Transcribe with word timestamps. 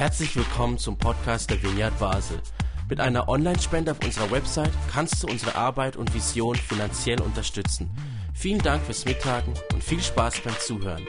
Herzlich 0.00 0.34
willkommen 0.34 0.78
zum 0.78 0.96
Podcast 0.96 1.50
der 1.50 1.62
Vineyard 1.62 1.98
Basel. 1.98 2.40
Mit 2.88 3.00
einer 3.00 3.28
Online-Spende 3.28 3.90
auf 3.90 4.02
unserer 4.02 4.30
Website 4.30 4.72
kannst 4.90 5.22
du 5.22 5.26
unsere 5.26 5.56
Arbeit 5.56 5.98
und 5.98 6.14
Vision 6.14 6.56
finanziell 6.56 7.20
unterstützen. 7.20 7.90
Vielen 8.34 8.62
Dank 8.62 8.82
fürs 8.82 9.04
Mittagen 9.04 9.52
und 9.74 9.84
viel 9.84 10.00
Spaß 10.00 10.40
beim 10.40 10.58
Zuhören. 10.58 11.06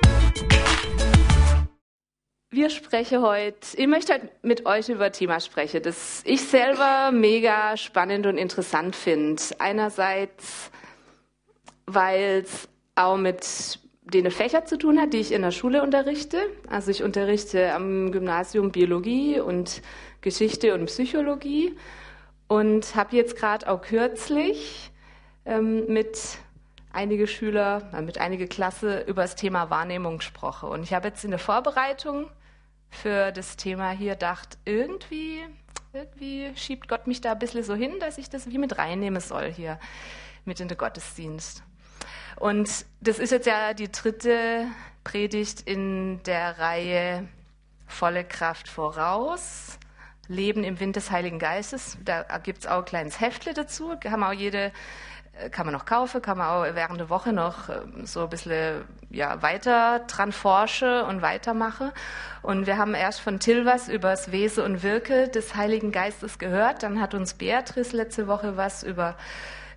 Wir 2.49 2.69
sprechen 2.69 3.21
heute, 3.21 3.77
ich 3.77 3.87
möchte 3.87 4.15
heute 4.15 4.29
mit 4.41 4.65
euch 4.65 4.89
über 4.89 5.05
ein 5.05 5.13
Thema 5.13 5.39
sprechen, 5.39 5.81
das 5.81 6.21
ich 6.25 6.41
selber 6.41 7.11
mega 7.13 7.77
spannend 7.77 8.25
und 8.25 8.37
interessant 8.37 8.97
finde. 8.97 9.41
Einerseits, 9.59 10.69
weil 11.85 12.43
es 12.43 12.67
auch 12.95 13.15
mit 13.15 13.79
den 14.13 14.29
Fächer 14.31 14.65
zu 14.65 14.77
tun 14.77 14.99
hat, 14.99 15.13
die 15.13 15.17
ich 15.17 15.31
in 15.31 15.41
der 15.41 15.51
Schule 15.51 15.81
unterrichte. 15.81 16.37
Also 16.69 16.91
ich 16.91 17.03
unterrichte 17.03 17.73
am 17.73 18.11
Gymnasium 18.11 18.71
Biologie 18.71 19.39
und 19.39 19.81
Geschichte 20.21 20.73
und 20.73 20.85
Psychologie 20.85 21.75
und 22.47 22.95
habe 22.95 23.15
jetzt 23.15 23.37
gerade 23.37 23.69
auch 23.69 23.81
kürzlich 23.81 24.91
ähm, 25.45 25.87
mit 25.87 26.37
einige 26.91 27.27
Schüler, 27.27 27.89
mit 28.01 28.17
einige 28.17 28.47
Klasse 28.47 29.01
über 29.07 29.21
das 29.21 29.35
Thema 29.35 29.69
Wahrnehmung 29.69 30.17
gesprochen. 30.17 30.69
Und 30.69 30.83
ich 30.83 30.93
habe 30.93 31.07
jetzt 31.07 31.23
in 31.23 31.31
der 31.31 31.39
Vorbereitung 31.39 32.27
für 32.89 33.31
das 33.31 33.55
Thema 33.55 33.91
hier 33.91 34.13
gedacht, 34.13 34.57
irgendwie, 34.65 35.39
irgendwie 35.93 36.51
schiebt 36.55 36.89
Gott 36.89 37.07
mich 37.07 37.21
da 37.21 37.31
ein 37.31 37.39
bisschen 37.39 37.63
so 37.63 37.73
hin, 37.73 37.93
dass 37.99 38.17
ich 38.17 38.29
das 38.29 38.49
wie 38.49 38.57
mit 38.57 38.77
reinnehmen 38.77 39.21
soll 39.21 39.51
hier 39.51 39.79
mit 40.43 40.59
in 40.59 40.67
den 40.67 40.77
Gottesdienst. 40.77 41.63
Und 42.41 42.85
das 43.01 43.19
ist 43.19 43.31
jetzt 43.31 43.45
ja 43.45 43.75
die 43.75 43.91
dritte 43.91 44.65
Predigt 45.03 45.61
in 45.61 46.23
der 46.23 46.57
Reihe 46.57 47.27
Volle 47.85 48.23
Kraft 48.23 48.67
voraus. 48.67 49.77
Leben 50.27 50.63
im 50.63 50.79
Wind 50.79 50.95
des 50.95 51.11
Heiligen 51.11 51.37
Geistes. 51.37 51.99
Da 52.03 52.23
gibt 52.39 52.61
es 52.61 52.67
auch 52.67 52.79
ein 52.79 52.85
kleines 52.85 53.19
Heftle 53.19 53.53
dazu. 53.53 53.95
Kann 53.99 54.19
man 54.19 54.29
auch 54.29 54.39
jede, 54.39 54.71
äh, 55.39 55.51
kann 55.51 55.67
man 55.67 55.73
noch 55.73 55.85
kaufen, 55.85 56.19
kann 56.23 56.39
man 56.39 56.47
auch 56.47 56.63
während 56.73 56.99
der 56.99 57.09
Woche 57.11 57.31
noch 57.31 57.69
ähm, 57.69 58.07
so 58.07 58.23
ein 58.23 58.29
bisschen 58.29 58.85
ja, 59.11 59.39
weiter 59.43 59.99
dran 60.07 60.31
forschen 60.31 61.03
und 61.03 61.21
weitermachen. 61.21 61.91
Und 62.41 62.65
wir 62.65 62.79
haben 62.79 62.95
erst 62.95 63.21
von 63.21 63.39
Till 63.39 63.67
was 63.67 63.87
über 63.87 64.09
das 64.09 64.31
Wesen 64.31 64.63
und 64.63 64.81
Wirke 64.81 65.29
des 65.29 65.53
Heiligen 65.53 65.91
Geistes 65.91 66.39
gehört. 66.39 66.81
Dann 66.81 66.99
hat 67.01 67.13
uns 67.13 67.35
Beatrice 67.35 67.95
letzte 67.95 68.25
Woche 68.25 68.57
was 68.57 68.81
über 68.81 69.15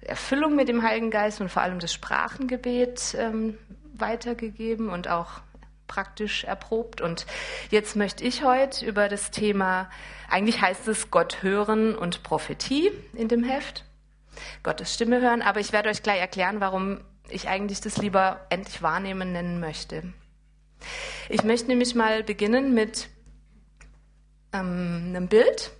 Erfüllung 0.04 0.54
mit 0.54 0.68
dem 0.68 0.82
Heiligen 0.82 1.10
Geist 1.10 1.40
und 1.40 1.50
vor 1.50 1.62
allem 1.62 1.78
das 1.78 1.92
Sprachengebet 1.92 3.16
ähm, 3.18 3.58
weitergegeben 3.94 4.88
und 4.88 5.08
auch 5.08 5.40
praktisch 5.86 6.44
erprobt. 6.44 7.00
Und 7.00 7.26
jetzt 7.70 7.96
möchte 7.96 8.24
ich 8.24 8.42
heute 8.42 8.84
über 8.84 9.08
das 9.08 9.30
Thema, 9.30 9.90
eigentlich 10.28 10.60
heißt 10.60 10.88
es 10.88 11.10
Gott 11.10 11.42
hören 11.42 11.94
und 11.94 12.22
Prophetie 12.22 12.90
in 13.12 13.28
dem 13.28 13.44
Heft, 13.44 13.84
Gottes 14.62 14.92
Stimme 14.92 15.20
hören, 15.20 15.42
aber 15.42 15.60
ich 15.60 15.72
werde 15.72 15.88
euch 15.88 16.02
gleich 16.02 16.20
erklären, 16.20 16.60
warum 16.60 17.00
ich 17.28 17.48
eigentlich 17.48 17.80
das 17.80 17.98
lieber 17.98 18.46
endlich 18.50 18.82
wahrnehmen 18.82 19.32
nennen 19.32 19.60
möchte. 19.60 20.12
Ich 21.28 21.44
möchte 21.44 21.68
nämlich 21.68 21.94
mal 21.94 22.22
beginnen 22.22 22.74
mit 22.74 23.08
ähm, 24.52 25.06
einem 25.08 25.28
Bild. 25.28 25.70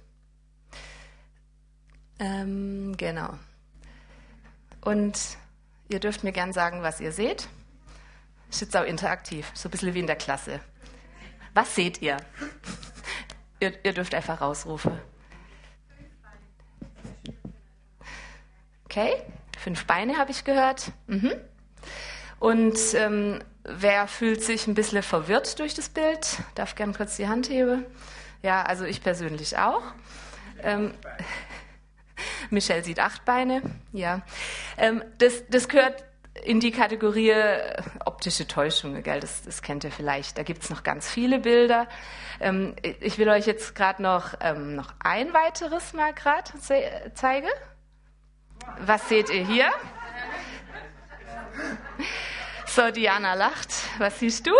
Ähm, 2.18 2.94
genau. 2.96 3.34
Und 4.84 5.18
ihr 5.88 5.98
dürft 5.98 6.24
mir 6.24 6.32
gern 6.32 6.52
sagen, 6.52 6.82
was 6.82 7.00
ihr 7.00 7.12
seht. 7.12 7.48
Ist 8.50 8.60
jetzt 8.60 8.76
auch 8.76 8.84
interaktiv, 8.84 9.50
so 9.54 9.68
ein 9.68 9.70
bisschen 9.70 9.94
wie 9.94 10.00
in 10.00 10.06
der 10.06 10.16
Klasse. 10.16 10.60
Was 11.54 11.74
seht 11.74 12.02
ihr? 12.02 12.18
ihr, 13.60 13.72
ihr 13.84 13.92
dürft 13.92 14.14
einfach 14.14 14.40
rausrufen. 14.40 14.98
Okay, 18.84 19.22
fünf 19.58 19.86
Beine 19.86 20.18
habe 20.18 20.30
ich 20.30 20.44
gehört. 20.44 20.92
Mhm. 21.06 21.32
Und 22.38 22.78
ähm, 22.94 23.42
wer 23.64 24.06
fühlt 24.06 24.42
sich 24.42 24.66
ein 24.66 24.74
bisschen 24.74 25.02
verwirrt 25.02 25.58
durch 25.58 25.74
das 25.74 25.88
Bild? 25.88 26.38
Darf 26.54 26.74
gern 26.74 26.92
kurz 26.92 27.16
die 27.16 27.26
Hand 27.26 27.48
heben. 27.48 27.86
Ja, 28.42 28.62
also 28.62 28.84
ich 28.84 29.02
persönlich 29.02 29.56
auch. 29.56 29.82
Ähm, 30.62 30.92
Michelle 32.50 32.84
sieht 32.84 33.00
acht 33.00 33.24
Beine, 33.24 33.62
ja. 33.92 34.22
Ähm, 34.76 35.02
das, 35.18 35.44
das 35.48 35.68
gehört 35.68 36.04
in 36.42 36.60
die 36.60 36.72
Kategorie 36.72 37.30
äh, 37.30 37.82
optische 38.04 38.46
Täuschung, 38.46 39.00
gell? 39.02 39.20
Das, 39.20 39.42
das 39.42 39.62
kennt 39.62 39.84
ihr 39.84 39.92
vielleicht. 39.92 40.36
Da 40.36 40.42
gibt 40.42 40.64
es 40.64 40.70
noch 40.70 40.82
ganz 40.82 41.08
viele 41.08 41.38
Bilder. 41.38 41.88
Ähm, 42.40 42.74
ich 42.82 43.18
will 43.18 43.28
euch 43.28 43.46
jetzt 43.46 43.74
gerade 43.74 44.02
noch, 44.02 44.34
ähm, 44.40 44.74
noch 44.74 44.92
ein 45.00 45.32
weiteres 45.32 45.92
mal 45.92 46.12
gerade 46.12 46.50
ze 46.60 47.12
zeigen. 47.14 47.48
Was 48.80 49.08
seht 49.08 49.30
ihr 49.30 49.46
hier? 49.46 49.70
So, 52.66 52.90
Diana 52.90 53.34
lacht. 53.34 53.70
Was 53.98 54.18
siehst 54.18 54.46
du? 54.46 54.52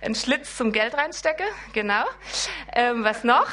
Ein 0.00 0.14
Schlitz 0.14 0.56
zum 0.56 0.72
Geld 0.72 0.94
reinstecken, 0.94 1.46
genau. 1.72 2.04
Ähm, 2.72 3.04
was 3.04 3.24
noch? 3.24 3.48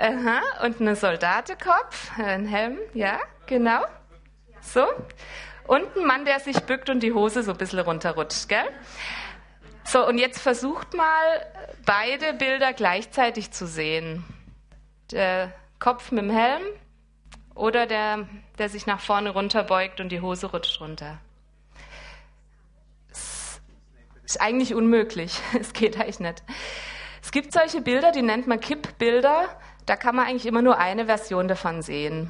Aha, 0.00 0.64
und 0.64 0.80
einen 0.80 0.94
Soldatenkopf, 0.94 2.16
ein 2.18 2.46
Helm, 2.46 2.78
ja, 2.94 3.18
genau. 3.46 3.84
So. 4.60 4.86
Und 5.66 5.96
ein 5.96 6.06
Mann, 6.06 6.24
der 6.24 6.38
sich 6.38 6.60
bückt 6.60 6.88
und 6.88 7.02
die 7.02 7.12
Hose 7.12 7.42
so 7.42 7.50
ein 7.50 7.58
bisschen 7.58 7.80
runterrutscht, 7.80 8.48
gell? 8.48 8.68
So, 9.84 10.06
und 10.06 10.18
jetzt 10.18 10.38
versucht 10.38 10.94
mal, 10.94 11.46
beide 11.84 12.32
Bilder 12.34 12.72
gleichzeitig 12.74 13.50
zu 13.50 13.66
sehen. 13.66 14.24
Der 15.10 15.52
Kopf 15.80 16.12
mit 16.12 16.22
dem 16.22 16.30
Helm 16.30 16.62
oder 17.56 17.86
der, 17.86 18.28
der 18.58 18.68
sich 18.68 18.86
nach 18.86 19.00
vorne 19.00 19.30
runterbeugt 19.30 20.00
und 20.00 20.10
die 20.10 20.20
Hose 20.20 20.46
rutscht 20.46 20.80
runter. 20.80 21.18
Das 23.08 23.60
ist 24.24 24.40
eigentlich 24.40 24.74
unmöglich. 24.74 25.40
Es 25.58 25.72
geht 25.72 25.98
eigentlich 25.98 26.20
nicht. 26.20 26.44
Es 27.20 27.32
gibt 27.32 27.52
solche 27.52 27.80
Bilder, 27.80 28.12
die 28.12 28.22
nennt 28.22 28.46
man 28.46 28.60
Kippbilder 28.60 29.48
da 29.88 29.96
kann 29.96 30.14
man 30.14 30.26
eigentlich 30.26 30.46
immer 30.46 30.62
nur 30.62 30.78
eine 30.78 31.06
Version 31.06 31.48
davon 31.48 31.82
sehen. 31.82 32.28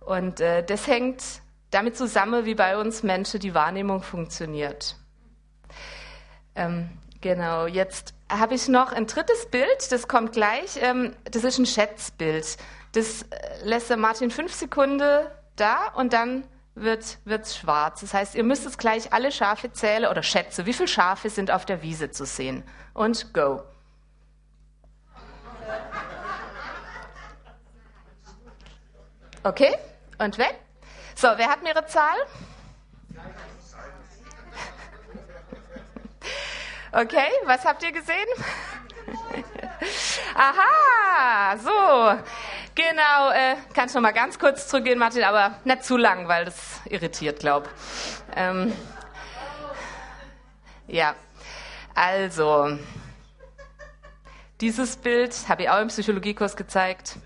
Und 0.00 0.40
äh, 0.40 0.62
das 0.62 0.86
hängt 0.86 1.22
damit 1.70 1.96
zusammen, 1.96 2.44
wie 2.44 2.54
bei 2.54 2.76
uns 2.76 3.02
Menschen 3.02 3.40
die 3.40 3.54
Wahrnehmung 3.54 4.02
funktioniert. 4.02 4.96
Ähm, 6.54 6.90
genau, 7.20 7.66
jetzt 7.66 8.14
habe 8.30 8.54
ich 8.54 8.68
noch 8.68 8.92
ein 8.92 9.06
drittes 9.06 9.46
Bild, 9.46 9.90
das 9.90 10.06
kommt 10.06 10.32
gleich. 10.32 10.78
Ähm, 10.80 11.14
das 11.24 11.44
ist 11.44 11.58
ein 11.58 11.66
Schätzbild. 11.66 12.56
Das 12.92 13.22
äh, 13.22 13.26
lässt 13.64 13.90
der 13.90 13.96
Martin 13.96 14.30
fünf 14.30 14.52
Sekunden 14.52 15.26
da 15.56 15.88
und 15.94 16.12
dann 16.12 16.44
wird 16.74 17.16
es 17.24 17.56
schwarz. 17.56 18.02
Das 18.02 18.12
heißt, 18.12 18.34
ihr 18.34 18.44
müsst 18.44 18.66
es 18.66 18.76
gleich 18.76 19.12
alle 19.14 19.32
Schafe 19.32 19.72
zählen 19.72 20.10
oder 20.10 20.22
schätzen. 20.22 20.66
Wie 20.66 20.74
viele 20.74 20.88
Schafe 20.88 21.30
sind 21.30 21.50
auf 21.50 21.64
der 21.64 21.82
Wiese 21.82 22.10
zu 22.10 22.26
sehen? 22.26 22.64
Und 22.92 23.32
go. 23.32 23.62
Okay, 29.46 29.76
und 30.18 30.38
weg. 30.38 30.56
So, 31.14 31.28
wer 31.36 31.46
hat 31.48 31.62
mir 31.62 31.68
ihre 31.68 31.86
Zahl? 31.86 32.16
Okay, 36.90 37.28
was 37.44 37.64
habt 37.64 37.80
ihr 37.84 37.92
gesehen? 37.92 38.26
Aha, 40.34 41.56
so. 41.58 42.20
Genau, 42.74 43.30
äh, 43.30 43.54
kannst 43.72 43.94
noch 43.94 44.02
mal 44.02 44.10
ganz 44.10 44.36
kurz 44.36 44.66
zurückgehen, 44.66 44.98
Martin, 44.98 45.22
aber 45.22 45.60
nicht 45.62 45.84
zu 45.84 45.96
lang, 45.96 46.26
weil 46.26 46.46
das 46.46 46.80
irritiert, 46.86 47.38
glaub. 47.38 47.68
Ähm, 48.34 48.72
ja, 50.88 51.14
also, 51.94 52.76
dieses 54.60 54.96
Bild 54.96 55.36
habe 55.48 55.62
ich 55.62 55.70
auch 55.70 55.80
im 55.80 55.86
Psychologiekurs 55.86 56.56
gezeigt 56.56 57.16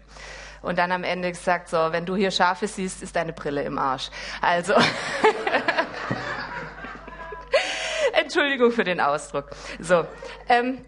und 0.62 0.78
dann 0.78 0.92
am 0.92 1.04
Ende 1.04 1.30
gesagt, 1.30 1.68
so, 1.68 1.76
wenn 1.90 2.06
du 2.06 2.16
hier 2.16 2.30
Schafe 2.30 2.66
siehst, 2.66 3.02
ist 3.02 3.16
deine 3.16 3.32
Brille 3.32 3.62
im 3.62 3.78
Arsch. 3.78 4.10
Also, 4.40 4.74
Entschuldigung 8.12 8.70
für 8.72 8.84
den 8.84 9.00
Ausdruck. 9.00 9.50
So, 9.78 10.06
ähm, 10.48 10.84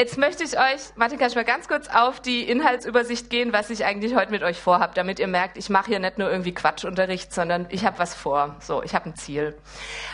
Jetzt 0.00 0.16
möchte 0.16 0.42
ich 0.44 0.58
euch, 0.58 0.80
Martin, 0.96 1.18
kann 1.18 1.28
ich 1.28 1.34
mal 1.34 1.44
ganz 1.44 1.68
kurz 1.68 1.86
auf 1.88 2.20
die 2.20 2.48
Inhaltsübersicht 2.48 3.28
gehen, 3.28 3.52
was 3.52 3.68
ich 3.68 3.84
eigentlich 3.84 4.14
heute 4.14 4.30
mit 4.30 4.42
euch 4.42 4.58
vorhabe, 4.58 4.94
damit 4.94 5.18
ihr 5.18 5.26
merkt, 5.26 5.58
ich 5.58 5.68
mache 5.68 5.88
hier 5.88 5.98
nicht 5.98 6.16
nur 6.16 6.30
irgendwie 6.30 6.54
Quatschunterricht, 6.54 7.34
sondern 7.34 7.66
ich 7.68 7.84
habe 7.84 7.98
was 7.98 8.14
vor. 8.14 8.56
So, 8.60 8.82
ich 8.82 8.94
habe 8.94 9.10
ein 9.10 9.14
Ziel. 9.14 9.54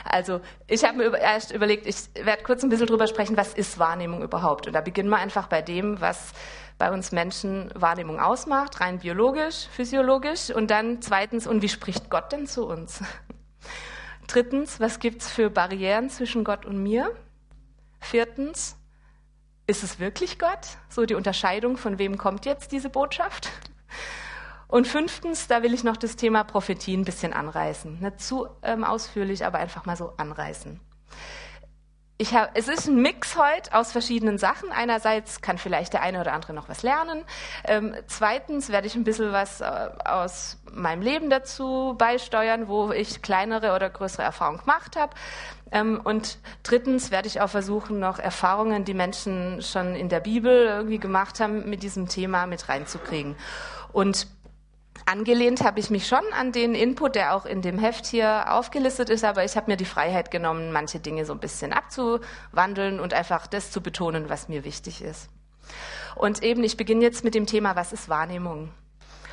Also, 0.05 0.41
ich 0.67 0.85
habe 0.85 0.99
mir 0.99 1.17
erst 1.17 1.53
überlegt, 1.53 1.87
ich 1.87 1.97
werde 2.21 2.43
kurz 2.43 2.65
ein 2.65 2.69
bisschen 2.69 2.89
drüber 2.89 3.07
sprechen, 3.07 3.37
was 3.37 3.55
ist 3.55 3.79
Wahrnehmung 3.79 4.23
überhaupt? 4.23 4.67
Und 4.67 4.73
da 4.73 4.81
beginnen 4.81 5.09
wir 5.09 5.19
einfach 5.19 5.47
bei 5.47 5.63
dem, 5.63 6.01
was 6.01 6.33
bei 6.79 6.93
uns 6.93 7.13
Menschen 7.13 7.71
Wahrnehmung 7.75 8.21
ausmacht, 8.21 8.81
rein 8.81 8.99
biologisch, 8.99 9.69
physiologisch. 9.71 10.51
Und 10.51 10.71
dann 10.71 11.01
zweitens, 11.01 11.47
und 11.47 11.63
wie 11.63 11.69
spricht 11.69 12.11
Gott 12.11 12.33
denn 12.33 12.47
zu 12.47 12.67
uns? 12.67 13.03
Drittens, 14.27 14.81
was 14.81 14.99
gibt 14.99 15.23
es 15.23 15.31
für 15.31 15.51
Barrieren 15.51 16.11
zwischen 16.11 16.45
Gott 16.45 16.67
und 16.67 16.83
mir? 16.83 17.15
Viertens, 18.01 18.77
ist 19.67 19.83
es 19.83 19.99
wirklich 19.99 20.39
Gott? 20.39 20.79
So 20.89 21.07
die 21.07 21.15
Unterscheidung, 21.15 21.77
von 21.77 21.99
wem 21.99 22.19
kommt 22.19 22.45
jetzt 22.45 22.73
diese 22.73 22.91
Botschaft? 22.91 23.51
Und 24.69 24.87
fünftens, 24.87 25.47
da 25.47 25.63
will 25.63 25.75
ich 25.75 25.85
noch 25.85 25.97
das 25.97 26.17
Thema 26.17 26.45
Prophetie 26.45 26.97
ein 26.97 27.05
bisschen 27.05 27.33
anreißen. 27.33 28.01
Nicht 28.01 28.21
zu 28.21 28.49
ähm, 28.63 28.85
ausführlich, 28.85 29.45
aber 29.45 29.59
einfach 29.59 29.87
mal 29.87 29.97
so 29.97 30.13
anreißen. 30.17 30.81
Ich 32.19 32.35
hab, 32.35 32.57
es 32.57 32.69
ist 32.69 32.89
ein 32.89 33.03
Mix 33.03 33.37
heute 33.37 33.75
aus 33.75 33.93
verschiedenen 33.93 34.39
Sachen. 34.39 34.73
Einerseits 34.73 35.43
kann 35.43 35.59
vielleicht 35.59 35.93
der 35.93 36.01
eine 36.01 36.19
oder 36.19 36.33
andere 36.33 36.55
noch 36.55 36.67
was 36.67 36.83
lernen. 36.83 37.25
Ähm, 37.65 37.95
zweitens 38.07 38.71
werde 38.71 38.87
ich 38.87 38.95
ein 38.95 39.05
bisschen 39.05 39.33
was 39.33 39.61
äh, 39.61 39.67
aus 40.03 40.57
meinem 40.73 41.03
Leben 41.03 41.29
dazu 41.29 41.95
beisteuern, 41.99 42.69
wo 42.69 42.91
ich 42.91 43.21
kleinere 43.21 43.75
oder 43.75 43.91
größere 43.91 44.23
Erfahrungen 44.23 44.61
gemacht 44.61 44.97
habe. 44.97 45.13
Ähm, 45.71 46.01
und 46.03 46.39
drittens 46.63 47.11
werde 47.11 47.29
ich 47.29 47.43
auch 47.43 47.51
versuchen, 47.51 47.99
noch 47.99 48.19
Erfahrungen, 48.19 48.87
die 48.87 48.95
Menschen 48.95 49.61
schon 49.61 49.95
in 49.95 50.09
der 50.09 50.21
Bibel 50.21 50.65
irgendwie 50.65 50.99
gemacht 50.99 51.39
haben, 51.39 51.69
mit 51.69 51.83
diesem 51.83 52.09
Thema 52.09 52.47
mit 52.47 52.71
reinzukriegen. 52.71 53.37
Und 53.93 54.27
Angelehnt 55.05 55.63
habe 55.63 55.79
ich 55.79 55.91
mich 55.91 56.07
schon 56.07 56.25
an 56.33 56.53
den 56.53 56.75
Input, 56.75 57.15
der 57.15 57.35
auch 57.35 57.45
in 57.45 57.63
dem 57.63 57.79
Heft 57.79 58.07
hier 58.07 58.53
aufgelistet 58.53 59.11
ist, 59.11 59.25
aber 59.25 59.45
ich 59.45 59.57
habe 59.57 59.71
mir 59.71 59.77
die 59.77 59.85
Freiheit 59.85 60.31
genommen, 60.31 60.73
manche 60.73 60.99
Dinge 60.99 61.25
so 61.25 61.33
ein 61.33 61.39
bisschen 61.39 61.73
abzuwandeln 61.73 62.99
und 62.99 63.13
einfach 63.13 63.47
das 63.47 63.71
zu 63.71 63.81
betonen, 63.81 64.29
was 64.29 64.49
mir 64.49 64.65
wichtig 64.65 65.03
ist. 65.03 65.29
Und 66.15 66.43
eben, 66.43 66.65
ich 66.65 66.77
beginne 66.77 67.03
jetzt 67.03 67.25
mit 67.25 67.35
dem 67.35 67.47
Thema, 67.47 67.77
was 67.77 67.93
ist 67.93 68.09
Wahrnehmung? 68.09 68.73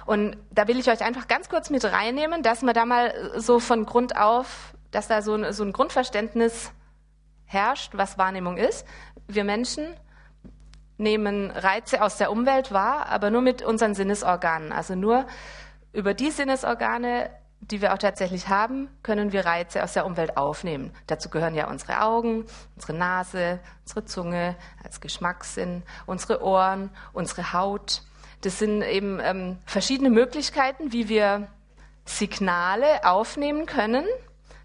Und 0.06 0.38
da 0.51 0.68
will 0.68 0.80
ich 0.80 0.89
euch 0.89 1.01
einfach 1.01 1.27
ganz 1.27 1.50
kurz 1.50 1.69
mit 1.69 1.86
reinnehmen, 1.86 2.44
dass 2.44 2.62
man 2.62 2.74
da 2.74 2.86
mal 2.86 3.13
so 3.38 3.59
von 3.59 3.86
Grund 3.86 4.18
auf, 4.18 4.74
dass 4.92 5.07
da 5.07 5.21
so 5.21 5.36
ein, 5.36 5.54
so 5.54 5.63
ein 5.63 5.71
Grundverständnis 5.71 6.71
herrscht, 7.45 7.94
was 7.95 8.18
Wahrnehmung 8.18 8.57
ist. 8.57 8.86
Wir 9.27 9.44
Menschen 9.44 9.88
nehmen 11.03 11.51
Reize 11.51 12.01
aus 12.01 12.17
der 12.17 12.31
Umwelt 12.31 12.71
wahr, 12.71 13.07
aber 13.07 13.29
nur 13.29 13.41
mit 13.41 13.61
unseren 13.61 13.94
Sinnesorganen, 13.94 14.71
also 14.71 14.95
nur 14.95 15.27
über 15.91 16.13
die 16.13 16.31
Sinnesorgane, 16.31 17.29
die 17.61 17.81
wir 17.81 17.94
auch 17.94 17.97
tatsächlich 17.97 18.50
haben, 18.50 18.89
können 19.03 19.31
wir 19.31 19.45
Reize 19.45 19.83
aus 19.83 19.94
der 19.94 20.05
Umwelt 20.05 20.35
aufnehmen. 20.38 20.91
Dazu 21.07 21.29
gehören 21.29 21.55
ja 21.55 21.69
unsere 21.69 22.01
Augen, 22.01 22.45
unsere 22.75 22.94
Nase, 22.94 23.59
unsere 23.83 24.05
Zunge 24.05 24.55
als 24.83 25.00
Geschmackssinn, 25.00 25.83
unsere 26.05 26.44
Ohren, 26.44 26.89
unsere 27.13 27.53
Haut. 27.53 28.01
Das 28.41 28.59
sind 28.59 28.81
eben 28.81 29.19
ähm, 29.21 29.59
verschiedene 29.65 30.09
Möglichkeiten, 30.09 30.91
wie 30.91 31.07
wir 31.07 31.47
Signale 32.06 33.06
aufnehmen 33.06 33.65
können. 33.65 34.06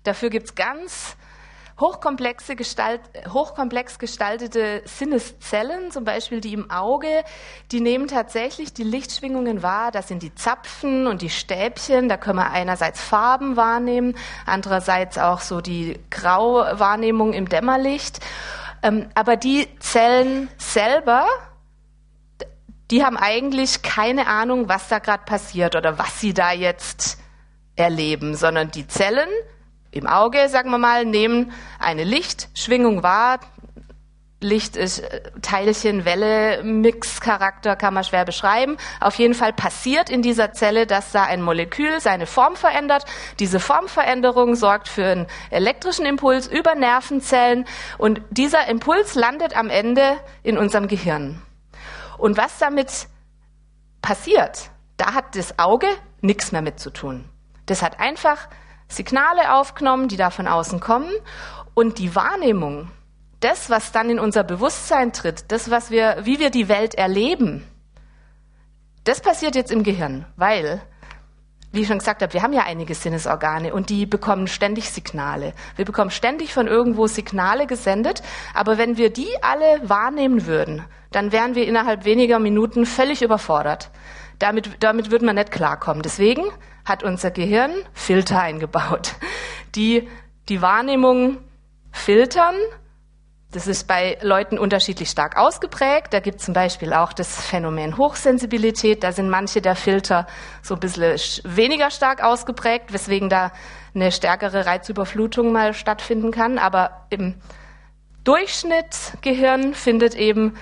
Dafür 0.02 0.30
gibt 0.30 0.46
es 0.46 0.54
ganz 0.54 1.16
hochkomplexe 1.80 2.56
Gestalt, 2.56 3.00
hochkomplex 3.28 3.98
gestaltete 3.98 4.82
Sinneszellen, 4.84 5.90
zum 5.90 6.04
Beispiel 6.04 6.40
die 6.40 6.52
im 6.52 6.70
Auge, 6.70 7.24
die 7.70 7.80
nehmen 7.80 8.08
tatsächlich 8.08 8.72
die 8.72 8.82
Lichtschwingungen 8.82 9.62
wahr. 9.62 9.92
Das 9.92 10.08
sind 10.08 10.22
die 10.22 10.34
Zapfen 10.34 11.06
und 11.06 11.22
die 11.22 11.30
Stäbchen. 11.30 12.08
Da 12.08 12.16
können 12.16 12.38
wir 12.38 12.50
einerseits 12.50 13.00
Farben 13.00 13.56
wahrnehmen, 13.56 14.16
andererseits 14.44 15.18
auch 15.18 15.40
so 15.40 15.60
die 15.60 15.98
Grauwahrnehmung 16.10 17.32
im 17.32 17.48
Dämmerlicht. 17.48 18.20
Ähm, 18.82 19.08
aber 19.14 19.36
die 19.36 19.68
Zellen 19.78 20.48
selber, 20.56 21.26
die 22.90 23.04
haben 23.04 23.16
eigentlich 23.16 23.82
keine 23.82 24.26
Ahnung, 24.26 24.68
was 24.68 24.88
da 24.88 24.98
gerade 24.98 25.24
passiert 25.24 25.76
oder 25.76 25.98
was 25.98 26.20
sie 26.20 26.34
da 26.34 26.52
jetzt 26.52 27.18
erleben, 27.76 28.34
sondern 28.34 28.70
die 28.70 28.86
Zellen 28.86 29.28
im 29.98 30.06
Auge, 30.06 30.48
sagen 30.48 30.70
wir 30.70 30.78
mal, 30.78 31.04
nehmen 31.04 31.52
eine 31.78 32.04
Lichtschwingung 32.04 33.02
wahr. 33.02 33.40
Licht 34.40 34.76
ist 34.76 35.00
äh, 35.00 35.32
Teilchen, 35.42 36.04
Welle, 36.04 36.62
Mixcharakter 36.62 37.74
kann 37.74 37.92
man 37.92 38.04
schwer 38.04 38.24
beschreiben. 38.24 38.76
Auf 39.00 39.16
jeden 39.16 39.34
Fall 39.34 39.52
passiert 39.52 40.10
in 40.10 40.22
dieser 40.22 40.52
Zelle, 40.52 40.86
dass 40.86 41.10
da 41.10 41.24
ein 41.24 41.42
Molekül 41.42 42.00
seine 42.00 42.26
Form 42.26 42.54
verändert. 42.54 43.04
Diese 43.40 43.58
Formveränderung 43.58 44.54
sorgt 44.54 44.88
für 44.88 45.06
einen 45.06 45.26
elektrischen 45.50 46.06
Impuls 46.06 46.46
über 46.46 46.76
Nervenzellen 46.76 47.64
und 47.98 48.22
dieser 48.30 48.68
Impuls 48.68 49.16
landet 49.16 49.56
am 49.56 49.70
Ende 49.70 50.18
in 50.44 50.56
unserem 50.56 50.86
Gehirn. 50.86 51.42
Und 52.16 52.36
was 52.36 52.58
damit 52.58 53.08
passiert, 54.02 54.70
da 54.96 55.14
hat 55.14 55.34
das 55.34 55.58
Auge 55.58 55.88
nichts 56.20 56.52
mehr 56.52 56.62
mit 56.62 56.78
zu 56.78 56.90
tun. 56.90 57.28
Das 57.66 57.82
hat 57.82 57.98
einfach 57.98 58.48
Signale 58.88 59.54
aufgenommen, 59.54 60.08
die 60.08 60.16
da 60.16 60.30
von 60.30 60.46
außen 60.48 60.80
kommen 60.80 61.10
und 61.74 61.98
die 61.98 62.14
Wahrnehmung, 62.14 62.90
das, 63.40 63.70
was 63.70 63.92
dann 63.92 64.10
in 64.10 64.18
unser 64.18 64.42
Bewusstsein 64.42 65.12
tritt, 65.12 65.52
das, 65.52 65.70
was 65.70 65.90
wir, 65.90 66.18
wie 66.22 66.40
wir 66.40 66.50
die 66.50 66.68
Welt 66.68 66.94
erleben, 66.94 67.64
das 69.04 69.20
passiert 69.20 69.54
jetzt 69.54 69.70
im 69.70 69.84
Gehirn, 69.84 70.26
weil, 70.36 70.82
wie 71.72 71.82
ich 71.82 71.86
schon 71.86 71.98
gesagt 71.98 72.20
habe, 72.20 72.32
wir 72.32 72.42
haben 72.42 72.52
ja 72.52 72.64
einige 72.64 72.94
Sinnesorgane 72.94 73.72
und 73.72 73.90
die 73.90 74.06
bekommen 74.06 74.48
ständig 74.48 74.90
Signale. 74.90 75.54
Wir 75.76 75.84
bekommen 75.84 76.10
ständig 76.10 76.52
von 76.52 76.66
irgendwo 76.66 77.06
Signale 77.06 77.66
gesendet, 77.66 78.22
aber 78.54 78.76
wenn 78.76 78.96
wir 78.96 79.10
die 79.10 79.30
alle 79.42 79.88
wahrnehmen 79.88 80.46
würden, 80.46 80.84
dann 81.10 81.32
wären 81.32 81.54
wir 81.54 81.66
innerhalb 81.66 82.04
weniger 82.04 82.38
Minuten 82.38 82.84
völlig 82.84 83.22
überfordert. 83.22 83.90
Damit, 84.38 84.76
damit 84.80 85.10
würde 85.10 85.24
man 85.24 85.36
nicht 85.36 85.50
klarkommen. 85.50 86.02
Deswegen 86.02 86.42
hat 86.88 87.02
unser 87.02 87.30
Gehirn 87.30 87.72
Filter 87.92 88.40
eingebaut, 88.40 89.14
die 89.74 90.08
die 90.48 90.62
Wahrnehmung 90.62 91.38
filtern. 91.92 92.54
Das 93.50 93.66
ist 93.66 93.86
bei 93.86 94.18
Leuten 94.20 94.58
unterschiedlich 94.58 95.08
stark 95.08 95.38
ausgeprägt. 95.38 96.12
Da 96.12 96.20
gibt 96.20 96.40
es 96.40 96.44
zum 96.44 96.52
Beispiel 96.52 96.92
auch 96.92 97.14
das 97.14 97.46
Phänomen 97.46 97.96
Hochsensibilität. 97.96 99.02
Da 99.02 99.12
sind 99.12 99.30
manche 99.30 99.62
der 99.62 99.74
Filter 99.74 100.26
so 100.62 100.74
ein 100.74 100.80
bisschen 100.80 101.18
weniger 101.44 101.90
stark 101.90 102.22
ausgeprägt, 102.22 102.92
weswegen 102.92 103.30
da 103.30 103.52
eine 103.94 104.12
stärkere 104.12 104.66
Reizüberflutung 104.66 105.50
mal 105.50 105.72
stattfinden 105.72 106.30
kann. 106.30 106.58
Aber 106.58 107.06
im 107.08 107.36
Durchschnittgehirn 108.24 109.72
findet 109.72 110.14
eben 110.14 110.54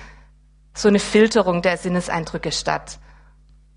so 0.72 0.86
eine 0.88 1.00
Filterung 1.00 1.62
der 1.62 1.78
Sinneseindrücke 1.78 2.52
statt. 2.52 3.00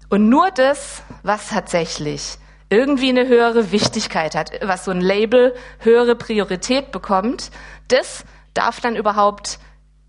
Und 0.09 0.27
nur 0.27 0.49
das, 0.51 1.03
was 1.23 1.49
tatsächlich 1.49 2.37
irgendwie 2.69 3.09
eine 3.09 3.27
höhere 3.27 3.71
Wichtigkeit 3.71 4.35
hat, 4.35 4.51
was 4.61 4.85
so 4.85 4.91
ein 4.91 5.01
Label 5.01 5.55
höhere 5.79 6.15
Priorität 6.15 6.91
bekommt, 6.91 7.51
das 7.87 8.25
darf 8.53 8.81
dann 8.81 8.95
überhaupt 8.95 9.59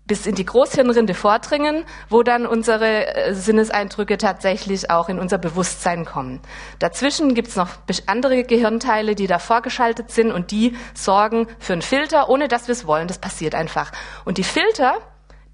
bis 0.05 0.25
in 0.25 0.35
die 0.35 0.45
Großhirnrinde 0.45 1.13
vordringen, 1.13 1.85
wo 2.09 2.21
dann 2.21 2.45
unsere 2.45 3.15
äh, 3.15 3.33
Sinneseindrücke 3.33 4.17
tatsächlich 4.17 4.89
auch 4.89 5.07
in 5.07 5.19
unser 5.19 5.37
Bewusstsein 5.37 6.03
kommen. 6.05 6.41
Dazwischen 6.79 7.33
gibt 7.33 7.47
es 7.47 7.55
noch 7.55 7.69
andere 8.07 8.43
Gehirnteile, 8.43 9.15
die 9.15 9.27
da 9.27 9.39
vorgeschaltet 9.39 10.11
sind 10.11 10.31
und 10.31 10.51
die 10.51 10.75
sorgen 10.93 11.47
für 11.59 11.73
einen 11.73 11.81
Filter, 11.81 12.27
ohne 12.27 12.47
dass 12.47 12.67
wir 12.67 12.73
es 12.73 12.85
wollen. 12.85 13.07
Das 13.07 13.19
passiert 13.19 13.55
einfach. 13.55 13.91
Und 14.25 14.37
die 14.37 14.43
Filter, 14.43 14.95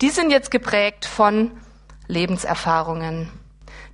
die 0.02 0.10
sind 0.10 0.32
jetzt 0.32 0.50
geprägt 0.50 1.06
von 1.06 1.52
Lebenserfahrungen, 2.08 3.30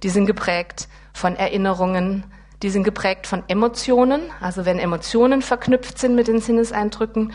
die 0.04 0.10
sind 0.10 0.26
geprägt 0.26 0.88
von 1.14 1.36
Erinnerungen, 1.36 2.26
die 2.62 2.70
sind 2.70 2.84
geprägt 2.84 3.28
von 3.28 3.44
Emotionen, 3.48 4.22
also 4.40 4.66
wenn 4.66 4.80
Emotionen 4.80 5.42
verknüpft 5.42 5.98
sind 5.98 6.16
mit 6.16 6.28
den 6.28 6.40
Sinneseindrücken 6.40 7.34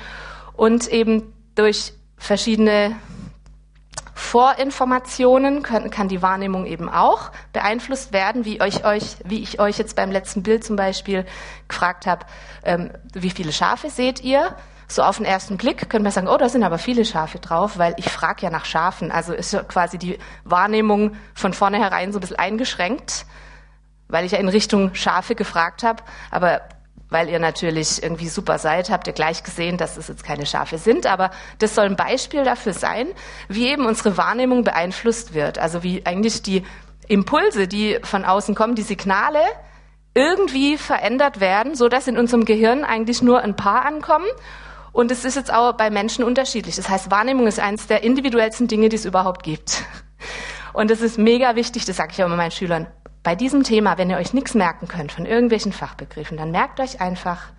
und 0.55 0.89
eben 0.89 1.35
durch 1.55 1.93
verschiedene 2.17 2.97
Vorinformationen 4.15 5.63
können, 5.63 5.91
kann 5.91 6.09
die 6.09 6.23
Wahrnehmung 6.23 6.67
eben 6.67 6.89
auch 6.89 7.31
beeinflusst 7.53 8.13
werden, 8.13 8.45
wie, 8.45 8.61
euch, 8.61 8.85
euch, 8.85 9.17
wie 9.25 9.43
ich 9.43 9.61
euch 9.61 9.79
jetzt 9.79 9.97
beim 9.97 10.11
letzten 10.11 10.43
Bild 10.43 10.65
zum 10.65 10.77
Beispiel 10.77 11.25
gefragt 11.69 12.07
habe, 12.07 12.27
ähm, 12.65 12.91
wie 13.15 13.31
viele 13.31 13.53
Schafe 13.53 13.91
seht 13.91 14.23
ihr? 14.23 14.55
So 14.91 15.03
auf 15.03 15.19
den 15.19 15.27
ersten 15.27 15.59
Blick 15.59 15.91
können 15.91 16.05
wir 16.05 16.11
sagen, 16.11 16.29
oh, 16.29 16.39
da 16.39 16.49
sind 16.49 16.63
aber 16.63 16.79
viele 16.79 17.05
Schafe 17.05 17.39
drauf, 17.39 17.77
weil 17.77 17.95
ich 17.99 18.09
frage 18.09 18.43
ja 18.43 18.51
nach 18.51 18.65
Schafen. 18.65 19.13
Also 19.13 19.35
ist 19.35 19.55
quasi 19.69 19.99
die 19.99 20.19
Wahrnehmung 20.45 21.15
von 21.35 21.53
vornherein 21.53 22.11
so 22.11 22.19
ein 22.19 22.21
bisschen 22.23 22.39
eingeschränkt, 22.39 23.27
weil 24.09 24.25
ich 24.25 24.33
ja 24.33 24.39
in 24.39 24.49
Richtung 24.49 24.95
Schafe 24.95 25.35
gefragt 25.35 25.83
habe. 25.83 26.03
Aber 26.31 26.63
weil 27.11 27.29
ihr 27.29 27.39
natürlich 27.39 28.03
irgendwie 28.03 28.29
super 28.29 28.59
seid, 28.59 28.89
habt 28.89 29.07
ihr 29.07 29.13
gleich 29.13 29.43
gesehen, 29.43 29.77
dass 29.77 29.99
es 29.99 30.09
jetzt 30.09 30.25
keine 30.25 30.47
Schafe 30.47 30.79
sind. 30.79 31.07
Aber 31.07 31.31
das 31.59 31.75
soll 31.75 31.85
ein 31.85 31.97
Beispiel 31.97 32.45
dafür 32.45 32.73
sein, 32.73 33.09
wie 33.49 33.69
eben 33.69 33.85
unsere 33.85 34.17
Wahrnehmung 34.17 34.65
beeinflusst 34.65 35.35
wird. 35.35 35.59
Also 35.59 35.83
wie 35.83 36.05
eigentlich 36.07 36.43
die 36.43 36.65
Impulse, 37.09 37.69
die 37.69 37.99
von 38.03 38.25
außen 38.25 38.55
kommen, 38.55 38.75
die 38.75 38.83
Signale, 38.83 39.41
irgendwie 40.15 40.79
verändert 40.79 41.41
werden, 41.41 41.75
so 41.75 41.89
dass 41.89 42.09
in 42.09 42.19
unserem 42.19 42.47
Gehirn 42.47 42.85
eigentlich 42.85 43.23
nur 43.23 43.43
ein 43.43 43.55
paar 43.55 43.85
ankommen 43.85 44.27
und 44.99 45.13
es 45.13 45.25
ist 45.25 45.37
jetzt 45.37 45.55
auch 45.55 45.75
bei 45.75 45.91
Menschen 45.91 46.25
unterschiedlich. 46.25 46.75
Das 46.75 46.89
heißt, 46.89 47.09
Wahrnehmung 47.09 47.47
ist 47.47 47.61
eines 47.61 47.87
der 47.87 48.03
individuellsten 48.03 48.67
Dinge, 48.67 48.89
die 48.89 48.97
es 48.97 49.05
überhaupt 49.05 49.45
gibt. 49.45 49.85
Und 50.73 50.91
es 50.91 51.03
ist 51.03 51.19
mega 51.19 51.55
wichtig, 51.55 51.85
das 51.85 51.99
sage 51.99 52.11
ich 52.11 52.21
auch 52.21 52.27
immer 52.27 52.35
meinen 52.35 52.51
Schülern. 52.51 52.89
Bei 53.23 53.37
diesem 53.37 53.63
Thema, 53.63 53.97
wenn 53.97 54.11
ihr 54.11 54.17
euch 54.17 54.35
nichts 54.35 54.55
merken 54.55 54.89
könnt 54.89 55.13
von 55.13 55.25
irgendwelchen 55.25 55.73
Fachbegriffen, 55.73 56.37
dann 56.37 56.51
merkt 56.51 56.81
euch 56.81 57.01
einfach, 57.01 57.53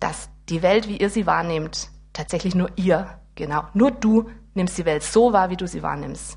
dass 0.00 0.28
die 0.48 0.60
Welt, 0.62 0.88
wie 0.88 0.96
ihr 0.96 1.08
sie 1.08 1.24
wahrnehmt, 1.24 1.88
tatsächlich 2.12 2.56
nur 2.56 2.70
ihr, 2.74 3.06
genau, 3.36 3.62
nur 3.74 3.92
du 3.92 4.28
nimmst 4.54 4.76
die 4.76 4.86
Welt 4.86 5.04
so 5.04 5.32
wahr, 5.32 5.50
wie 5.50 5.56
du 5.56 5.68
sie 5.68 5.84
wahrnimmst. 5.84 6.36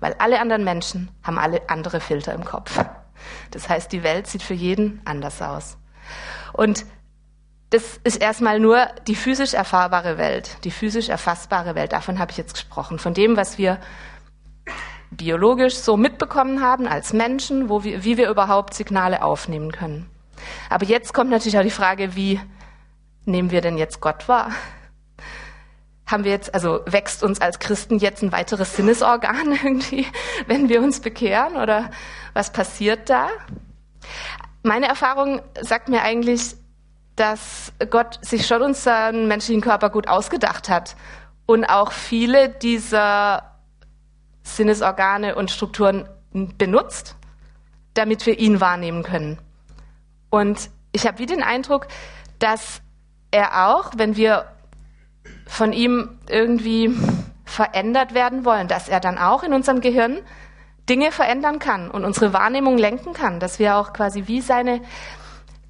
Weil 0.00 0.14
alle 0.18 0.40
anderen 0.42 0.62
Menschen 0.62 1.10
haben 1.22 1.38
alle 1.38 1.70
andere 1.70 2.00
Filter 2.00 2.34
im 2.34 2.44
Kopf. 2.44 2.84
Das 3.50 3.70
heißt, 3.70 3.90
die 3.92 4.02
Welt 4.02 4.26
sieht 4.26 4.42
für 4.42 4.52
jeden 4.52 5.00
anders 5.06 5.40
aus. 5.40 5.78
Und 6.52 6.84
das 7.70 8.00
ist 8.04 8.16
erstmal 8.16 8.60
nur 8.60 8.86
die 9.06 9.16
physisch 9.16 9.54
erfahrbare 9.54 10.18
Welt, 10.18 10.58
die 10.64 10.70
physisch 10.70 11.08
erfassbare 11.08 11.74
Welt. 11.74 11.92
Davon 11.92 12.18
habe 12.18 12.30
ich 12.30 12.36
jetzt 12.36 12.54
gesprochen. 12.54 12.98
Von 12.98 13.12
dem, 13.12 13.36
was 13.36 13.58
wir 13.58 13.80
biologisch 15.10 15.74
so 15.76 15.96
mitbekommen 15.96 16.62
haben 16.62 16.86
als 16.86 17.12
Menschen, 17.12 17.68
wo 17.68 17.82
wir, 17.82 18.04
wie 18.04 18.16
wir 18.16 18.28
überhaupt 18.28 18.74
Signale 18.74 19.22
aufnehmen 19.22 19.72
können. 19.72 20.08
Aber 20.70 20.84
jetzt 20.84 21.14
kommt 21.14 21.30
natürlich 21.30 21.58
auch 21.58 21.62
die 21.62 21.70
Frage, 21.70 22.14
wie 22.14 22.40
nehmen 23.24 23.50
wir 23.50 23.60
denn 23.60 23.78
jetzt 23.78 24.00
Gott 24.00 24.28
wahr? 24.28 24.52
Haben 26.06 26.22
wir 26.22 26.30
jetzt, 26.30 26.54
also 26.54 26.80
wächst 26.86 27.24
uns 27.24 27.40
als 27.40 27.58
Christen 27.58 27.98
jetzt 27.98 28.22
ein 28.22 28.30
weiteres 28.30 28.76
Sinnesorgan 28.76 29.52
irgendwie, 29.64 30.06
wenn 30.46 30.68
wir 30.68 30.82
uns 30.82 31.00
bekehren 31.00 31.56
oder 31.56 31.90
was 32.32 32.52
passiert 32.52 33.10
da? 33.10 33.28
Meine 34.62 34.86
Erfahrung 34.86 35.42
sagt 35.60 35.88
mir 35.88 36.02
eigentlich, 36.02 36.54
dass 37.16 37.72
Gott 37.90 38.18
sich 38.22 38.46
schon 38.46 38.62
unseren 38.62 39.26
menschlichen 39.26 39.62
Körper 39.62 39.90
gut 39.90 40.06
ausgedacht 40.06 40.68
hat 40.68 40.96
und 41.46 41.64
auch 41.64 41.92
viele 41.92 42.50
dieser 42.50 43.56
Sinnesorgane 44.42 45.34
und 45.34 45.50
Strukturen 45.50 46.08
benutzt, 46.32 47.16
damit 47.94 48.26
wir 48.26 48.38
ihn 48.38 48.60
wahrnehmen 48.60 49.02
können. 49.02 49.38
Und 50.30 50.70
ich 50.92 51.06
habe 51.06 51.18
wie 51.18 51.26
den 51.26 51.42
Eindruck, 51.42 51.88
dass 52.38 52.82
er 53.30 53.68
auch, 53.68 53.92
wenn 53.96 54.16
wir 54.16 54.46
von 55.46 55.72
ihm 55.72 56.18
irgendwie 56.28 56.94
verändert 57.44 58.12
werden 58.12 58.44
wollen, 58.44 58.68
dass 58.68 58.88
er 58.88 59.00
dann 59.00 59.18
auch 59.18 59.42
in 59.42 59.54
unserem 59.54 59.80
Gehirn 59.80 60.18
Dinge 60.88 61.10
verändern 61.10 61.58
kann 61.58 61.90
und 61.90 62.04
unsere 62.04 62.32
Wahrnehmung 62.32 62.78
lenken 62.78 63.12
kann, 63.12 63.40
dass 63.40 63.58
wir 63.58 63.76
auch 63.76 63.92
quasi 63.92 64.24
wie 64.26 64.40
seine 64.40 64.82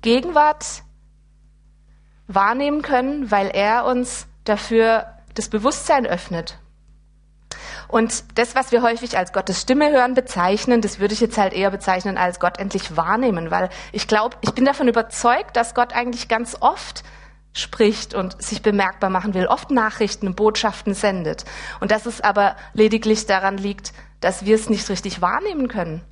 Gegenwart 0.02 0.82
wahrnehmen 2.28 2.82
können, 2.82 3.30
weil 3.30 3.48
er 3.48 3.84
uns 3.84 4.26
dafür 4.44 5.06
das 5.34 5.48
Bewusstsein 5.48 6.06
öffnet. 6.06 6.58
Und 7.88 8.24
das, 8.36 8.54
was 8.54 8.72
wir 8.72 8.82
häufig 8.82 9.16
als 9.16 9.32
Gottes 9.32 9.60
Stimme 9.60 9.90
hören, 9.92 10.14
bezeichnen, 10.14 10.80
das 10.80 10.98
würde 10.98 11.14
ich 11.14 11.20
jetzt 11.20 11.38
halt 11.38 11.52
eher 11.52 11.70
bezeichnen 11.70 12.18
als 12.18 12.40
Gott 12.40 12.58
endlich 12.58 12.96
wahrnehmen, 12.96 13.50
weil 13.50 13.68
ich 13.92 14.08
glaube, 14.08 14.36
ich 14.40 14.52
bin 14.52 14.64
davon 14.64 14.88
überzeugt, 14.88 15.56
dass 15.56 15.74
Gott 15.74 15.92
eigentlich 15.92 16.28
ganz 16.28 16.56
oft 16.60 17.04
spricht 17.52 18.14
und 18.14 18.42
sich 18.42 18.60
bemerkbar 18.60 19.08
machen 19.08 19.34
will, 19.34 19.46
oft 19.46 19.70
Nachrichten 19.70 20.26
und 20.26 20.36
Botschaften 20.36 20.94
sendet. 20.94 21.44
Und 21.80 21.90
dass 21.90 22.06
es 22.06 22.20
aber 22.20 22.56
lediglich 22.74 23.24
daran 23.26 23.56
liegt, 23.56 23.92
dass 24.20 24.44
wir 24.44 24.56
es 24.56 24.68
nicht 24.68 24.88
richtig 24.90 25.22
wahrnehmen 25.22 25.68
können. 25.68 26.02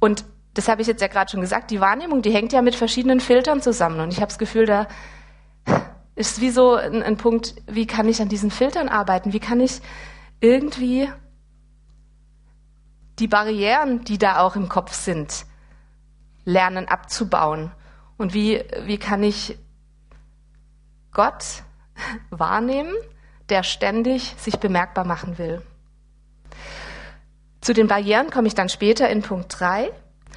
Und 0.00 0.24
das 0.54 0.68
habe 0.68 0.82
ich 0.82 0.88
jetzt 0.88 1.00
ja 1.00 1.08
gerade 1.08 1.30
schon 1.30 1.40
gesagt, 1.40 1.70
die 1.70 1.80
Wahrnehmung, 1.80 2.22
die 2.22 2.32
hängt 2.32 2.52
ja 2.52 2.62
mit 2.62 2.74
verschiedenen 2.74 3.20
Filtern 3.20 3.62
zusammen. 3.62 4.00
Und 4.00 4.12
ich 4.12 4.18
habe 4.18 4.26
das 4.28 4.38
Gefühl, 4.38 4.66
da 4.66 4.88
ist 6.22 6.40
wie 6.40 6.50
so 6.50 6.76
ein, 6.76 7.02
ein 7.02 7.16
Punkt, 7.16 7.54
wie 7.66 7.86
kann 7.86 8.08
ich 8.08 8.22
an 8.22 8.28
diesen 8.28 8.52
Filtern 8.52 8.88
arbeiten? 8.88 9.32
Wie 9.32 9.40
kann 9.40 9.60
ich 9.60 9.80
irgendwie 10.40 11.10
die 13.18 13.26
Barrieren, 13.26 14.04
die 14.04 14.18
da 14.18 14.38
auch 14.38 14.54
im 14.54 14.68
Kopf 14.68 14.92
sind, 14.92 15.46
lernen 16.44 16.86
abzubauen? 16.86 17.72
Und 18.18 18.34
wie, 18.34 18.64
wie 18.84 18.98
kann 18.98 19.24
ich 19.24 19.58
Gott 21.12 21.64
wahrnehmen, 22.30 22.94
der 23.48 23.64
ständig 23.64 24.34
sich 24.38 24.60
bemerkbar 24.60 25.04
machen 25.04 25.38
will? 25.38 25.60
Zu 27.60 27.72
den 27.72 27.88
Barrieren 27.88 28.30
komme 28.30 28.46
ich 28.46 28.54
dann 28.54 28.68
später 28.68 29.08
in 29.08 29.22
Punkt 29.22 29.58
3. 29.58 29.90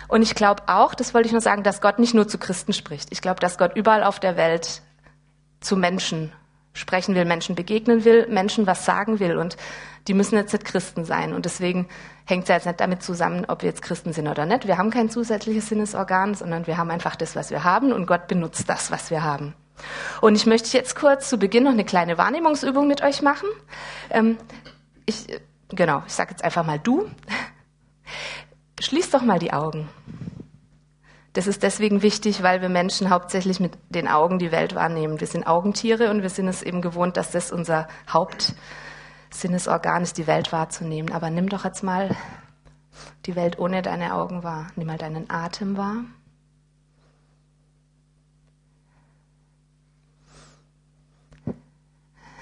Und 0.07 0.23
ich 0.23 0.33
glaube 0.33 0.63
auch, 0.65 0.95
das 0.95 1.13
wollte 1.13 1.27
ich 1.27 1.31
nur 1.31 1.41
sagen, 1.41 1.61
dass 1.61 1.79
Gott 1.79 1.99
nicht 1.99 2.15
nur 2.15 2.27
zu 2.27 2.39
Christen 2.39 2.73
spricht. 2.73 3.11
Ich 3.11 3.21
glaube, 3.21 3.39
dass 3.39 3.59
Gott 3.59 3.75
überall 3.75 4.03
auf 4.03 4.19
der 4.19 4.35
Welt 4.35 4.81
zu 5.65 5.75
Menschen 5.75 6.31
sprechen 6.73 7.15
will, 7.15 7.25
Menschen 7.25 7.55
begegnen 7.55 8.03
will, 8.05 8.27
Menschen 8.27 8.67
was 8.67 8.85
sagen 8.85 9.19
will. 9.19 9.37
Und 9.37 9.57
die 10.07 10.13
müssen 10.13 10.35
jetzt 10.35 10.53
nicht 10.53 10.65
Christen 10.65 11.05
sein. 11.05 11.33
Und 11.33 11.45
deswegen 11.45 11.87
hängt 12.25 12.43
es 12.43 12.49
jetzt 12.49 12.65
nicht 12.65 12.79
damit 12.79 13.01
zusammen, 13.01 13.45
ob 13.47 13.61
wir 13.61 13.69
jetzt 13.69 13.81
Christen 13.81 14.13
sind 14.13 14.27
oder 14.27 14.45
nicht. 14.45 14.67
Wir 14.67 14.77
haben 14.77 14.91
kein 14.91 15.09
zusätzliches 15.09 15.69
Sinnesorgan, 15.69 16.35
sondern 16.35 16.67
wir 16.67 16.77
haben 16.77 16.91
einfach 16.91 17.15
das, 17.15 17.35
was 17.35 17.49
wir 17.49 17.63
haben. 17.63 17.91
Und 17.91 18.05
Gott 18.05 18.27
benutzt 18.27 18.69
das, 18.69 18.91
was 18.91 19.09
wir 19.09 19.23
haben. 19.23 19.55
Und 20.21 20.35
ich 20.35 20.45
möchte 20.45 20.77
jetzt 20.77 20.95
kurz 20.95 21.29
zu 21.29 21.37
Beginn 21.37 21.63
noch 21.63 21.71
eine 21.71 21.85
kleine 21.85 22.17
Wahrnehmungsübung 22.17 22.87
mit 22.87 23.01
euch 23.01 23.21
machen. 23.21 23.47
Ähm, 24.09 24.37
ich, 25.05 25.27
genau, 25.69 26.03
ich 26.07 26.13
sage 26.13 26.31
jetzt 26.31 26.43
einfach 26.43 26.65
mal 26.65 26.79
du. 26.79 27.09
Schließ 28.79 29.09
doch 29.11 29.21
mal 29.21 29.39
die 29.39 29.53
Augen. 29.53 29.87
Das 31.35 31.47
ist 31.47 31.63
deswegen 31.63 32.01
wichtig, 32.01 32.43
weil 32.43 32.61
wir 32.61 32.69
Menschen 32.69 33.09
hauptsächlich 33.09 33.59
mit 33.59 33.77
den 33.89 34.07
Augen 34.07 34.39
die 34.39 34.53
Welt 34.53 34.73
wahrnehmen. 34.73 35.19
Wir 35.19 35.27
sind 35.27 35.45
Augentiere 35.45 36.09
und 36.09 36.21
wir 36.21 36.29
sind 36.29 36.47
es 36.47 36.63
eben 36.63 36.81
gewohnt, 36.81 37.17
dass 37.17 37.31
das 37.31 37.51
unser 37.51 37.89
Hauptsinnesorgan 38.07 40.01
ist, 40.01 40.17
die 40.17 40.27
Welt 40.27 40.53
wahrzunehmen. 40.53 41.11
Aber 41.11 41.29
nimm 41.29 41.49
doch 41.49 41.65
jetzt 41.65 41.83
mal 41.83 42.15
die 43.25 43.35
Welt 43.35 43.59
ohne 43.59 43.81
deine 43.81 44.13
Augen 44.13 44.43
wahr. 44.43 44.67
Nimm 44.77 44.87
mal 44.87 44.97
deinen 44.97 45.29
Atem 45.29 45.75
wahr. 45.75 46.05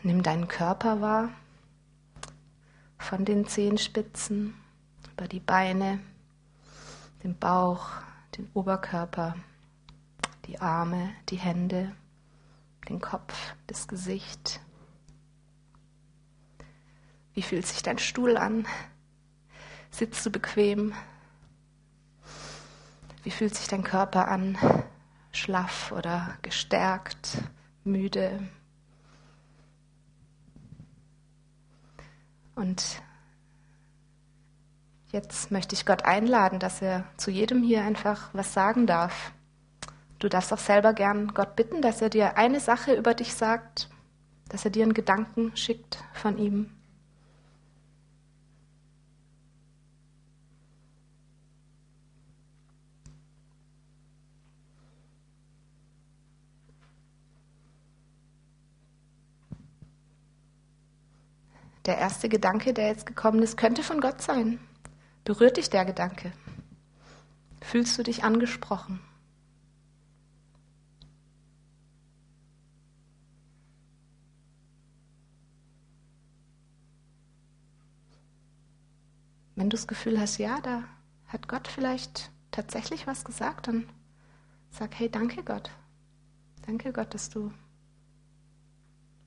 Nimm 0.03 0.21
deinen 0.21 0.47
Körper 0.47 1.01
wahr, 1.01 1.29
von 3.00 3.25
den 3.25 3.47
Zehenspitzen 3.47 4.53
über 5.13 5.27
die 5.27 5.39
Beine, 5.39 6.00
den 7.23 7.35
Bauch, 7.39 7.88
den 8.37 8.49
Oberkörper, 8.53 9.35
die 10.45 10.59
Arme, 10.59 11.13
die 11.29 11.37
Hände, 11.37 11.95
den 12.89 12.99
Kopf, 12.99 13.55
das 13.67 13.87
Gesicht. 13.87 14.59
Wie 17.33 17.41
fühlt 17.41 17.65
sich 17.65 17.81
dein 17.81 17.97
Stuhl 17.97 18.37
an? 18.37 18.67
Sitzt 19.89 20.25
du 20.25 20.31
bequem? 20.31 20.93
Wie 23.23 23.31
fühlt 23.31 23.55
sich 23.55 23.67
dein 23.67 23.83
Körper 23.83 24.27
an? 24.27 24.57
Schlaff 25.31 25.91
oder 25.91 26.37
gestärkt, 26.41 27.37
müde? 27.83 28.47
Und 32.55 33.01
Jetzt 35.13 35.51
möchte 35.51 35.75
ich 35.75 35.86
Gott 35.86 36.05
einladen, 36.05 36.58
dass 36.58 36.82
er 36.82 37.03
zu 37.17 37.29
jedem 37.29 37.62
hier 37.62 37.84
einfach 37.84 38.32
was 38.34 38.51
sagen 38.51 38.88
darf. 38.88 39.32
Du 40.17 40.27
darfst 40.27 40.51
auch 40.51 40.58
selber 40.58 40.93
gern 40.93 41.27
Gott 41.36 41.55
bitten, 41.55 41.84
dass 41.84 42.01
er 42.01 42.10
dir 42.10 42.36
eine 42.36 42.60
Sache 42.60 42.96
über 42.96 43.13
dich 43.13 43.36
sagt, 43.36 43.89
dass 44.50 44.65
er 44.65 44.72
dir 44.72 44.82
einen 44.82 44.96
Gedanken 44.96 45.55
schickt 45.55 46.03
von 46.13 46.39
ihm. 46.39 46.72
Der 61.86 62.00
erste 62.00 62.29
Gedanke, 62.29 62.74
der 62.74 62.88
jetzt 62.88 63.05
gekommen 63.05 63.43
ist, 63.43 63.58
könnte 63.58 63.84
von 63.84 64.01
Gott 64.01 64.20
sein. 64.20 64.60
Berührt 65.24 65.58
dich 65.58 65.70
der 65.70 65.86
Gedanke? 65.86 66.34
Fühlst 67.62 67.98
du 67.98 68.03
dich 68.03 68.24
angesprochen? 68.24 69.00
Wenn 79.56 79.70
du 79.70 79.77
das 79.77 79.88
Gefühl 79.88 80.20
hast, 80.20 80.39
ja, 80.39 80.60
da 80.62 80.84
hat 81.27 81.48
Gott 81.48 81.68
vielleicht 81.68 82.32
tatsächlich 82.51 83.08
was 83.08 83.24
gesagt, 83.24 83.68
dann 83.68 83.88
sag, 84.72 85.00
hey, 85.00 85.10
danke 85.10 85.44
Gott. 85.44 85.72
Danke 86.65 86.92
Gott, 86.92 87.13
dass 87.13 87.30
du 87.30 87.53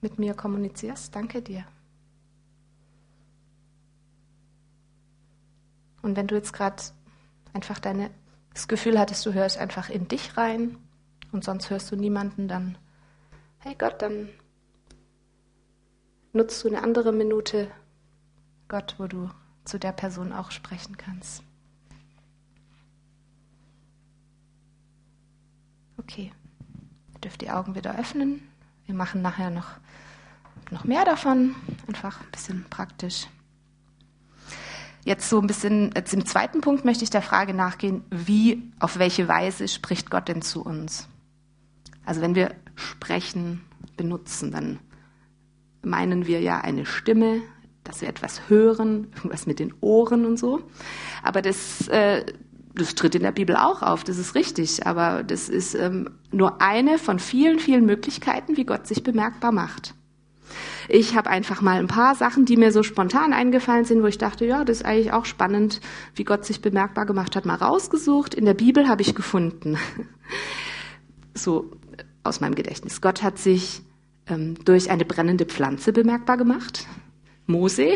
mit 0.00 0.18
mir 0.18 0.34
kommunizierst. 0.34 1.14
Danke 1.14 1.42
dir. 1.42 1.64
Und 6.06 6.16
wenn 6.16 6.28
du 6.28 6.36
jetzt 6.36 6.52
gerade 6.52 6.80
einfach 7.52 7.80
deine, 7.80 8.10
das 8.54 8.68
Gefühl 8.68 8.96
hattest, 8.96 9.26
du 9.26 9.34
hörst 9.34 9.58
einfach 9.58 9.90
in 9.90 10.06
dich 10.06 10.36
rein 10.36 10.78
und 11.32 11.42
sonst 11.42 11.68
hörst 11.68 11.90
du 11.90 11.96
niemanden, 11.96 12.46
dann, 12.46 12.78
hey 13.58 13.74
Gott, 13.76 14.00
dann 14.02 14.28
nutzt 16.32 16.62
du 16.62 16.68
eine 16.68 16.84
andere 16.84 17.10
Minute, 17.10 17.68
Gott, 18.68 18.94
wo 18.98 19.08
du 19.08 19.30
zu 19.64 19.80
der 19.80 19.90
Person 19.90 20.32
auch 20.32 20.52
sprechen 20.52 20.96
kannst. 20.96 21.42
Okay. 25.98 26.30
Ihr 27.14 27.20
dürft 27.20 27.40
die 27.40 27.50
Augen 27.50 27.74
wieder 27.74 27.98
öffnen. 27.98 28.48
Wir 28.84 28.94
machen 28.94 29.22
nachher 29.22 29.50
noch, 29.50 29.70
noch 30.70 30.84
mehr 30.84 31.04
davon. 31.04 31.56
Einfach 31.88 32.20
ein 32.20 32.30
bisschen 32.30 32.64
praktisch. 32.70 33.26
Jetzt 35.06 35.28
so 35.28 35.40
ein 35.40 35.46
bisschen, 35.46 35.92
im 35.92 36.26
zweiten 36.26 36.62
Punkt 36.62 36.84
möchte 36.84 37.04
ich 37.04 37.10
der 37.10 37.22
Frage 37.22 37.54
nachgehen, 37.54 38.02
wie, 38.10 38.72
auf 38.80 38.98
welche 38.98 39.28
Weise 39.28 39.68
spricht 39.68 40.10
Gott 40.10 40.26
denn 40.26 40.42
zu 40.42 40.64
uns? 40.64 41.06
Also 42.04 42.20
wenn 42.22 42.34
wir 42.34 42.56
sprechen, 42.74 43.60
benutzen, 43.96 44.50
dann 44.50 44.80
meinen 45.84 46.26
wir 46.26 46.40
ja 46.40 46.58
eine 46.60 46.86
Stimme, 46.86 47.40
dass 47.84 48.00
wir 48.00 48.08
etwas 48.08 48.48
hören, 48.48 49.06
irgendwas 49.14 49.46
mit 49.46 49.60
den 49.60 49.72
Ohren 49.80 50.26
und 50.26 50.40
so. 50.40 50.60
Aber 51.22 51.40
das, 51.40 51.86
äh, 51.86 52.26
das 52.74 52.96
tritt 52.96 53.14
in 53.14 53.22
der 53.22 53.30
Bibel 53.30 53.54
auch 53.54 53.82
auf, 53.82 54.02
das 54.02 54.18
ist 54.18 54.34
richtig. 54.34 54.88
Aber 54.88 55.22
das 55.22 55.48
ist 55.48 55.76
ähm, 55.76 56.10
nur 56.32 56.60
eine 56.60 56.98
von 56.98 57.20
vielen, 57.20 57.60
vielen 57.60 57.86
Möglichkeiten, 57.86 58.56
wie 58.56 58.64
Gott 58.64 58.88
sich 58.88 59.04
bemerkbar 59.04 59.52
macht. 59.52 59.94
Ich 60.88 61.16
habe 61.16 61.30
einfach 61.30 61.62
mal 61.62 61.78
ein 61.78 61.86
paar 61.86 62.14
Sachen, 62.14 62.44
die 62.44 62.56
mir 62.56 62.72
so 62.72 62.82
spontan 62.82 63.32
eingefallen 63.32 63.84
sind, 63.84 64.02
wo 64.02 64.06
ich 64.06 64.18
dachte, 64.18 64.44
ja, 64.44 64.64
das 64.64 64.78
ist 64.78 64.84
eigentlich 64.84 65.12
auch 65.12 65.24
spannend, 65.24 65.80
wie 66.14 66.24
Gott 66.24 66.44
sich 66.44 66.60
bemerkbar 66.60 67.06
gemacht 67.06 67.36
hat, 67.36 67.46
mal 67.46 67.56
rausgesucht. 67.56 68.34
In 68.34 68.44
der 68.44 68.54
Bibel 68.54 68.88
habe 68.88 69.02
ich 69.02 69.14
gefunden. 69.14 69.78
so 71.34 71.70
aus 72.22 72.40
meinem 72.40 72.54
Gedächtnis. 72.54 73.00
Gott 73.00 73.22
hat 73.22 73.38
sich 73.38 73.82
ähm, 74.26 74.56
durch 74.64 74.90
eine 74.90 75.04
brennende 75.04 75.46
Pflanze 75.46 75.92
bemerkbar 75.92 76.36
gemacht. 76.36 76.86
Mose 77.46 77.94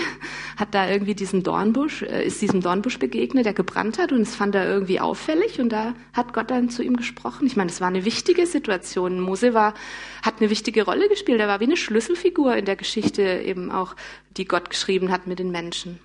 hat 0.57 0.75
da 0.75 0.89
irgendwie 0.89 1.15
diesen 1.15 1.43
Dornbusch, 1.43 2.03
äh, 2.03 2.25
ist 2.25 2.41
diesem 2.41 2.61
Dornbusch 2.61 2.99
begegnet, 2.99 3.47
der 3.47 3.53
gebrannt 3.53 3.99
hat 3.99 4.13
und 4.13 4.23
es 4.23 4.37
fand 4.37 4.55
er 4.55 4.69
irgendwie 4.69 5.01
auffällig 5.01 5.61
und 5.61 5.71
da 5.71 5.95
hat 6.13 6.33
Gott 6.33 6.51
dann 6.51 6.71
zu 6.71 6.83
ihm 6.83 6.97
gesprochen. 6.97 7.47
Ich 7.47 7.57
meine, 7.57 7.71
es 7.71 7.81
war 7.81 7.89
eine 7.89 8.05
wichtige 8.05 8.47
Situation. 8.47 9.21
Mose 9.21 9.53
war, 9.53 9.75
hat 10.23 10.41
eine 10.41 10.51
wichtige 10.51 10.85
Rolle 10.85 11.09
gespielt. 11.09 11.41
Er 11.41 11.49
war 11.49 11.61
wie 11.61 11.65
eine 11.65 11.77
Schlüsselfigur 11.77 12.55
in 12.57 12.65
der 12.65 12.77
Geschichte 12.77 13.23
eben 13.23 13.71
auch, 13.73 13.97
die 14.37 14.45
Gott 14.45 14.71
geschrieben 14.71 15.11
hat 15.11 15.27
mit 15.27 15.41
den 15.41 15.51
Menschen. 15.51 15.99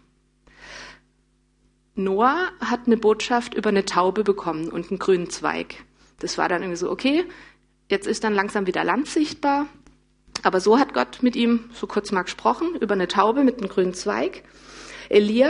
Noah 1.93 2.51
hat 2.59 2.87
eine 2.87 2.97
Botschaft 2.97 3.53
über 3.53 3.69
eine 3.69 3.85
Taube 3.85 4.23
bekommen 4.23 4.69
und 4.69 4.89
einen 4.89 4.99
grünen 4.99 5.29
Zweig. 5.29 5.83
Das 6.19 6.37
war 6.37 6.49
dann 6.49 6.61
irgendwie 6.61 6.77
so, 6.77 6.91
okay, 6.91 7.25
jetzt 7.89 8.07
ist 8.07 8.23
dann 8.23 8.33
langsam 8.33 8.67
wieder 8.67 8.83
Land 8.83 9.07
sichtbar. 9.07 9.67
Aber 10.45 10.59
so 10.59 10.77
hat 10.77 10.93
Gott 10.93 11.23
mit 11.23 11.35
ihm 11.35 11.71
so 11.73 11.87
kurz 11.87 12.11
mal 12.11 12.21
gesprochen, 12.21 12.75
über 12.79 12.93
eine 12.93 13.07
Taube 13.07 13.43
mit 13.43 13.57
einem 13.57 13.67
grünen 13.67 13.95
Zweig. 13.95 14.43
Elia 15.09 15.49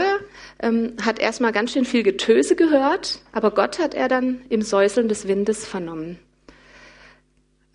ähm, 0.58 0.94
hat 1.04 1.18
erstmal 1.18 1.52
ganz 1.52 1.72
schön 1.72 1.84
viel 1.84 2.02
Getöse 2.02 2.56
gehört, 2.56 3.20
aber 3.32 3.50
Gott 3.50 3.78
hat 3.78 3.92
er 3.92 4.08
dann 4.08 4.40
im 4.48 4.62
Säuseln 4.62 5.08
des 5.08 5.28
Windes 5.28 5.66
vernommen. 5.66 6.18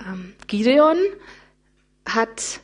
Ähm, 0.03 0.33
Gideon 0.47 0.97
hat 2.07 2.61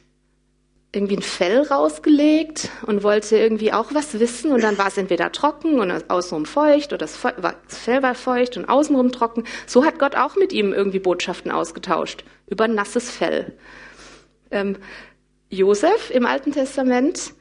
irgendwie 0.92 1.18
ein 1.18 1.22
Fell 1.22 1.62
rausgelegt 1.62 2.70
und 2.88 3.04
wollte 3.04 3.38
irgendwie 3.38 3.74
auch 3.74 3.94
was 3.94 4.20
wissen 4.20 4.52
und 4.52 4.64
dann 4.64 4.80
war 4.80 4.88
es 4.88 4.98
entweder 4.98 5.32
trocken 5.32 5.80
und 5.80 6.10
außenrum 6.10 6.48
feucht 6.48 6.94
oder 6.94 7.06
das 7.06 7.16
Fell 7.16 8.02
war 8.02 8.16
feucht 8.16 8.58
und 8.58 8.66
außenrum 8.66 9.12
trocken. 9.12 9.44
So 9.68 9.86
hat 9.86 10.00
Gott 10.00 10.16
auch 10.16 10.36
mit 10.36 10.52
ihm 10.52 10.74
irgendwie 10.74 10.98
Botschaften 10.98 11.52
ausgetauscht 11.52 12.24
über 12.48 12.68
nasses 12.68 13.12
Fell. 13.12 13.56
Ähm, 14.52 14.78
Josef 15.50 16.10
im 16.12 16.26
Alten 16.26 16.52
Testament, 16.52 17.34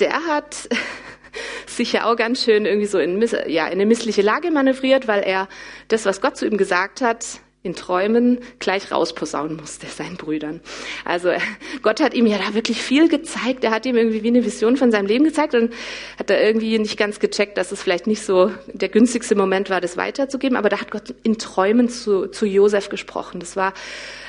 der 0.00 0.26
hat 0.26 0.68
sich 1.66 1.92
ja 1.92 2.10
auch 2.10 2.16
ganz 2.16 2.44
schön 2.44 2.66
irgendwie 2.66 2.86
so 2.86 2.98
in, 2.98 3.20
ja, 3.46 3.66
in 3.66 3.72
eine 3.72 3.86
missliche 3.86 4.22
Lage 4.22 4.50
manövriert, 4.50 5.08
weil 5.08 5.22
er 5.22 5.48
das, 5.88 6.06
was 6.06 6.20
Gott 6.20 6.36
zu 6.36 6.46
ihm 6.46 6.56
gesagt 6.56 7.00
hat, 7.00 7.40
in 7.64 7.76
Träumen 7.76 8.40
gleich 8.58 8.90
rausposaunen 8.90 9.56
musste, 9.56 9.86
seinen 9.88 10.16
Brüdern. 10.16 10.60
Also 11.04 11.30
Gott 11.82 12.00
hat 12.00 12.14
ihm 12.14 12.26
ja 12.26 12.38
da 12.38 12.54
wirklich 12.54 12.82
viel 12.82 13.08
gezeigt. 13.08 13.64
Er 13.64 13.70
hat 13.70 13.86
ihm 13.86 13.96
irgendwie 13.96 14.22
wie 14.22 14.28
eine 14.28 14.44
Vision 14.44 14.76
von 14.76 14.90
seinem 14.90 15.06
Leben 15.06 15.24
gezeigt 15.24 15.54
und 15.54 15.72
hat 16.18 16.30
da 16.30 16.38
irgendwie 16.38 16.78
nicht 16.78 16.96
ganz 16.96 17.20
gecheckt, 17.20 17.58
dass 17.58 17.72
es 17.72 17.82
vielleicht 17.82 18.06
nicht 18.06 18.24
so 18.24 18.50
der 18.66 18.88
günstigste 18.88 19.34
Moment 19.34 19.70
war, 19.70 19.80
das 19.80 19.96
weiterzugeben. 19.96 20.56
Aber 20.56 20.68
da 20.68 20.80
hat 20.80 20.90
Gott 20.90 21.14
in 21.22 21.38
Träumen 21.38 21.88
zu, 21.88 22.26
zu 22.26 22.46
Josef 22.46 22.88
gesprochen. 22.88 23.38
Das 23.40 23.56
war 23.56 23.74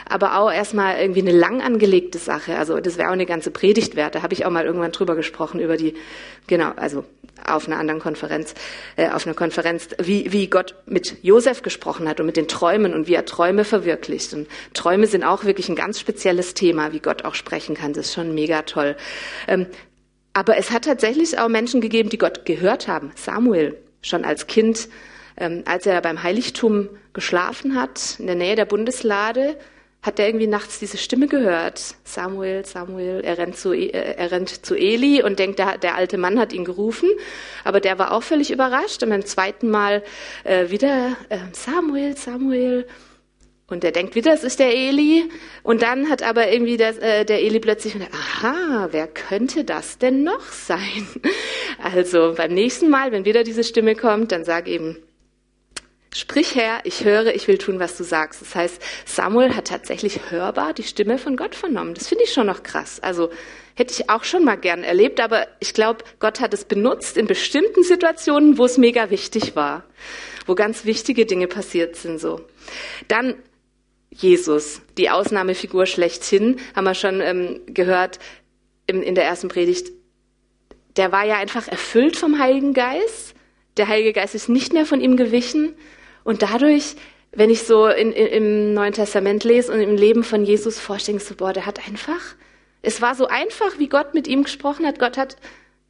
aber 0.08 0.38
auch 0.40 0.52
erstmal 0.52 1.00
irgendwie 1.00 1.22
eine 1.22 1.32
lang 1.32 1.62
angelegte 1.62 2.18
Sache. 2.18 2.58
Also 2.58 2.80
das 2.80 2.98
wäre 2.98 3.10
auch 3.10 3.14
eine 3.14 3.26
ganze 3.26 3.52
Predigt 3.52 3.96
wert. 3.96 4.16
Da 4.16 4.22
habe 4.22 4.34
ich 4.34 4.46
auch 4.46 4.52
mal 4.52 4.66
irgendwann 4.66 4.92
drüber 4.92 5.16
gesprochen, 5.16 5.60
über 5.60 5.78
die, 5.78 5.96
genau, 6.48 6.72
also 6.76 7.06
auf 7.46 7.68
einer 7.68 7.78
anderen 7.78 8.00
Konferenz, 8.00 8.54
äh, 8.96 9.10
auf 9.10 9.26
einer 9.26 9.36
Konferenz, 9.36 9.90
wie, 10.02 10.32
wie 10.32 10.48
Gott 10.48 10.76
mit 10.86 11.18
Josef 11.24 11.62
gesprochen 11.62 12.08
hat 12.08 12.20
und 12.20 12.26
mit 12.26 12.38
den 12.38 12.48
Träumen 12.48 12.94
und 12.94 13.08
wie 13.08 13.16
er 13.16 13.26
Träume 13.26 13.66
verwirklicht. 13.66 14.34
Und 14.34 14.48
Träume 14.74 15.08
sind 15.08 15.24
auch 15.24 15.44
wirklich 15.44 15.70
ein 15.70 15.76
ganz 15.76 16.00
spezielles 16.00 16.54
Thema, 16.54 16.94
wie 16.94 17.00
Gott 17.00 17.26
auch 17.26 17.36
sprechen 17.36 17.76
kann. 17.76 17.94
Das 17.94 18.08
ist 18.08 18.14
schon 18.14 18.34
mega 18.34 18.62
toll. 18.64 18.96
Ähm, 19.48 19.68
aber 20.34 20.58
es 20.58 20.72
hat 20.72 20.86
tatsächlich 20.86 21.38
auch 21.38 21.48
Menschen 21.48 21.80
gegeben, 21.82 22.10
die 22.10 22.18
Gott 22.18 22.46
gehört 22.46 22.88
haben. 22.88 23.12
Samuel, 23.16 23.78
schon 24.02 24.26
als 24.26 24.48
Kind, 24.48 24.90
ähm, 25.38 25.64
als 25.66 25.86
er 25.86 26.02
beim 26.02 26.24
Heiligtum 26.24 26.90
geschlafen 27.14 27.80
hat, 27.80 28.16
in 28.20 28.28
der 28.28 28.36
Nähe 28.36 28.56
der 28.56 28.66
Bundeslade, 28.66 29.56
hat 30.04 30.20
er 30.20 30.28
irgendwie 30.28 30.48
nachts 30.48 30.80
diese 30.80 30.98
Stimme 30.98 31.28
gehört. 31.28 31.96
Samuel, 32.04 32.66
Samuel, 32.66 33.22
er 33.24 33.38
rennt 33.38 33.58
zu, 33.58 33.74
e, 33.74 33.88
äh, 33.88 34.16
er 34.18 34.32
rennt 34.32 34.66
zu 34.66 34.76
Eli 34.76 35.24
und 35.24 35.40
denkt, 35.40 35.60
der, 35.60 35.78
der, 35.78 35.96
alte 35.96 36.18
Mann 36.18 36.38
hat 36.40 36.52
ihn 36.52 36.66
gerufen. 36.66 37.10
Aber 37.64 37.80
der 37.80 37.98
war 37.98 38.12
auch 38.12 38.22
völlig 38.22 38.52
überrascht 38.52 39.02
und 39.02 39.10
beim 39.10 39.26
zweiten 39.26 39.72
Mal 39.72 40.04
äh, 40.44 40.70
wieder 40.70 41.16
äh, 41.30 41.38
Samuel, 41.54 42.18
Samuel. 42.18 42.86
Und 43.68 43.86
er 43.86 43.94
denkt 43.94 44.14
wieder, 44.16 44.34
es 44.34 44.44
ist 44.44 44.60
der 44.60 44.76
Eli. 44.76 45.30
Und 45.64 45.82
dann 45.82 46.10
hat 46.10 46.22
aber 46.22 46.52
irgendwie 46.52 46.76
das, 46.76 46.98
äh, 46.98 47.24
der 47.24 47.42
Eli 47.42 47.62
plötzlich 47.62 47.94
gedacht, 47.94 48.12
aha, 48.14 48.90
wer 48.92 49.08
könnte 49.08 49.64
das 49.64 49.98
denn 49.98 50.24
noch 50.24 50.52
sein? 50.52 51.08
Also 51.82 52.36
beim 52.38 52.54
nächsten 52.54 52.90
Mal, 52.90 53.12
wenn 53.12 53.26
wieder 53.26 53.44
diese 53.44 53.64
Stimme 53.64 53.96
kommt, 53.96 54.32
dann 54.32 54.46
sag 54.46 54.70
eben, 54.70 54.96
Sprich 56.16 56.54
her, 56.54 56.82
ich 56.84 57.04
höre, 57.04 57.34
ich 57.34 57.48
will 57.48 57.58
tun, 57.58 57.80
was 57.80 57.98
du 57.98 58.04
sagst. 58.04 58.42
Das 58.42 58.54
heißt, 58.54 58.82
Samuel 59.06 59.56
hat 59.56 59.68
tatsächlich 59.68 60.30
hörbar 60.30 60.74
die 60.74 60.84
Stimme 60.84 61.18
von 61.18 61.36
Gott 61.36 61.56
vernommen. 61.56 61.96
Das 61.96 62.08
finde 62.08 62.26
ich 62.26 62.34
schon 62.34 62.46
noch 62.46 62.62
krass. 62.62 63.00
Also 63.00 63.32
hätte 63.76 63.94
ich 63.94 64.10
auch 64.10 64.24
schon 64.24 64.44
mal 64.44 64.56
gern 64.56 64.84
erlebt, 64.84 65.20
aber 65.20 65.48
ich 65.60 65.74
glaube, 65.74 66.04
Gott 66.20 66.40
hat 66.40 66.54
es 66.54 66.66
benutzt 66.66 67.18
in 67.18 67.26
bestimmten 67.26 67.84
Situationen, 67.84 68.60
wo 68.60 68.66
es 68.66 68.78
mega 68.78 69.10
wichtig 69.10 69.56
war, 69.56 69.84
wo 70.46 70.54
ganz 70.54 70.86
wichtige 70.86 71.26
Dinge 71.26 71.48
passiert 71.48 71.96
sind 71.96 72.20
so. 72.20 72.42
Dann 73.08 73.36
Jesus, 74.12 74.82
die 74.98 75.10
Ausnahmefigur 75.10 75.88
schlechthin, 75.88 76.58
haben 76.76 76.86
wir 76.86 76.94
schon 76.94 77.22
ähm, 77.22 77.62
gehört 77.66 78.20
in, 78.86 79.02
in 79.02 79.16
der 79.16 79.26
ersten 79.26 79.48
Predigt. 79.48 79.92
Der 80.96 81.12
war 81.12 81.26
ja 81.26 81.38
einfach 81.38 81.68
erfüllt 81.68 82.16
vom 82.16 82.38
Heiligen 82.38 82.74
Geist. 82.74 83.34
Der 83.78 83.88
Heilige 83.88 84.14
Geist 84.14 84.36
ist 84.36 84.50
nicht 84.50 84.74
mehr 84.74 84.86
von 84.86 85.02
ihm 85.02 85.18
gewichen. 85.18 85.76
Und 86.24 86.42
dadurch, 86.42 86.96
wenn 87.32 87.50
ich 87.50 87.64
so 87.64 87.88
in, 87.88 88.12
in, 88.12 88.28
im 88.28 88.74
Neuen 88.74 88.94
Testament 88.94 89.44
lese 89.44 89.72
und 89.72 89.80
im 89.80 89.96
Leben 89.96 90.24
von 90.24 90.46
Jesus 90.46 90.80
vorstelle, 90.80 91.20
so, 91.20 91.36
boah, 91.36 91.54
der 91.54 91.66
hat 91.66 91.88
einfach, 91.88 92.36
es 92.82 93.02
war 93.02 93.16
so 93.16 93.28
einfach, 93.28 93.80
wie 93.80 93.88
Gott 93.88 94.14
mit 94.14 94.28
ihm 94.28 94.44
gesprochen 94.44 94.86
hat. 94.86 95.00
Gott 95.00 95.18
hat, 95.18 95.38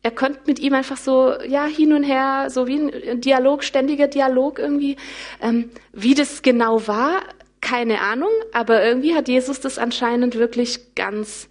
er 0.04 0.12
konnte 0.12 0.40
mit 0.46 0.60
ihm 0.60 0.74
einfach 0.74 0.98
so, 0.98 1.34
ja, 1.42 1.66
hin 1.66 1.94
und 1.94 2.04
her, 2.04 2.48
so 2.50 2.68
wie 2.68 2.80
ein 2.80 3.22
Dialog, 3.22 3.64
ständiger 3.64 4.08
Dialog 4.08 4.60
irgendwie. 4.60 4.98
Ähm, 5.42 5.72
wie 5.92 6.14
das 6.14 6.42
genau 6.42 6.88
war, 6.88 7.22
keine 7.62 8.02
Ahnung, 8.02 8.32
aber 8.52 8.84
irgendwie 8.84 9.16
hat 9.16 9.28
Jesus 9.28 9.62
das 9.62 9.78
anscheinend 9.78 10.38
wirklich 10.38 10.96
ganz 10.96 11.48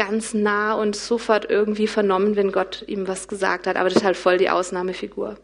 ganz 0.00 0.32
nah 0.32 0.72
und 0.72 0.96
sofort 0.96 1.50
irgendwie 1.50 1.86
vernommen, 1.86 2.34
wenn 2.34 2.52
Gott 2.52 2.84
ihm 2.86 3.06
was 3.06 3.28
gesagt 3.28 3.66
hat. 3.66 3.76
Aber 3.76 3.90
das 3.90 3.98
ist 3.98 4.04
halt 4.04 4.16
voll 4.16 4.38
die 4.38 4.48
Ausnahmefigur. 4.48 5.36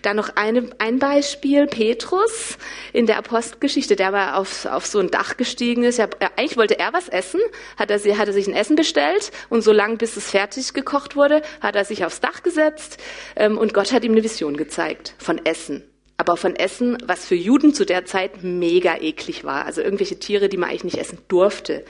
Dann 0.00 0.16
noch 0.16 0.30
eine, 0.36 0.70
ein 0.78 0.98
Beispiel, 0.98 1.66
Petrus 1.66 2.56
in 2.94 3.04
der 3.04 3.18
Apostelgeschichte, 3.18 3.96
der 3.96 4.08
aber 4.08 4.38
auf, 4.38 4.64
auf 4.64 4.86
so 4.86 5.00
ein 5.00 5.10
Dach 5.10 5.36
gestiegen 5.36 5.84
ist. 5.84 5.98
Ja, 5.98 6.08
eigentlich 6.36 6.56
wollte 6.56 6.78
er 6.78 6.94
was 6.94 7.10
essen, 7.10 7.40
hat 7.76 7.90
er, 7.90 7.98
hat 8.16 8.26
er 8.26 8.32
sich 8.32 8.48
ein 8.48 8.54
Essen 8.54 8.74
bestellt 8.74 9.32
und 9.50 9.60
so 9.60 9.70
lange, 9.70 9.98
bis 9.98 10.16
es 10.16 10.30
fertig 10.30 10.72
gekocht 10.72 11.14
wurde, 11.14 11.42
hat 11.60 11.76
er 11.76 11.84
sich 11.84 12.02
aufs 12.02 12.20
Dach 12.20 12.42
gesetzt 12.42 12.96
ähm, 13.36 13.58
und 13.58 13.74
Gott 13.74 13.92
hat 13.92 14.02
ihm 14.02 14.12
eine 14.12 14.24
Vision 14.24 14.56
gezeigt 14.56 15.14
von 15.18 15.44
Essen 15.44 15.84
aber 16.20 16.36
von 16.36 16.54
Essen, 16.54 16.98
was 17.06 17.24
für 17.24 17.34
Juden 17.34 17.72
zu 17.72 17.86
der 17.86 18.04
Zeit 18.04 18.42
mega 18.44 18.98
eklig 18.98 19.42
war. 19.42 19.64
Also 19.64 19.80
irgendwelche 19.80 20.18
Tiere, 20.18 20.50
die 20.50 20.58
man 20.58 20.68
eigentlich 20.68 20.84
nicht 20.84 20.98
essen 20.98 21.16
durfte. 21.28 21.82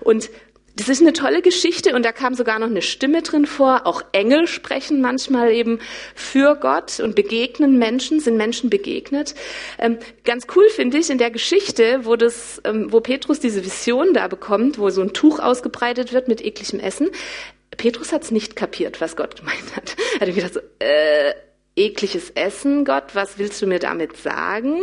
Und 0.00 0.30
das 0.76 0.88
ist 0.88 1.00
eine 1.00 1.12
tolle 1.12 1.40
Geschichte 1.40 1.94
und 1.94 2.04
da 2.04 2.10
kam 2.10 2.34
sogar 2.34 2.58
noch 2.58 2.66
eine 2.66 2.82
Stimme 2.82 3.22
drin 3.22 3.46
vor. 3.46 3.86
Auch 3.86 4.02
Engel 4.12 4.48
sprechen 4.48 5.00
manchmal 5.00 5.52
eben 5.52 5.78
für 6.16 6.56
Gott 6.56 6.98
und 6.98 7.14
begegnen 7.14 7.78
Menschen, 7.78 8.18
sind 8.18 8.36
Menschen 8.36 8.70
begegnet. 8.70 9.34
Ähm, 9.78 9.98
ganz 10.24 10.46
cool 10.56 10.68
finde 10.68 10.98
ich 10.98 11.10
in 11.10 11.18
der 11.18 11.30
Geschichte, 11.30 12.00
wo 12.04 12.16
das, 12.16 12.60
ähm, 12.64 12.92
wo 12.92 13.00
Petrus 13.00 13.38
diese 13.38 13.64
Vision 13.64 14.14
da 14.14 14.26
bekommt, 14.26 14.78
wo 14.78 14.90
so 14.90 15.02
ein 15.02 15.12
Tuch 15.12 15.38
ausgebreitet 15.38 16.12
wird 16.12 16.26
mit 16.26 16.44
ekligem 16.44 16.80
Essen. 16.80 17.10
Petrus 17.76 18.12
hat 18.12 18.24
es 18.24 18.30
nicht 18.32 18.56
kapiert, 18.56 19.00
was 19.00 19.16
Gott 19.16 19.36
gemeint 19.36 19.76
hat. 19.76 19.96
Er 20.18 20.26
hat 20.26 20.34
gedacht 20.34 20.54
so, 20.54 20.60
äh, 20.80 21.34
ekliges 21.76 22.30
Essen, 22.30 22.84
Gott, 22.84 23.14
was 23.14 23.38
willst 23.38 23.60
du 23.62 23.66
mir 23.66 23.78
damit 23.78 24.16
sagen? 24.16 24.80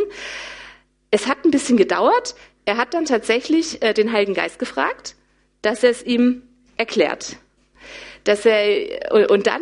Es 1.10 1.28
hat 1.28 1.44
ein 1.44 1.52
bisschen 1.52 1.78
gedauert, 1.78 2.36
er 2.66 2.78
hat 2.78 2.94
dann 2.94 3.06
tatsächlich 3.06 3.82
äh, 3.82 3.94
den 3.94 4.12
Heiligen 4.14 4.34
Geist 4.34 4.60
gefragt, 4.60 5.16
dass 5.62 5.84
er 5.84 5.92
es 5.92 6.04
ihm 6.04 6.44
erklärt. 6.78 7.38
Dass 8.24 8.46
er, 8.46 9.30
und 9.30 9.48
dann 9.48 9.62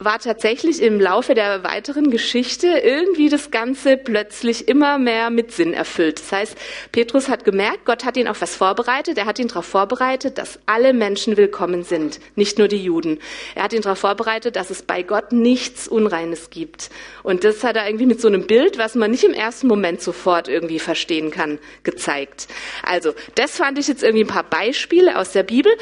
war 0.00 0.20
tatsächlich 0.20 0.80
im 0.80 1.00
Laufe 1.00 1.34
der 1.34 1.64
weiteren 1.64 2.12
Geschichte 2.12 2.68
irgendwie 2.68 3.28
das 3.28 3.50
Ganze 3.50 3.96
plötzlich 3.96 4.68
immer 4.68 4.96
mehr 4.96 5.28
mit 5.28 5.50
Sinn 5.50 5.74
erfüllt. 5.74 6.20
Das 6.20 6.30
heißt, 6.30 6.58
Petrus 6.92 7.28
hat 7.28 7.44
gemerkt, 7.44 7.84
Gott 7.84 8.04
hat 8.04 8.16
ihn 8.16 8.28
auf 8.28 8.40
was 8.40 8.54
vorbereitet. 8.54 9.18
Er 9.18 9.26
hat 9.26 9.40
ihn 9.40 9.48
darauf 9.48 9.64
vorbereitet, 9.64 10.38
dass 10.38 10.60
alle 10.66 10.92
Menschen 10.92 11.36
willkommen 11.36 11.82
sind, 11.82 12.20
nicht 12.36 12.58
nur 12.58 12.68
die 12.68 12.80
Juden. 12.80 13.18
Er 13.56 13.64
hat 13.64 13.72
ihn 13.72 13.82
darauf 13.82 13.98
vorbereitet, 13.98 14.54
dass 14.54 14.70
es 14.70 14.82
bei 14.82 15.02
Gott 15.02 15.32
nichts 15.32 15.88
Unreines 15.88 16.50
gibt. 16.50 16.90
Und 17.24 17.42
das 17.42 17.64
hat 17.64 17.74
er 17.74 17.88
irgendwie 17.88 18.06
mit 18.06 18.20
so 18.20 18.28
einem 18.28 18.46
Bild, 18.46 18.78
was 18.78 18.94
man 18.94 19.10
nicht 19.10 19.24
im 19.24 19.34
ersten 19.34 19.66
Moment 19.66 20.00
sofort 20.00 20.46
irgendwie 20.46 20.78
verstehen 20.78 21.32
kann, 21.32 21.58
gezeigt. 21.82 22.46
Also, 22.84 23.14
das 23.34 23.56
fand 23.56 23.80
ich 23.80 23.88
jetzt 23.88 24.04
irgendwie 24.04 24.22
ein 24.22 24.28
paar 24.28 24.48
Beispiele 24.48 25.18
aus 25.18 25.32
der 25.32 25.42
Bibel. 25.42 25.72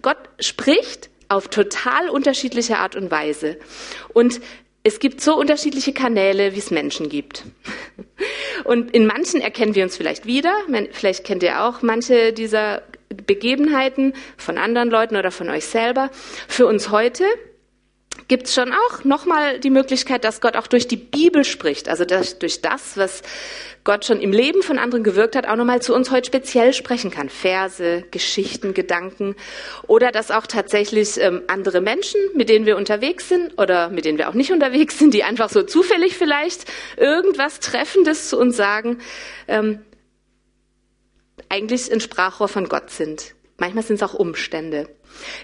Gott 0.00 0.16
spricht 0.40 1.10
auf 1.28 1.48
total 1.48 2.08
unterschiedliche 2.08 2.78
Art 2.78 2.96
und 2.96 3.10
Weise. 3.10 3.58
Und 4.12 4.40
es 4.82 5.00
gibt 5.00 5.20
so 5.20 5.36
unterschiedliche 5.36 5.92
Kanäle, 5.92 6.54
wie 6.54 6.58
es 6.58 6.70
Menschen 6.70 7.08
gibt. 7.08 7.44
Und 8.64 8.92
in 8.92 9.06
manchen 9.06 9.40
erkennen 9.40 9.74
wir 9.74 9.82
uns 9.82 9.96
vielleicht 9.96 10.26
wieder. 10.26 10.54
Vielleicht 10.92 11.24
kennt 11.24 11.42
ihr 11.42 11.64
auch 11.64 11.82
manche 11.82 12.32
dieser 12.32 12.82
Begebenheiten 13.08 14.12
von 14.36 14.58
anderen 14.58 14.88
Leuten 14.88 15.16
oder 15.16 15.32
von 15.32 15.50
euch 15.50 15.66
selber. 15.66 16.10
Für 16.46 16.66
uns 16.66 16.90
heute 16.90 17.24
gibt 18.28 18.46
es 18.46 18.54
schon 18.54 18.72
auch 18.72 19.04
nochmal 19.04 19.60
die 19.60 19.70
Möglichkeit, 19.70 20.24
dass 20.24 20.40
Gott 20.40 20.56
auch 20.56 20.66
durch 20.66 20.88
die 20.88 20.96
Bibel 20.96 21.44
spricht, 21.44 21.88
also 21.88 22.04
dass 22.04 22.38
durch 22.38 22.60
das, 22.60 22.96
was 22.96 23.22
Gott 23.84 24.04
schon 24.04 24.20
im 24.20 24.32
Leben 24.32 24.62
von 24.62 24.78
anderen 24.78 25.04
gewirkt 25.04 25.36
hat, 25.36 25.46
auch 25.46 25.54
nochmal 25.54 25.80
zu 25.80 25.94
uns 25.94 26.10
heute 26.10 26.26
speziell 26.26 26.72
sprechen 26.72 27.12
kann. 27.12 27.28
Verse, 27.28 28.02
Geschichten, 28.10 28.74
Gedanken 28.74 29.36
oder 29.86 30.10
dass 30.10 30.32
auch 30.32 30.48
tatsächlich 30.48 31.20
ähm, 31.20 31.42
andere 31.46 31.80
Menschen, 31.80 32.20
mit 32.34 32.48
denen 32.48 32.66
wir 32.66 32.76
unterwegs 32.76 33.28
sind 33.28 33.56
oder 33.58 33.88
mit 33.88 34.04
denen 34.04 34.18
wir 34.18 34.28
auch 34.28 34.34
nicht 34.34 34.50
unterwegs 34.50 34.98
sind, 34.98 35.14
die 35.14 35.22
einfach 35.22 35.50
so 35.50 35.62
zufällig 35.62 36.16
vielleicht 36.16 36.64
irgendwas 36.96 37.60
Treffendes 37.60 38.28
zu 38.28 38.38
uns 38.38 38.56
sagen, 38.56 38.98
ähm, 39.46 39.78
eigentlich 41.48 41.92
ein 41.92 42.00
Sprachrohr 42.00 42.48
von 42.48 42.68
Gott 42.68 42.90
sind. 42.90 43.35
Manchmal 43.58 43.84
sind 43.84 43.96
es 43.96 44.02
auch 44.02 44.14
Umstände. 44.14 44.88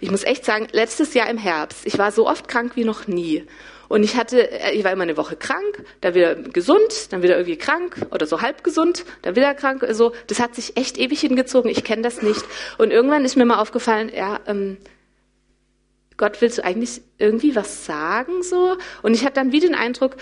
Ich 0.00 0.10
muss 0.10 0.24
echt 0.24 0.44
sagen, 0.44 0.68
letztes 0.72 1.14
Jahr 1.14 1.30
im 1.30 1.38
Herbst, 1.38 1.86
ich 1.86 1.98
war 1.98 2.12
so 2.12 2.28
oft 2.28 2.46
krank 2.46 2.72
wie 2.76 2.84
noch 2.84 3.06
nie. 3.06 3.44
Und 3.88 4.04
ich 4.04 4.16
hatte, 4.16 4.50
äh, 4.50 4.72
ich 4.72 4.84
war 4.84 4.92
immer 4.92 5.02
eine 5.02 5.16
Woche 5.16 5.36
krank, 5.36 5.84
dann 6.00 6.14
wieder 6.14 6.34
gesund, 6.34 7.12
dann 7.12 7.22
wieder 7.22 7.36
irgendwie 7.36 7.58
krank 7.58 7.96
oder 8.10 8.26
so 8.26 8.40
halb 8.40 8.64
gesund, 8.64 9.04
dann 9.20 9.36
wieder 9.36 9.54
krank. 9.54 9.82
Also 9.82 10.12
das 10.28 10.40
hat 10.40 10.54
sich 10.54 10.76
echt 10.76 10.98
ewig 10.98 11.20
hingezogen. 11.20 11.70
Ich 11.70 11.84
kenne 11.84 12.02
das 12.02 12.22
nicht. 12.22 12.42
Und 12.78 12.90
irgendwann 12.90 13.24
ist 13.24 13.36
mir 13.36 13.44
mal 13.44 13.58
aufgefallen, 13.60 14.10
ja, 14.14 14.40
ähm, 14.46 14.78
Gott, 16.16 16.40
willst 16.40 16.58
du 16.58 16.64
eigentlich 16.64 17.02
irgendwie 17.18 17.56
was 17.56 17.84
sagen 17.84 18.42
so? 18.42 18.76
Und 19.02 19.14
ich 19.14 19.24
hatte 19.24 19.34
dann 19.34 19.52
wie 19.52 19.60
den 19.60 19.74
Eindruck, 19.74 20.16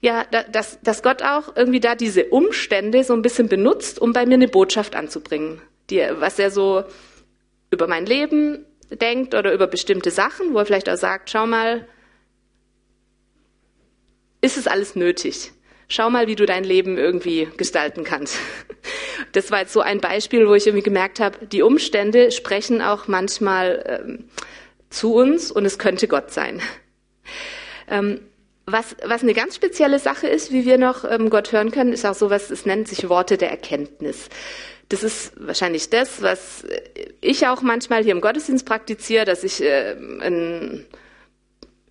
ja, 0.00 0.24
dass, 0.24 0.80
dass 0.82 1.02
Gott 1.02 1.22
auch 1.22 1.54
irgendwie 1.54 1.80
da 1.80 1.94
diese 1.94 2.24
Umstände 2.24 3.04
so 3.04 3.12
ein 3.12 3.22
bisschen 3.22 3.48
benutzt, 3.48 4.00
um 4.00 4.12
bei 4.12 4.24
mir 4.24 4.34
eine 4.34 4.48
Botschaft 4.48 4.96
anzubringen, 4.96 5.60
die, 5.90 6.02
was 6.18 6.38
er 6.38 6.50
so 6.50 6.84
über 7.72 7.88
mein 7.88 8.06
Leben 8.06 8.64
denkt 8.90 9.34
oder 9.34 9.52
über 9.52 9.66
bestimmte 9.66 10.10
Sachen, 10.10 10.54
wo 10.54 10.58
er 10.58 10.66
vielleicht 10.66 10.88
auch 10.88 10.96
sagt, 10.96 11.30
schau 11.30 11.46
mal, 11.46 11.88
ist 14.40 14.56
es 14.56 14.66
alles 14.66 14.94
nötig? 14.94 15.52
Schau 15.88 16.10
mal, 16.10 16.26
wie 16.26 16.36
du 16.36 16.46
dein 16.46 16.64
Leben 16.64 16.98
irgendwie 16.98 17.48
gestalten 17.56 18.04
kannst. 18.04 18.38
Das 19.30 19.50
war 19.50 19.60
jetzt 19.60 19.72
so 19.72 19.80
ein 19.80 20.00
Beispiel, 20.00 20.46
wo 20.46 20.54
ich 20.54 20.66
irgendwie 20.66 20.82
gemerkt 20.82 21.18
habe, 21.18 21.46
die 21.46 21.62
Umstände 21.62 22.32
sprechen 22.32 22.82
auch 22.82 23.08
manchmal 23.08 24.02
ähm, 24.04 24.24
zu 24.90 25.14
uns 25.14 25.50
und 25.50 25.64
es 25.64 25.78
könnte 25.78 26.06
Gott 26.06 26.32
sein. 26.32 26.60
Ähm, 27.88 28.20
was, 28.66 28.96
was 29.04 29.22
eine 29.22 29.32
ganz 29.32 29.56
spezielle 29.56 29.98
Sache 29.98 30.26
ist, 30.26 30.52
wie 30.52 30.66
wir 30.66 30.76
noch 30.76 31.04
ähm, 31.04 31.30
Gott 31.30 31.52
hören 31.52 31.70
können, 31.70 31.92
ist 31.92 32.04
auch 32.04 32.14
sowas, 32.14 32.50
es 32.50 32.66
nennt 32.66 32.88
sich 32.88 33.08
Worte 33.08 33.38
der 33.38 33.50
Erkenntnis. 33.50 34.28
Das 34.92 35.02
ist 35.02 35.32
wahrscheinlich 35.36 35.88
das, 35.88 36.20
was 36.20 36.66
ich 37.22 37.46
auch 37.46 37.62
manchmal 37.62 38.02
hier 38.02 38.12
im 38.12 38.20
Gottesdienst 38.20 38.66
praktiziere, 38.66 39.24
dass 39.24 39.42
ich 39.42 39.62
äh, 39.62 39.96
ein 40.20 40.84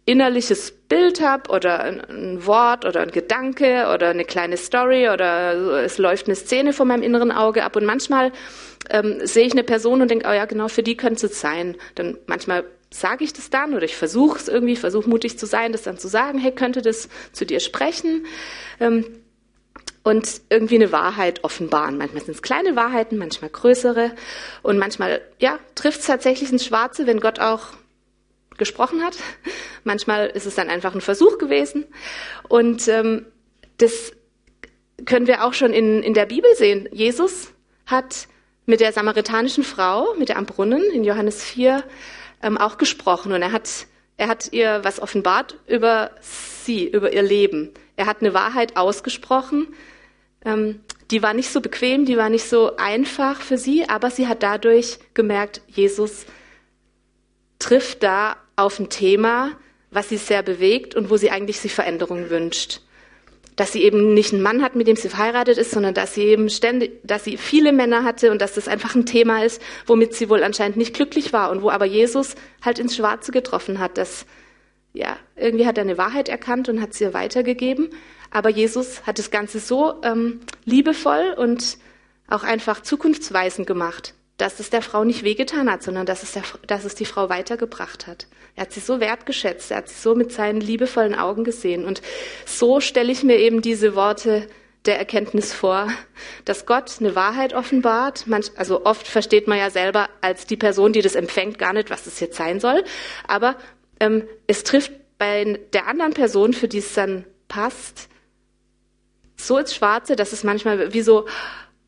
innerliches 0.05 0.71
Bild 0.71 1.19
habe 1.19 1.49
oder 1.49 1.83
ein, 1.83 2.45
Wort 2.45 2.85
oder 2.85 3.01
ein 3.01 3.09
Gedanke 3.09 3.87
oder 3.91 4.09
eine 4.09 4.23
kleine 4.23 4.55
Story 4.55 5.09
oder 5.09 5.83
es 5.83 5.97
läuft 5.97 6.27
eine 6.27 6.35
Szene 6.35 6.73
vor 6.73 6.85
meinem 6.85 7.01
inneren 7.01 7.31
Auge 7.31 7.63
ab 7.63 7.75
und 7.75 7.85
manchmal 7.85 8.31
ähm, 8.91 9.25
sehe 9.25 9.47
ich 9.47 9.53
eine 9.53 9.63
Person 9.63 10.03
und 10.03 10.11
denke, 10.11 10.27
oh 10.29 10.33
ja, 10.33 10.45
genau, 10.45 10.67
für 10.67 10.83
die 10.83 10.95
könnte 10.95 11.25
es 11.25 11.41
sein. 11.41 11.77
Dann 11.95 12.19
manchmal 12.27 12.65
sage 12.91 13.23
ich 13.23 13.33
das 13.33 13.49
dann 13.49 13.73
oder 13.73 13.85
ich 13.85 13.95
versuche 13.95 14.37
es 14.37 14.47
irgendwie, 14.47 14.75
versuche 14.75 15.09
mutig 15.09 15.39
zu 15.39 15.47
sein, 15.47 15.71
das 15.71 15.81
dann 15.81 15.97
zu 15.97 16.07
sagen, 16.07 16.37
hey, 16.37 16.51
könnte 16.51 16.83
das 16.83 17.09
zu 17.31 17.47
dir 17.47 17.61
sprechen? 17.61 18.27
Ähm, 18.79 19.05
und 20.03 20.41
irgendwie 20.49 20.75
eine 20.75 20.91
Wahrheit 20.91 21.43
offenbaren. 21.43 21.97
Manchmal 21.97 22.23
sind 22.23 22.35
es 22.35 22.41
kleine 22.41 22.75
Wahrheiten, 22.75 23.17
manchmal 23.17 23.49
größere 23.49 24.11
und 24.63 24.77
manchmal 24.77 25.21
ja 25.39 25.59
trifft 25.75 25.99
es 26.01 26.07
tatsächlich 26.07 26.51
ins 26.51 26.65
Schwarze, 26.65 27.07
wenn 27.07 27.19
Gott 27.19 27.39
auch 27.39 27.67
gesprochen 28.57 29.03
hat. 29.03 29.17
Manchmal 29.83 30.27
ist 30.27 30.45
es 30.45 30.55
dann 30.55 30.69
einfach 30.69 30.93
ein 30.93 31.01
Versuch 31.01 31.37
gewesen. 31.37 31.85
Und 32.47 32.87
ähm, 32.87 33.25
das 33.77 34.13
können 35.05 35.27
wir 35.27 35.43
auch 35.43 35.53
schon 35.53 35.73
in, 35.73 36.03
in 36.03 36.13
der 36.13 36.27
Bibel 36.27 36.53
sehen. 36.55 36.87
Jesus 36.91 37.51
hat 37.87 38.27
mit 38.65 38.79
der 38.79 38.93
samaritanischen 38.93 39.63
Frau, 39.63 40.13
mit 40.17 40.29
der 40.29 40.37
am 40.37 40.45
Brunnen 40.45 40.83
in 40.93 41.03
Johannes 41.03 41.43
4, 41.43 41.83
ähm, 42.43 42.57
auch 42.57 42.77
gesprochen. 42.77 43.31
Und 43.31 43.41
er 43.41 43.51
hat, 43.51 43.87
er 44.21 44.27
hat 44.27 44.53
ihr 44.53 44.83
was 44.83 44.99
offenbart 44.99 45.57
über 45.65 46.11
sie, 46.21 46.87
über 46.87 47.11
ihr 47.11 47.23
Leben. 47.23 47.71
Er 47.95 48.05
hat 48.05 48.21
eine 48.21 48.35
Wahrheit 48.35 48.77
ausgesprochen. 48.77 49.73
Ähm, 50.45 50.81
die 51.09 51.23
war 51.23 51.33
nicht 51.33 51.49
so 51.49 51.59
bequem, 51.59 52.05
die 52.05 52.17
war 52.17 52.29
nicht 52.29 52.47
so 52.47 52.75
einfach 52.77 53.41
für 53.41 53.57
sie, 53.57 53.89
aber 53.89 54.11
sie 54.11 54.27
hat 54.27 54.43
dadurch 54.43 54.99
gemerkt, 55.15 55.61
Jesus 55.65 56.27
trifft 57.57 58.03
da 58.03 58.35
auf 58.55 58.77
ein 58.77 58.89
Thema, 58.89 59.53
was 59.89 60.09
sie 60.09 60.17
sehr 60.17 60.43
bewegt 60.43 60.93
und 60.93 61.09
wo 61.09 61.17
sie 61.17 61.31
eigentlich 61.31 61.59
sich 61.59 61.73
Veränderung 61.73 62.29
wünscht. 62.29 62.81
Dass 63.61 63.73
sie 63.73 63.83
eben 63.83 64.15
nicht 64.15 64.33
einen 64.33 64.41
Mann 64.41 64.63
hat, 64.63 64.75
mit 64.75 64.87
dem 64.87 64.95
sie 64.95 65.07
verheiratet 65.07 65.59
ist, 65.59 65.69
sondern 65.69 65.93
dass 65.93 66.15
sie 66.15 66.23
eben 66.23 66.49
ständig, 66.49 66.99
dass 67.03 67.25
sie 67.25 67.37
viele 67.37 67.71
Männer 67.71 68.03
hatte 68.03 68.31
und 68.31 68.41
dass 68.41 68.55
das 68.55 68.67
einfach 68.67 68.95
ein 68.95 69.05
Thema 69.05 69.43
ist, 69.43 69.61
womit 69.85 70.15
sie 70.15 70.29
wohl 70.29 70.43
anscheinend 70.43 70.77
nicht 70.77 70.95
glücklich 70.95 71.31
war 71.31 71.51
und 71.51 71.61
wo 71.61 71.69
aber 71.69 71.85
Jesus 71.85 72.33
halt 72.65 72.79
ins 72.79 72.95
Schwarze 72.95 73.31
getroffen 73.31 73.77
hat, 73.77 73.99
dass, 73.99 74.25
ja, 74.93 75.15
irgendwie 75.35 75.67
hat 75.67 75.77
er 75.77 75.83
eine 75.83 75.99
Wahrheit 75.99 76.27
erkannt 76.27 76.69
und 76.69 76.81
hat 76.81 76.95
sie 76.95 77.03
ihr 77.03 77.13
weitergegeben. 77.13 77.91
Aber 78.31 78.49
Jesus 78.49 79.05
hat 79.05 79.19
das 79.19 79.29
Ganze 79.29 79.59
so 79.59 80.01
ähm, 80.01 80.39
liebevoll 80.65 81.35
und 81.37 81.77
auch 82.27 82.41
einfach 82.41 82.81
zukunftsweisend 82.81 83.67
gemacht, 83.67 84.15
dass 84.41 84.59
es 84.59 84.71
der 84.71 84.81
Frau 84.81 85.03
nicht 85.03 85.23
wehgetan 85.23 85.69
hat, 85.71 85.83
sondern 85.83 86.07
dass 86.07 86.23
es, 86.23 86.31
der, 86.31 86.41
dass 86.65 86.83
es 86.83 86.95
die 86.95 87.05
Frau 87.05 87.29
weitergebracht 87.29 88.07
hat. 88.07 88.25
Er 88.55 88.63
hat 88.63 88.71
sie 88.73 88.79
so 88.79 88.99
wertgeschätzt, 88.99 89.69
er 89.69 89.77
hat 89.77 89.89
sie 89.89 90.01
so 90.01 90.15
mit 90.15 90.31
seinen 90.31 90.59
liebevollen 90.59 91.13
Augen 91.13 91.43
gesehen. 91.43 91.85
Und 91.85 92.01
so 92.45 92.81
stelle 92.81 93.11
ich 93.11 93.23
mir 93.23 93.37
eben 93.37 93.61
diese 93.61 93.95
Worte 93.95 94.47
der 94.85 94.97
Erkenntnis 94.97 95.53
vor, 95.53 95.89
dass 96.43 96.65
Gott 96.65 96.91
eine 96.99 97.15
Wahrheit 97.15 97.53
offenbart. 97.53 98.25
Manch, 98.25 98.47
also 98.55 98.83
oft 98.83 99.07
versteht 99.07 99.47
man 99.47 99.59
ja 99.59 99.69
selber 99.69 100.09
als 100.21 100.47
die 100.47 100.57
Person, 100.57 100.91
die 100.91 101.03
das 101.03 101.13
empfängt, 101.13 101.59
gar 101.59 101.73
nicht, 101.73 101.91
was 101.91 102.05
das 102.05 102.19
jetzt 102.19 102.35
sein 102.35 102.59
soll. 102.59 102.83
Aber 103.27 103.57
ähm, 103.99 104.27
es 104.47 104.63
trifft 104.63 104.91
bei 105.19 105.59
der 105.71 105.85
anderen 105.85 106.13
Person, 106.15 106.53
für 106.53 106.67
die 106.67 106.79
es 106.79 106.95
dann 106.95 107.25
passt, 107.47 108.09
so 109.35 109.59
ins 109.59 109.75
Schwarze, 109.75 110.15
dass 110.15 110.33
es 110.33 110.43
manchmal 110.43 110.93
wie 110.93 111.01
so, 111.01 111.27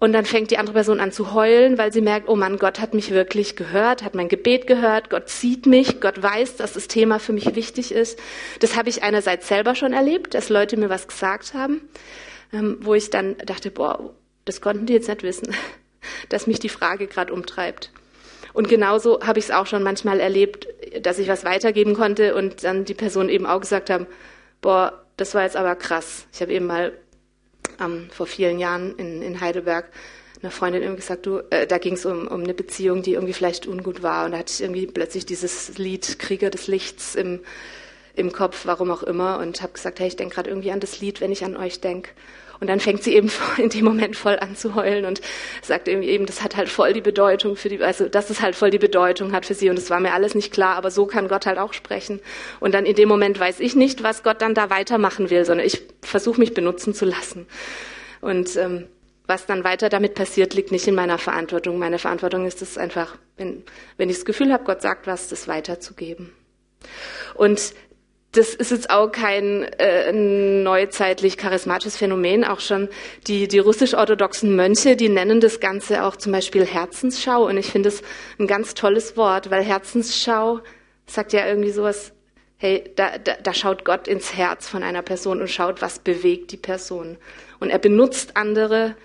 und 0.03 0.11
dann 0.11 0.25
fängt 0.25 0.51
die 0.51 0.57
andere 0.57 0.73
Person 0.73 0.99
an 0.99 1.13
zu 1.13 1.33
heulen, 1.33 1.77
weil 1.77 1.93
sie 1.93 2.01
merkt, 2.01 2.27
oh 2.27 2.35
Mann, 2.35 2.57
Gott 2.57 2.81
hat 2.81 2.93
mich 2.93 3.11
wirklich 3.11 3.55
gehört, 3.55 4.03
hat 4.03 4.15
mein 4.15 4.27
Gebet 4.27 4.67
gehört, 4.67 5.09
Gott 5.09 5.29
sieht 5.29 5.65
mich, 5.65 6.01
Gott 6.01 6.21
weiß, 6.21 6.57
dass 6.57 6.73
das 6.73 6.89
Thema 6.89 7.19
für 7.19 7.31
mich 7.31 7.55
wichtig 7.55 7.93
ist. 7.93 8.19
Das 8.59 8.75
habe 8.75 8.89
ich 8.89 9.01
einerseits 9.01 9.47
selber 9.47 9.75
schon 9.75 9.93
erlebt, 9.93 10.33
dass 10.33 10.49
Leute 10.49 10.75
mir 10.75 10.89
was 10.89 11.07
gesagt 11.07 11.53
haben, 11.53 11.87
ähm, 12.51 12.79
wo 12.81 12.95
ich 12.95 13.11
dann 13.11 13.37
dachte, 13.45 13.71
boah, 13.71 14.13
das 14.43 14.59
konnten 14.59 14.87
die 14.87 14.91
jetzt 14.91 15.07
nicht 15.07 15.23
wissen, 15.23 15.55
dass 16.27 16.47
mich 16.47 16.59
die 16.59 16.67
Frage 16.67 17.07
gerade 17.07 17.31
umtreibt. 17.31 17.89
Und 18.51 18.67
genauso 18.67 19.21
habe 19.25 19.39
ich 19.39 19.45
es 19.45 19.51
auch 19.51 19.67
schon 19.67 19.83
manchmal 19.83 20.19
erlebt, 20.19 20.67
dass 21.01 21.17
ich 21.17 21.29
was 21.29 21.45
weitergeben 21.45 21.93
konnte 21.93 22.35
und 22.35 22.65
dann 22.65 22.83
die 22.83 22.93
Person 22.93 23.29
eben 23.29 23.45
auch 23.45 23.61
gesagt 23.61 23.89
haben, 23.89 24.07
boah, 24.59 25.05
das 25.15 25.33
war 25.33 25.43
jetzt 25.43 25.55
aber 25.55 25.77
krass. 25.77 26.27
Ich 26.33 26.41
habe 26.41 26.51
eben 26.51 26.65
mal 26.65 26.91
ähm, 27.83 28.09
vor 28.11 28.27
vielen 28.27 28.59
Jahren 28.59 28.95
in, 28.97 29.21
in 29.21 29.41
Heidelberg 29.41 29.85
einer 30.43 30.51
Freundin 30.51 30.81
irgendwie 30.81 31.01
gesagt, 31.01 31.25
du, 31.25 31.39
äh, 31.49 31.65
da 31.65 31.77
ging 31.77 31.93
es 31.93 32.05
um, 32.05 32.27
um 32.27 32.43
eine 32.43 32.53
Beziehung, 32.53 33.01
die 33.01 33.13
irgendwie 33.13 33.33
vielleicht 33.33 33.65
ungut 33.65 34.03
war. 34.03 34.25
Und 34.25 34.33
da 34.33 34.39
hatte 34.39 34.51
ich 34.53 34.61
irgendwie 34.61 34.87
plötzlich 34.87 35.25
dieses 35.25 35.77
Lied 35.77 36.19
Krieger 36.19 36.49
des 36.49 36.67
Lichts 36.67 37.15
im, 37.15 37.39
im 38.15 38.31
Kopf, 38.33 38.65
warum 38.65 38.91
auch 38.91 39.03
immer. 39.03 39.39
Und 39.39 39.61
habe 39.61 39.73
gesagt, 39.73 39.99
hey, 39.99 40.07
ich 40.07 40.17
denke 40.17 40.35
gerade 40.35 40.49
irgendwie 40.49 40.71
an 40.71 40.81
das 40.81 40.99
Lied, 40.99 41.21
wenn 41.21 41.31
ich 41.31 41.45
an 41.45 41.55
euch 41.55 41.79
denke. 41.79 42.11
Und 42.63 42.67
dann 42.67 42.79
fängt 42.79 43.03
sie 43.03 43.13
eben 43.13 43.29
in 43.57 43.67
dem 43.67 43.83
Moment 43.83 44.15
voll 44.15 44.39
an 44.39 44.55
zu 44.55 44.73
heulen 44.73 45.03
und 45.03 45.19
sagt 45.61 45.89
eben, 45.89 46.25
das 46.25 46.41
hat 46.41 46.55
halt 46.55 46.69
voll 46.69 46.93
die 46.93 47.01
Bedeutung 47.01 47.57
für 47.57 47.67
die, 47.67 47.83
also 47.83 48.07
dass 48.07 48.29
es 48.29 48.41
halt 48.41 48.55
voll 48.55 48.69
die 48.69 48.79
Bedeutung 48.79 49.33
hat 49.33 49.45
für 49.45 49.53
sie. 49.53 49.69
Und 49.69 49.77
es 49.77 49.89
war 49.89 49.99
mir 49.99 50.13
alles 50.13 50.33
nicht 50.33 50.53
klar, 50.53 50.77
aber 50.77 50.89
so 50.89 51.05
kann 51.05 51.27
Gott 51.27 51.45
halt 51.45 51.57
auch 51.57 51.73
sprechen. 51.73 52.21
Und 52.61 52.73
dann 52.73 52.85
in 52.85 52.95
dem 52.95 53.09
Moment 53.09 53.37
weiß 53.37 53.59
ich 53.59 53.75
nicht, 53.75 54.01
was 54.01 54.23
Gott 54.23 54.41
dann 54.41 54.53
da 54.53 54.69
weitermachen 54.69 55.29
will, 55.29 55.43
sondern 55.43 55.67
ich 55.67 55.81
versuche 56.01 56.39
mich 56.39 56.53
benutzen 56.53 56.93
zu 56.93 57.03
lassen. 57.03 57.47
Und 58.21 58.55
ähm, 58.55 58.85
was 59.27 59.45
dann 59.45 59.65
weiter 59.65 59.89
damit 59.89 60.13
passiert, 60.15 60.53
liegt 60.53 60.71
nicht 60.71 60.87
in 60.87 60.95
meiner 60.95 61.17
Verantwortung. 61.17 61.77
Meine 61.77 61.99
Verantwortung 61.99 62.47
ist 62.47 62.61
es 62.61 62.77
einfach, 62.77 63.17
wenn, 63.35 63.63
wenn 63.97 64.09
ich 64.09 64.15
das 64.15 64.25
Gefühl 64.25 64.53
habe, 64.53 64.63
Gott 64.63 64.81
sagt 64.81 65.05
was, 65.05 65.27
das 65.27 65.49
weiterzugeben. 65.49 66.31
Und 67.35 67.73
das 68.33 68.55
ist 68.55 68.71
jetzt 68.71 68.89
auch 68.89 69.11
kein 69.11 69.63
äh, 69.77 70.11
neuzeitlich 70.11 71.37
charismatisches 71.37 71.97
Phänomen. 71.97 72.43
Auch 72.43 72.59
schon 72.59 72.89
die, 73.27 73.47
die 73.47 73.59
russisch-orthodoxen 73.59 74.55
Mönche, 74.55 74.95
die 74.95 75.07
nennen 75.07 75.39
das 75.39 75.59
Ganze 75.59 76.03
auch 76.03 76.15
zum 76.15 76.31
Beispiel 76.31 76.65
Herzensschau. 76.65 77.45
Und 77.45 77.57
ich 77.57 77.67
finde 77.67 77.89
es 77.89 78.01
ein 78.39 78.47
ganz 78.47 78.73
tolles 78.73 79.17
Wort, 79.17 79.51
weil 79.51 79.63
Herzensschau 79.63 80.61
sagt 81.05 81.31
ja 81.33 81.45
irgendwie 81.45 81.69
sowas, 81.69 82.11
hey, 82.57 82.91
da, 82.95 83.19
da, 83.19 83.35
da 83.35 83.53
schaut 83.53 83.85
Gott 83.85 84.07
ins 84.07 84.35
Herz 84.35 84.67
von 84.67 84.81
einer 84.81 85.03
Person 85.03 85.39
und 85.39 85.49
schaut, 85.49 85.83
was 85.83 85.99
bewegt 85.99 86.51
die 86.51 86.57
Person. 86.57 87.17
Und 87.59 87.69
er 87.69 87.79
benutzt 87.79 88.35
andere, 88.35 88.95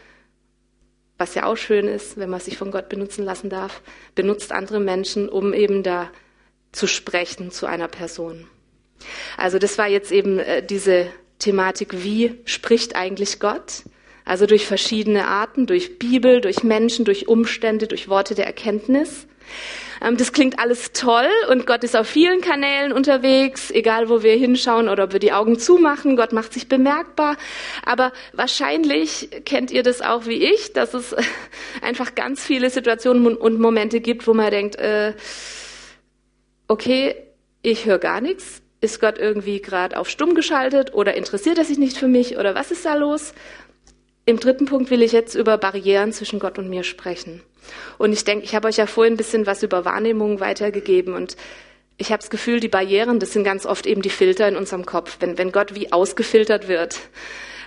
was 1.19 1.35
ja 1.35 1.45
auch 1.45 1.57
schön 1.57 1.87
ist, 1.87 2.17
wenn 2.17 2.31
man 2.31 2.41
sich 2.41 2.57
von 2.57 2.71
Gott 2.71 2.89
benutzen 2.89 3.27
lassen 3.27 3.51
darf, 3.51 3.83
benutzt 4.15 4.53
andere 4.53 4.81
Menschen, 4.81 5.29
um 5.29 5.53
eben 5.53 5.83
da 5.83 6.11
zu 6.73 6.87
sprechen 6.87 7.51
zu 7.51 7.67
einer 7.67 7.89
Person. 7.89 8.47
Also 9.37 9.59
das 9.59 9.79
war 9.79 9.87
jetzt 9.87 10.13
eben 10.13 10.39
äh, 10.39 10.63
diese 10.63 11.07
Thematik, 11.39 12.03
wie 12.03 12.35
spricht 12.45 12.97
eigentlich 12.97 13.41
Gott? 13.41 13.85
Also 14.25 14.47
durch 14.47 14.67
verschiedene 14.67 15.27
Arten, 15.27 15.67
durch 15.67 15.99
Bibel, 15.99 16.41
durch 16.41 16.63
Menschen, 16.63 17.05
durch 17.05 17.29
Umstände, 17.29 17.87
durch 17.87 18.09
Worte 18.09 18.35
der 18.35 18.47
Erkenntnis. 18.47 19.27
Ähm, 20.03 20.17
das 20.17 20.33
klingt 20.33 20.59
alles 20.59 20.93
toll 20.93 21.31
und 21.51 21.67
Gott 21.67 21.85
ist 21.85 21.97
auf 21.97 22.07
vielen 22.07 22.41
Kanälen 22.41 22.93
unterwegs, 22.93 23.71
egal 23.71 24.09
wo 24.09 24.23
wir 24.23 24.35
hinschauen 24.35 24.89
oder 24.89 25.05
ob 25.05 25.13
wir 25.13 25.21
die 25.21 25.33
Augen 25.33 25.59
zumachen. 25.59 26.17
Gott 26.17 26.33
macht 26.33 26.53
sich 26.53 26.69
bemerkbar. 26.69 27.37
Aber 27.85 28.13
wahrscheinlich 28.33 29.31
kennt 29.45 29.71
ihr 29.71 29.83
das 29.83 30.03
auch 30.03 30.27
wie 30.27 30.45
ich, 30.45 30.73
dass 30.73 30.95
es 30.95 31.17
einfach 31.83 32.15
ganz 32.15 32.45
viele 32.45 32.71
Situationen 32.71 33.37
und 33.37 33.59
Momente 33.59 34.01
gibt, 34.01 34.27
wo 34.27 34.35
man 34.35 34.51
denkt, 34.51 34.77
äh, 34.77 35.15
okay, 36.69 37.15
ich 37.63 37.87
höre 37.87 37.99
gar 37.99 38.21
nichts. 38.21 38.63
Ist 38.81 39.01
Gott 39.01 39.19
irgendwie 39.19 39.61
gerade 39.61 39.99
auf 39.99 40.09
stumm 40.09 40.35
geschaltet 40.35 40.95
oder 40.95 41.15
interessiert 41.15 41.59
er 41.59 41.65
sich 41.65 41.79
nicht 41.79 41.97
für 41.97 42.09
mich 42.09 42.39
oder 42.39 42.55
was 42.55 42.71
ist 42.71 42.85
da 42.85 42.95
los? 42.95 43.35
Im 44.25 44.39
dritten 44.39 44.67
Punkt 44.67 44.91
will 44.91 45.03
ich 45.03 45.13
jetzt 45.13 45.35
über 45.35 45.59
Barrieren 45.59 46.13
zwischen 46.13 46.39
Gott 46.39 46.59
und 46.59 46.69
mir 46.69 46.85
sprechen. 46.85 47.43
Und 47.97 48.13
ich 48.13 48.25
denke, 48.25 48.45
ich 48.45 48.55
habe 48.55 48.69
euch 48.69 48.77
ja 48.77 48.87
vorhin 48.87 49.15
ein 49.15 49.17
bisschen 49.17 49.47
was 49.47 49.63
über 49.63 49.85
Wahrnehmung 49.85 50.41
weitergegeben 50.41 51.15
und 51.15 51.37
ich 51.97 52.13
habe 52.13 52.21
das 52.21 52.31
Gefühl, 52.31 52.61
die 52.61 52.69
Barrieren, 52.69 53.19
das 53.19 53.33
sind 53.33 53.43
ganz 53.43 53.67
oft 53.67 53.87
eben 53.87 54.03
die 54.03 54.11
Filter 54.11 54.47
in 54.47 54.57
unserem 54.57 54.87
Kopf, 54.87 55.17
wenn, 55.21 55.37
wenn 55.37 55.51
Gott 55.51 55.75
wie 55.75 55.93
ausgefiltert 55.93 56.69
wird, 56.69 57.01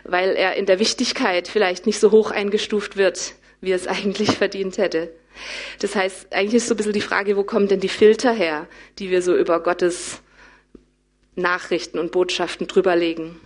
weil 0.06 0.36
er 0.36 0.56
in 0.56 0.66
der 0.66 0.80
Wichtigkeit 0.80 1.50
vielleicht 1.50 1.86
nicht 1.86 2.00
so 2.00 2.12
hoch 2.12 2.32
eingestuft 2.32 2.96
wird, 2.96 3.34
wie 3.60 3.72
er 3.72 3.76
es 3.76 3.88
eigentlich 3.88 4.32
verdient 4.38 4.78
hätte. 4.78 5.12
Das 5.80 5.96
heißt, 5.96 6.34
eigentlich 6.34 6.56
ist 6.56 6.68
so 6.68 6.74
ein 6.74 6.78
bisschen 6.78 6.94
die 6.94 7.02
Frage, 7.02 7.36
wo 7.36 7.44
kommen 7.44 7.68
denn 7.68 7.80
die 7.82 7.90
Filter 7.90 8.32
her, 8.32 8.68
die 9.00 9.10
wir 9.10 9.22
so 9.22 9.36
über 9.36 9.62
Gottes 9.62 10.22
Nachrichten 11.42 12.00
und 12.00 12.12
Botschaften 12.12 12.68
drüberlegen. 12.68 13.40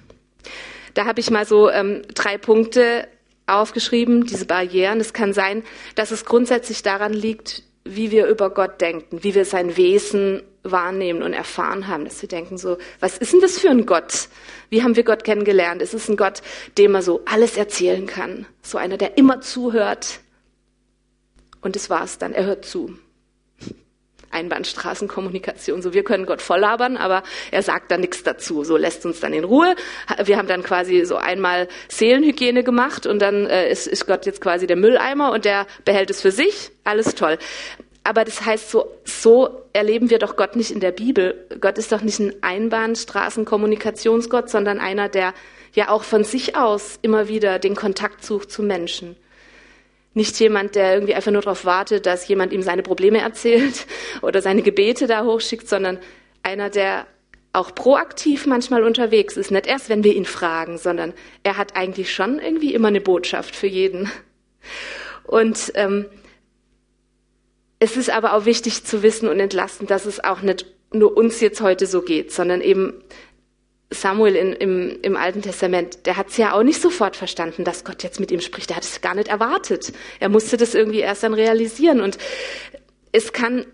Da 0.93 1.05
habe 1.05 1.19
ich 1.19 1.29
mal 1.29 1.45
so 1.45 1.69
ähm, 1.69 2.03
drei 2.13 2.37
Punkte 2.37 3.07
aufgeschrieben, 3.47 4.25
diese 4.25 4.45
Barrieren. 4.45 4.99
Es 4.99 5.13
kann 5.13 5.33
sein, 5.33 5.63
dass 5.95 6.11
es 6.11 6.25
grundsätzlich 6.25 6.83
daran 6.83 7.13
liegt, 7.13 7.63
wie 7.83 8.11
wir 8.11 8.25
über 8.27 8.49
Gott 8.49 8.81
denken, 8.81 9.23
wie 9.23 9.35
wir 9.35 9.45
sein 9.45 9.77
Wesen 9.77 10.41
wahrnehmen 10.63 11.21
und 11.21 11.33
erfahren 11.33 11.87
haben, 11.87 12.05
dass 12.05 12.21
wir 12.21 12.29
denken 12.29 12.57
so, 12.57 12.77
was 12.99 13.19
ist 13.19 13.33
denn 13.33 13.41
das 13.41 13.59
für 13.59 13.69
ein 13.69 13.85
Gott? 13.85 14.29
Wie 14.69 14.81
haben 14.81 14.95
wir 14.95 15.03
Gott 15.03 15.23
kennengelernt? 15.23 15.81
Ist 15.83 15.93
es 15.93 16.09
ein 16.09 16.17
Gott, 16.17 16.41
dem 16.79 16.93
man 16.93 17.03
so 17.03 17.21
alles 17.25 17.55
erzählen 17.55 18.07
kann? 18.07 18.47
So 18.63 18.79
einer, 18.79 18.97
der 18.97 19.17
immer 19.17 19.41
zuhört? 19.41 20.21
Und 21.61 21.75
das 21.75 21.91
war's 21.91 22.17
dann, 22.17 22.33
er 22.33 22.45
hört 22.45 22.65
zu. 22.65 22.97
Einbahnstraßenkommunikation. 24.35 25.81
So, 25.81 25.93
wir 25.93 26.03
können 26.03 26.25
Gott 26.25 26.41
voll 26.41 26.59
labern, 26.59 26.97
aber 26.97 27.23
er 27.51 27.63
sagt 27.63 27.89
da 27.89 27.97
nichts 27.97 28.23
dazu. 28.23 28.63
So 28.63 28.77
lässt 28.77 29.05
uns 29.05 29.19
dann 29.19 29.33
in 29.33 29.43
Ruhe. 29.43 29.75
Wir 30.23 30.37
haben 30.37 30.47
dann 30.47 30.61
quasi 30.61 31.05
so 31.05 31.15
einmal 31.15 31.67
Seelenhygiene 31.87 32.63
gemacht 32.63 33.07
und 33.07 33.19
dann 33.19 33.47
äh, 33.47 33.71
ist, 33.71 33.87
ist 33.87 34.05
Gott 34.05 34.25
jetzt 34.25 34.41
quasi 34.41 34.67
der 34.67 34.77
Mülleimer 34.77 35.31
und 35.31 35.45
der 35.45 35.65
behält 35.85 36.09
es 36.09 36.21
für 36.21 36.31
sich. 36.31 36.71
Alles 36.83 37.15
toll. 37.15 37.37
Aber 38.03 38.23
das 38.23 38.45
heißt, 38.45 38.69
so, 38.69 38.85
so 39.03 39.63
erleben 39.73 40.11
wir 40.11 40.19
doch 40.19 40.35
Gott 40.35 40.55
nicht 40.55 40.69
in 40.69 40.79
der 40.79 40.91
Bibel. 40.91 41.47
Gott 41.59 41.79
ist 41.79 41.91
doch 41.91 42.01
nicht 42.01 42.19
ein 42.19 42.43
Einbahnstraßenkommunikationsgott, 42.43 44.49
sondern 44.49 44.79
einer, 44.79 45.09
der 45.09 45.33
ja 45.73 45.89
auch 45.89 46.03
von 46.03 46.23
sich 46.23 46.55
aus 46.55 46.99
immer 47.01 47.27
wieder 47.27 47.57
den 47.57 47.75
Kontakt 47.75 48.23
sucht 48.23 48.51
zu 48.51 48.61
Menschen. 48.61 49.15
Nicht 50.15 50.39
jemand, 50.39 50.75
der 50.75 50.93
irgendwie 50.93 51.13
einfach 51.13 51.31
nur 51.31 51.41
darauf 51.41 51.65
wartet, 51.65 52.05
dass 52.05 52.27
jemand 52.27 52.53
ihm 52.53 52.63
seine 52.63 52.81
Probleme 52.81 53.19
erzählt 53.19 53.85
oder 54.23 54.41
seine 54.41 54.63
Gebete 54.63 55.05
da 55.05 55.23
hochschickt, 55.23 55.69
sondern 55.69 55.99
einer, 56.41 56.71
der 56.71 57.05
auch 57.53 57.75
proaktiv 57.75 58.45
manchmal 58.47 58.83
unterwegs 58.83 59.37
ist. 59.37 59.51
Nicht 59.51 59.67
erst, 59.67 59.89
wenn 59.89 60.03
wir 60.03 60.15
ihn 60.15 60.25
fragen, 60.25 60.77
sondern 60.77 61.13
er 61.43 61.57
hat 61.57 61.75
eigentlich 61.75 62.13
schon 62.13 62.39
irgendwie 62.39 62.73
immer 62.73 62.87
eine 62.87 63.01
Botschaft 63.01 63.55
für 63.55 63.67
jeden. 63.67 64.09
Und 65.23 65.71
ähm, 65.75 66.05
es 67.79 67.97
ist 67.97 68.09
aber 68.09 68.33
auch 68.33 68.45
wichtig 68.45 68.83
zu 68.83 69.03
wissen 69.03 69.27
und 69.27 69.39
entlasten, 69.39 69.85
dass 69.85 70.05
es 70.05 70.23
auch 70.23 70.41
nicht 70.41 70.65
nur 70.91 71.17
uns 71.17 71.41
jetzt 71.41 71.61
heute 71.61 71.87
so 71.87 72.01
geht, 72.01 72.31
sondern 72.31 72.61
eben 72.61 73.03
Samuel 74.05 74.35
in, 74.35 74.53
im, 74.53 74.99
im 75.01 75.17
Alten 75.17 75.41
Testament, 75.41 76.05
der 76.05 76.15
hat 76.15 76.27
es 76.27 76.37
ja 76.37 76.53
auch 76.53 76.61
nicht 76.61 76.79
sofort 76.79 77.15
verstanden, 77.15 77.63
dass 77.63 77.83
Gott 77.83 78.03
jetzt 78.03 78.19
mit 78.19 78.29
ihm 78.31 78.39
spricht. 78.39 78.69
Der 78.69 78.75
hat 78.75 78.83
es 78.83 79.01
gar 79.01 79.15
nicht 79.15 79.29
erwartet. 79.29 79.93
Er 80.19 80.29
musste 80.29 80.57
das 80.57 80.75
irgendwie 80.75 80.99
erst 80.99 81.23
dann 81.23 81.33
realisieren. 81.33 82.01
Und 82.01 82.19
es 83.11 83.33
kann 83.33 83.65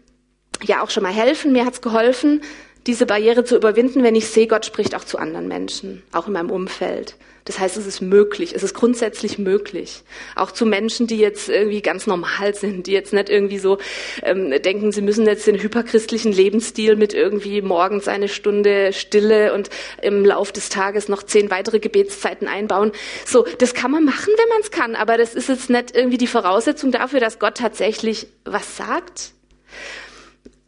ja 0.64 0.82
auch 0.82 0.90
schon 0.90 1.04
mal 1.04 1.12
helfen, 1.12 1.52
mir 1.52 1.66
hat 1.66 1.74
es 1.74 1.82
geholfen, 1.82 2.44
diese 2.88 3.06
Barriere 3.06 3.44
zu 3.44 3.56
überwinden, 3.56 4.04
wenn 4.04 4.16
ich 4.16 4.28
sehe, 4.28 4.48
Gott 4.48 4.66
spricht 4.66 4.96
auch 4.96 5.04
zu 5.04 5.18
anderen 5.18 5.48
Menschen, 5.48 6.04
auch 6.12 6.28
in 6.28 6.34
meinem 6.34 6.50
Umfeld. 6.50 7.16
Das 7.46 7.58
heißt, 7.58 7.76
es 7.78 7.88
ist 7.88 8.02
möglich, 8.02 8.54
es 8.56 8.62
ist 8.62 8.76
grundsätzlich 8.76 9.40
möglich. 9.40 10.04
Auch 10.36 10.52
zu 10.52 10.66
Menschen, 10.66 11.08
die 11.08 11.18
jetzt 11.18 11.50
irgendwie 11.50 11.82
ganz 11.82 12.06
normal 12.06 12.54
sind, 12.54 12.86
die 12.86 12.92
jetzt 12.92 13.14
nicht 13.14 13.30
irgendwie 13.30 13.58
so 13.58 13.80
ähm, 14.22 14.52
denken, 14.62 14.92
sie 14.92 15.02
müssen 15.02 15.26
jetzt 15.26 15.48
den 15.48 15.62
hyperchristlichen 15.62 16.32
Lebensstil 16.32 16.96
mit 16.96 17.14
irgendwie 17.14 17.62
morgens 17.64 18.08
eine 18.08 18.30
Stunde 18.30 18.94
Stille 18.94 19.54
und 19.54 19.70
im 20.04 20.24
Lauf 20.24 20.52
des 20.52 20.70
Tages 20.70 21.10
noch 21.10 21.24
zehn 21.24 21.50
weitere 21.50 21.80
Gebetszeiten 21.80 22.48
einbauen. 22.48 22.92
So, 23.26 23.46
das 23.58 23.74
kann 23.74 23.90
man 23.90 24.06
machen, 24.06 24.32
wenn 24.38 24.50
man 24.50 24.62
es 24.62 24.70
kann, 24.70 24.96
aber 24.96 25.18
das 25.18 25.34
ist 25.34 25.50
jetzt 25.50 25.70
nicht 25.70 25.96
irgendwie 25.96 26.20
die 26.20 26.28
Voraussetzung 26.28 26.92
dafür, 26.92 27.20
dass 27.20 27.40
Gott 27.40 27.58
tatsächlich 27.58 28.28
was 28.46 28.78
sagt. 28.78 29.32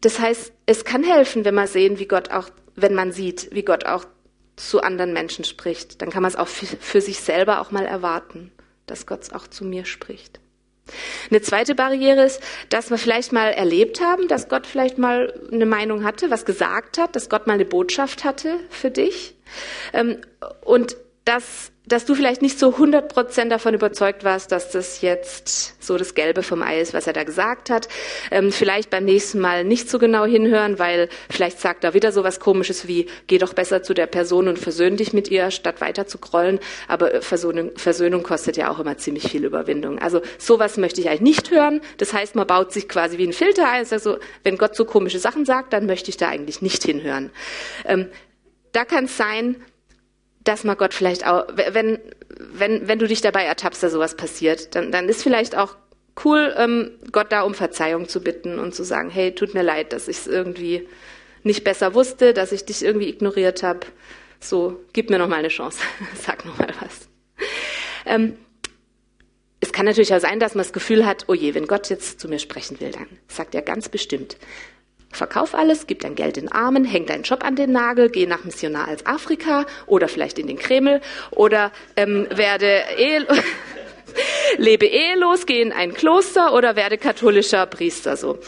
Das 0.04 0.20
heißt, 0.20 0.52
es 0.66 0.84
kann 0.84 1.04
helfen, 1.04 1.46
wenn 1.46 1.56
man 1.56 1.68
sehen, 1.68 1.98
wie 1.98 2.08
Gott 2.08 2.30
auch, 2.30 2.50
wenn 2.76 2.94
man 2.94 3.14
sieht, 3.14 3.50
wie 3.54 3.64
Gott 3.64 3.86
auch 3.86 4.04
zu 4.58 4.82
anderen 4.82 5.14
Menschen 5.14 5.46
spricht. 5.46 6.02
Dann 6.02 6.10
kann 6.10 6.22
man 6.22 6.30
es 6.30 6.36
auch 6.36 6.48
für 6.48 7.00
sich 7.02 7.22
selber 7.22 7.62
auch 7.62 7.72
mal 7.72 7.86
erwarten, 7.86 8.52
dass 8.86 9.06
Gott 9.06 9.34
auch 9.34 9.48
zu 9.48 9.64
mir 9.64 9.86
spricht. 9.86 10.42
Eine 11.30 11.42
zweite 11.42 11.74
Barriere 11.74 12.26
ist, 12.26 12.42
dass 12.68 12.90
wir 12.90 12.98
vielleicht 12.98 13.32
mal 13.32 13.48
erlebt 13.48 14.02
haben, 14.02 14.28
dass 14.28 14.50
Gott 14.50 14.68
vielleicht 14.68 14.98
mal 14.98 15.34
eine 15.50 15.66
Meinung 15.66 16.04
hatte, 16.04 16.30
was 16.30 16.44
gesagt 16.44 16.98
hat, 16.98 17.16
dass 17.16 17.30
Gott 17.30 17.48
mal 17.48 17.54
eine 17.54 17.64
Botschaft 17.64 18.26
hatte 18.26 18.60
für 18.70 18.92
dich. 18.92 19.38
Ähm, 19.94 20.20
und 20.66 20.98
dass 21.24 21.72
dass 21.86 22.06
du 22.06 22.16
vielleicht 22.16 22.42
nicht 22.42 22.58
so 22.58 22.70
100% 22.70 23.50
davon 23.50 23.74
überzeugt 23.74 24.24
warst, 24.24 24.52
dass 24.54 24.72
das 24.72 25.02
jetzt 25.02 25.84
so 25.84 25.98
das 25.98 26.16
Gelbe 26.16 26.42
vom 26.42 26.64
Ei 26.64 26.80
ist, 26.80 26.94
was 26.94 27.08
er 27.08 27.14
da 27.14 27.24
gesagt 27.24 27.70
hat. 27.70 27.90
Ähm, 28.32 28.54
vielleicht 28.54 28.90
beim 28.90 29.04
nächsten 29.04 29.40
Mal 29.40 29.66
nicht 29.66 29.90
so 29.90 30.00
genau 30.00 30.26
hinhören, 30.26 30.80
weil 30.80 31.10
vielleicht 31.30 31.60
sagt 31.60 31.84
er 31.84 31.94
wieder 31.94 32.14
so 32.14 32.24
was 32.24 32.40
Komisches 32.40 32.88
wie, 32.88 33.08
geh 33.28 33.38
doch 33.38 33.54
besser 33.54 33.84
zu 33.84 33.94
der 33.94 34.08
Person 34.08 34.48
und 34.48 34.60
versöhn 34.60 34.96
dich 34.96 35.12
mit 35.12 35.30
ihr, 35.30 35.52
statt 35.52 35.82
weiter 35.82 36.08
zu 36.08 36.20
grollen. 36.20 36.60
Aber 36.88 37.22
Versöhnung, 37.22 37.72
Versöhnung 37.76 38.24
kostet 38.24 38.56
ja 38.56 38.72
auch 38.72 38.80
immer 38.80 38.98
ziemlich 38.98 39.30
viel 39.30 39.44
Überwindung. 39.44 40.00
Also 40.00 40.22
sowas 40.38 40.78
möchte 40.78 41.02
ich 41.02 41.10
eigentlich 41.10 41.22
nicht 41.22 41.52
hören. 41.52 41.82
Das 41.98 42.14
heißt, 42.14 42.36
man 42.36 42.48
baut 42.48 42.72
sich 42.72 42.88
quasi 42.88 43.18
wie 43.18 43.28
ein 43.28 43.34
Filter 43.34 43.70
ein. 43.70 43.86
Also 43.92 44.20
wenn 44.44 44.58
Gott 44.58 44.76
so 44.76 44.86
komische 44.86 45.20
Sachen 45.20 45.46
sagt, 45.46 45.74
dann 45.74 45.86
möchte 45.86 46.10
ich 46.10 46.16
da 46.16 46.30
eigentlich 46.30 46.62
nicht 46.62 46.84
hinhören. 46.84 47.30
Ähm, 47.86 48.08
da 48.72 48.86
kann 48.86 49.06
es 49.06 49.18
sein, 49.18 49.58
dass 50.44 50.64
man 50.64 50.78
Gott 50.78 50.94
vielleicht 50.94 51.26
auch, 51.26 51.46
wenn, 51.56 52.00
wenn, 52.38 52.88
wenn 52.88 53.00
du 53.00 53.08
dich 53.08 53.22
dabei 53.22 53.44
ertappst, 53.44 53.82
dass 53.84 53.94
sowas 53.94 54.16
passiert, 54.16 54.76
dann, 54.76 54.92
dann 54.92 55.08
ist 55.08 55.24
vielleicht 55.24 55.58
auch 55.58 55.76
cool, 56.24 56.54
ähm, 56.58 56.92
Gott 57.12 57.32
da 57.32 57.42
um 57.44 57.54
Verzeihung 57.54 58.08
zu 58.08 58.22
bitten 58.22 58.60
und 58.60 58.76
zu 58.76 58.84
sagen, 58.84 59.10
hey, 59.10 59.34
tut 59.34 59.54
mir 59.54 59.64
leid, 59.64 59.94
dass 59.94 60.08
ich 60.08 60.18
es 60.18 60.28
irgendwie 60.28 60.88
nicht 61.44 61.64
besser 61.64 61.94
wusste, 61.94 62.34
dass 62.34 62.52
ich 62.52 62.66
dich 62.66 62.84
irgendwie 62.84 63.10
ignoriert 63.10 63.64
habe. 63.64 63.82
So, 64.40 64.80
gib 64.94 65.10
mir 65.10 65.20
noch 65.20 65.28
mal 65.28 65.38
eine 65.38 65.48
Chance. 65.48 65.80
Sag 66.16 66.46
noch 66.46 66.58
mal 66.58 66.74
was. 66.80 67.08
Ähm, 68.06 68.38
es 69.60 69.72
kann 69.72 69.86
natürlich 69.86 70.14
auch 70.14 70.20
sein, 70.20 70.40
dass 70.40 70.56
man 70.56 70.64
das 70.64 70.74
Gefühl 70.74 71.06
hat, 71.06 71.26
oh 71.30 71.34
je, 71.34 71.54
wenn 71.54 71.68
Gott 71.68 71.90
jetzt 71.90 72.20
zu 72.20 72.28
mir 72.28 72.40
sprechen 72.40 72.82
will, 72.82 72.92
dann 72.92 73.08
sagt 73.30 73.56
er 73.56 73.62
ganz 73.62 73.88
bestimmt, 73.88 74.38
verkauf 75.16 75.56
alles, 75.56 75.88
gib 75.88 76.02
dein 76.02 76.16
Geld 76.16 76.36
den 76.36 76.52
Armen, 76.52 76.86
häng 76.86 77.06
deinen 77.06 77.24
Job 77.24 77.44
an 77.44 77.56
den 77.56 77.72
Nagel, 77.72 78.10
geh 78.10 78.26
nach 78.26 78.44
Missionar 78.44 78.88
als 78.88 79.06
Afrika 79.06 79.66
oder 79.86 80.08
vielleicht 80.08 80.40
in 80.40 80.48
den 80.48 80.58
Kreml 80.58 81.02
oder 81.32 81.72
ähm, 81.96 82.28
werde 82.30 82.84
Ehe, 82.98 83.26
lebe 84.58 84.86
ehelos, 84.86 85.46
geh 85.46 85.62
in 85.62 85.72
ein 85.72 85.94
Kloster 85.94 86.54
oder 86.54 86.76
werde 86.76 86.98
katholischer 86.98 87.66
Priester. 87.66 88.18
So. 88.18 88.40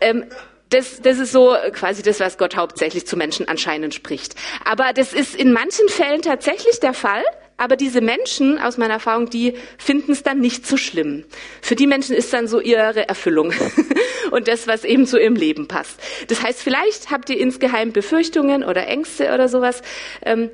Ähm, 0.00 0.24
das, 0.70 1.00
das 1.00 1.18
ist 1.18 1.32
so 1.32 1.56
quasi 1.72 2.02
das, 2.02 2.18
was 2.20 2.38
Gott 2.38 2.56
hauptsächlich 2.56 3.06
zu 3.06 3.16
Menschen 3.16 3.48
anscheinend 3.48 3.94
spricht. 3.94 4.34
Aber 4.64 4.92
das 4.92 5.12
ist 5.12 5.34
in 5.34 5.52
manchen 5.52 5.88
Fällen 5.88 6.22
tatsächlich 6.22 6.80
der 6.80 6.92
Fall. 6.92 7.22
Aber 7.58 7.76
diese 7.76 8.00
Menschen, 8.00 8.58
aus 8.58 8.76
meiner 8.76 8.94
Erfahrung, 8.94 9.30
die 9.30 9.54
finden 9.78 10.12
es 10.12 10.22
dann 10.22 10.40
nicht 10.40 10.66
so 10.66 10.76
schlimm. 10.76 11.24
Für 11.62 11.74
die 11.74 11.86
Menschen 11.86 12.14
ist 12.14 12.32
dann 12.32 12.48
so 12.48 12.60
ihre 12.60 13.08
Erfüllung 13.08 13.52
und 14.30 14.48
das, 14.48 14.66
was 14.66 14.84
eben 14.84 15.06
zu 15.06 15.18
ihrem 15.18 15.36
Leben 15.36 15.66
passt. 15.66 15.98
Das 16.28 16.42
heißt, 16.42 16.60
vielleicht 16.60 17.10
habt 17.10 17.30
ihr 17.30 17.38
insgeheim 17.38 17.92
Befürchtungen 17.92 18.62
oder 18.62 18.86
Ängste 18.86 19.32
oder 19.32 19.48
sowas, 19.48 19.82
ähm, 20.22 20.50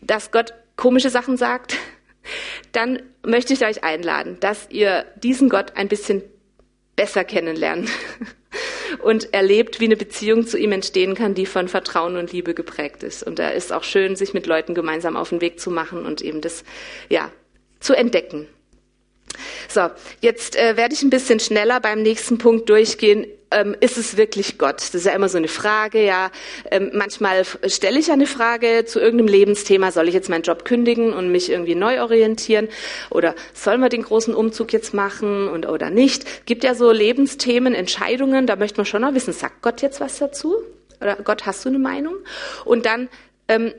dass 0.00 0.30
Gott 0.30 0.54
komische 0.76 1.10
Sachen 1.10 1.36
sagt. 1.36 1.76
Dann 2.72 3.02
möchte 3.22 3.52
ich 3.52 3.64
euch 3.64 3.84
einladen, 3.84 4.38
dass 4.40 4.68
ihr 4.70 5.04
diesen 5.16 5.48
Gott 5.48 5.76
ein 5.76 5.88
bisschen 5.88 6.22
besser 6.96 7.24
kennenlernen 7.24 7.88
und 9.02 9.32
erlebt, 9.32 9.80
wie 9.80 9.86
eine 9.86 9.96
Beziehung 9.96 10.46
zu 10.46 10.58
ihm 10.58 10.72
entstehen 10.72 11.14
kann, 11.14 11.34
die 11.34 11.46
von 11.46 11.68
Vertrauen 11.68 12.16
und 12.16 12.32
Liebe 12.32 12.54
geprägt 12.54 13.02
ist. 13.02 13.22
Und 13.22 13.38
da 13.38 13.50
ist 13.50 13.72
auch 13.72 13.84
schön, 13.84 14.16
sich 14.16 14.34
mit 14.34 14.46
Leuten 14.46 14.74
gemeinsam 14.74 15.16
auf 15.16 15.30
den 15.30 15.40
Weg 15.40 15.60
zu 15.60 15.70
machen 15.70 16.04
und 16.04 16.20
eben 16.22 16.40
das, 16.40 16.64
ja, 17.08 17.30
zu 17.80 17.94
entdecken. 17.94 18.48
So, 19.68 19.88
jetzt 20.20 20.56
äh, 20.56 20.76
werde 20.76 20.94
ich 20.94 21.02
ein 21.02 21.10
bisschen 21.10 21.40
schneller 21.40 21.80
beim 21.80 22.02
nächsten 22.02 22.38
Punkt 22.38 22.68
durchgehen. 22.68 23.26
Ähm, 23.50 23.74
ist 23.80 23.96
es 23.96 24.18
wirklich 24.18 24.58
Gott? 24.58 24.76
Das 24.76 24.94
ist 24.94 25.06
ja 25.06 25.12
immer 25.12 25.30
so 25.30 25.38
eine 25.38 25.48
Frage. 25.48 26.04
Ja, 26.04 26.30
ähm, 26.70 26.90
manchmal 26.92 27.44
stelle 27.66 27.98
ich 27.98 28.12
eine 28.12 28.26
Frage 28.26 28.84
zu 28.84 29.00
irgendeinem 29.00 29.28
Lebensthema. 29.28 29.90
Soll 29.90 30.08
ich 30.08 30.14
jetzt 30.14 30.28
meinen 30.28 30.42
Job 30.42 30.66
kündigen 30.66 31.14
und 31.14 31.32
mich 31.32 31.50
irgendwie 31.50 31.74
neu 31.74 32.02
orientieren? 32.02 32.68
Oder 33.10 33.34
sollen 33.54 33.80
wir 33.80 33.88
den 33.88 34.02
großen 34.02 34.34
Umzug 34.34 34.72
jetzt 34.74 34.92
machen 34.92 35.48
und 35.48 35.66
oder 35.66 35.88
nicht? 35.88 36.46
Gibt 36.46 36.62
ja 36.62 36.74
so 36.74 36.92
Lebensthemen, 36.92 37.74
Entscheidungen. 37.74 38.46
Da 38.46 38.56
möchte 38.56 38.76
man 38.76 38.86
schon 38.86 39.00
noch 39.00 39.14
wissen, 39.14 39.32
sagt 39.32 39.62
Gott 39.62 39.80
jetzt 39.80 40.00
was 40.00 40.18
dazu? 40.18 40.56
Oder 41.00 41.16
Gott, 41.16 41.46
hast 41.46 41.64
du 41.64 41.70
eine 41.70 41.78
Meinung? 41.78 42.16
Und 42.66 42.84
dann 42.84 43.08
ähm, 43.48 43.72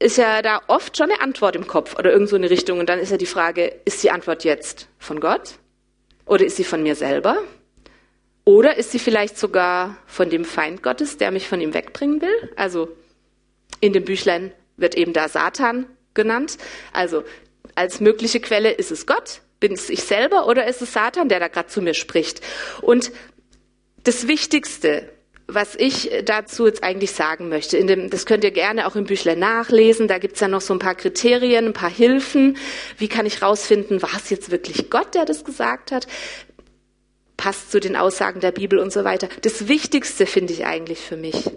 ist 0.00 0.16
ja 0.16 0.42
da 0.42 0.62
oft 0.66 0.96
schon 0.96 1.10
eine 1.10 1.20
Antwort 1.20 1.54
im 1.54 1.66
Kopf 1.66 1.96
oder 1.98 2.10
irgend 2.10 2.28
so 2.28 2.36
eine 2.36 2.50
Richtung. 2.50 2.80
Und 2.80 2.88
dann 2.88 2.98
ist 2.98 3.10
ja 3.10 3.18
die 3.18 3.26
Frage, 3.26 3.80
ist 3.84 4.02
die 4.02 4.10
Antwort 4.10 4.44
jetzt 4.44 4.88
von 4.98 5.20
Gott? 5.20 5.56
Oder 6.24 6.46
ist 6.46 6.56
sie 6.56 6.64
von 6.64 6.82
mir 6.82 6.94
selber? 6.94 7.38
Oder 8.44 8.76
ist 8.78 8.90
sie 8.90 8.98
vielleicht 8.98 9.38
sogar 9.38 9.96
von 10.06 10.30
dem 10.30 10.44
Feind 10.44 10.82
Gottes, 10.82 11.18
der 11.18 11.30
mich 11.30 11.46
von 11.46 11.60
ihm 11.60 11.74
wegbringen 11.74 12.22
will? 12.22 12.52
Also 12.56 12.88
in 13.80 13.92
dem 13.92 14.04
Büchlein 14.04 14.52
wird 14.76 14.94
eben 14.94 15.12
da 15.12 15.28
Satan 15.28 15.86
genannt. 16.14 16.56
Also 16.92 17.22
als 17.74 18.00
mögliche 18.00 18.40
Quelle 18.40 18.70
ist 18.70 18.90
es 18.90 19.06
Gott, 19.06 19.42
bin 19.60 19.72
es 19.72 19.90
ich 19.90 20.02
selber 20.02 20.46
oder 20.46 20.66
ist 20.66 20.80
es 20.80 20.94
Satan, 20.94 21.28
der 21.28 21.40
da 21.40 21.48
gerade 21.48 21.68
zu 21.68 21.82
mir 21.82 21.94
spricht? 21.94 22.40
Und 22.80 23.12
das 24.02 24.26
Wichtigste 24.26 25.10
was 25.54 25.74
ich 25.74 26.10
dazu 26.24 26.66
jetzt 26.66 26.82
eigentlich 26.82 27.12
sagen 27.12 27.48
möchte. 27.48 27.76
In 27.76 27.86
dem, 27.86 28.10
das 28.10 28.26
könnt 28.26 28.44
ihr 28.44 28.50
gerne 28.50 28.86
auch 28.86 28.96
im 28.96 29.04
Büchlein 29.04 29.38
nachlesen. 29.38 30.08
Da 30.08 30.18
gibt's 30.18 30.40
ja 30.40 30.48
noch 30.48 30.60
so 30.60 30.74
ein 30.74 30.78
paar 30.78 30.94
Kriterien, 30.94 31.66
ein 31.66 31.72
paar 31.72 31.90
Hilfen. 31.90 32.56
Wie 32.98 33.08
kann 33.08 33.26
ich 33.26 33.42
rausfinden, 33.42 34.02
war 34.02 34.16
es 34.16 34.30
jetzt 34.30 34.50
wirklich 34.50 34.90
Gott, 34.90 35.14
der 35.14 35.24
das 35.24 35.44
gesagt 35.44 35.92
hat? 35.92 36.06
Passt 37.36 37.70
zu 37.70 37.80
den 37.80 37.96
Aussagen 37.96 38.40
der 38.40 38.52
Bibel 38.52 38.78
und 38.78 38.92
so 38.92 39.04
weiter. 39.04 39.28
Das 39.42 39.68
Wichtigste 39.68 40.26
finde 40.26 40.52
ich 40.52 40.66
eigentlich 40.66 41.00
für 41.00 41.16
mich. 41.16 41.50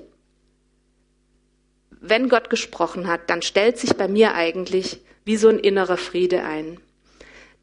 Wenn 2.00 2.30
Gott 2.30 2.50
gesprochen 2.50 3.08
hat, 3.08 3.30
dann 3.30 3.42
stellt 3.42 3.78
sich 3.78 3.94
bei 3.94 4.08
mir 4.08 4.34
eigentlich 4.34 5.00
wie 5.26 5.38
so 5.38 5.48
ein 5.48 5.60
innerer 5.60 5.98
Friede 5.98 6.44
ein. 6.44 6.80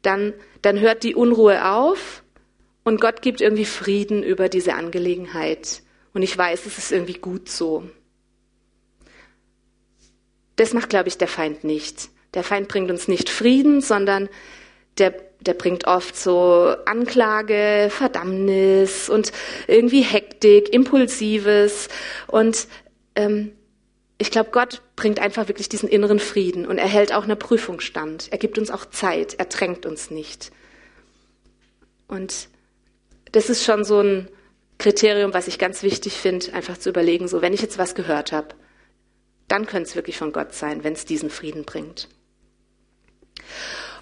Dann, 0.01 0.33
dann 0.61 0.79
hört 0.79 1.03
die 1.03 1.13
Unruhe 1.13 1.69
auf 1.69 2.23
und 2.83 2.99
Gott 2.99 3.21
gibt 3.21 3.41
irgendwie 3.41 3.65
Frieden 3.65 4.23
über 4.23 4.49
diese 4.49 4.73
Angelegenheit. 4.73 5.83
Und 6.13 6.21
ich 6.23 6.37
weiß, 6.37 6.65
es 6.65 6.77
ist 6.77 6.91
irgendwie 6.91 7.13
gut 7.13 7.49
so. 7.49 7.89
Das 10.55 10.73
macht, 10.73 10.89
glaube 10.89 11.07
ich, 11.07 11.17
der 11.17 11.27
Feind 11.27 11.63
nicht. 11.63 12.09
Der 12.33 12.43
Feind 12.43 12.67
bringt 12.67 12.91
uns 12.91 13.07
nicht 13.07 13.29
Frieden, 13.29 13.81
sondern 13.81 14.29
der, 14.97 15.13
der 15.39 15.53
bringt 15.53 15.87
oft 15.87 16.15
so 16.15 16.75
Anklage, 16.85 17.89
Verdammnis 17.89 19.09
und 19.09 19.31
irgendwie 19.67 20.01
Hektik, 20.01 20.73
Impulsives. 20.73 21.87
Und 22.27 22.67
ähm, 23.15 23.53
ich 24.17 24.31
glaube, 24.31 24.51
Gott 24.51 24.81
bringt 24.95 25.19
einfach 25.19 25.47
wirklich 25.47 25.67
diesen 25.67 25.89
inneren 25.89 26.19
Frieden 26.19 26.67
und 26.67 26.77
er 26.77 26.87
hält 26.87 27.13
auch 27.13 27.23
eine 27.23 27.35
Prüfung 27.35 27.79
stand. 27.79 28.31
Er 28.31 28.37
gibt 28.37 28.59
uns 28.59 28.69
auch 28.69 28.85
Zeit, 28.85 29.35
er 29.39 29.45
drängt 29.45 29.85
uns 29.85 30.11
nicht. 30.11 30.51
Und 32.07 32.49
das 33.31 33.49
ist 33.49 33.63
schon 33.63 33.83
so 33.83 34.01
ein, 34.01 34.27
Kriterium, 34.81 35.33
was 35.33 35.47
ich 35.47 35.59
ganz 35.59 35.83
wichtig 35.83 36.13
finde, 36.13 36.53
einfach 36.53 36.75
zu 36.75 36.89
überlegen, 36.89 37.27
so 37.27 37.43
wenn 37.43 37.53
ich 37.53 37.61
jetzt 37.61 37.77
was 37.77 37.93
gehört 37.93 38.31
habe, 38.31 38.55
dann 39.47 39.67
könnte 39.67 39.89
es 39.89 39.95
wirklich 39.95 40.17
von 40.17 40.33
Gott 40.33 40.55
sein, 40.55 40.83
wenn 40.83 40.93
es 40.93 41.05
diesen 41.05 41.29
Frieden 41.29 41.65
bringt. 41.65 42.09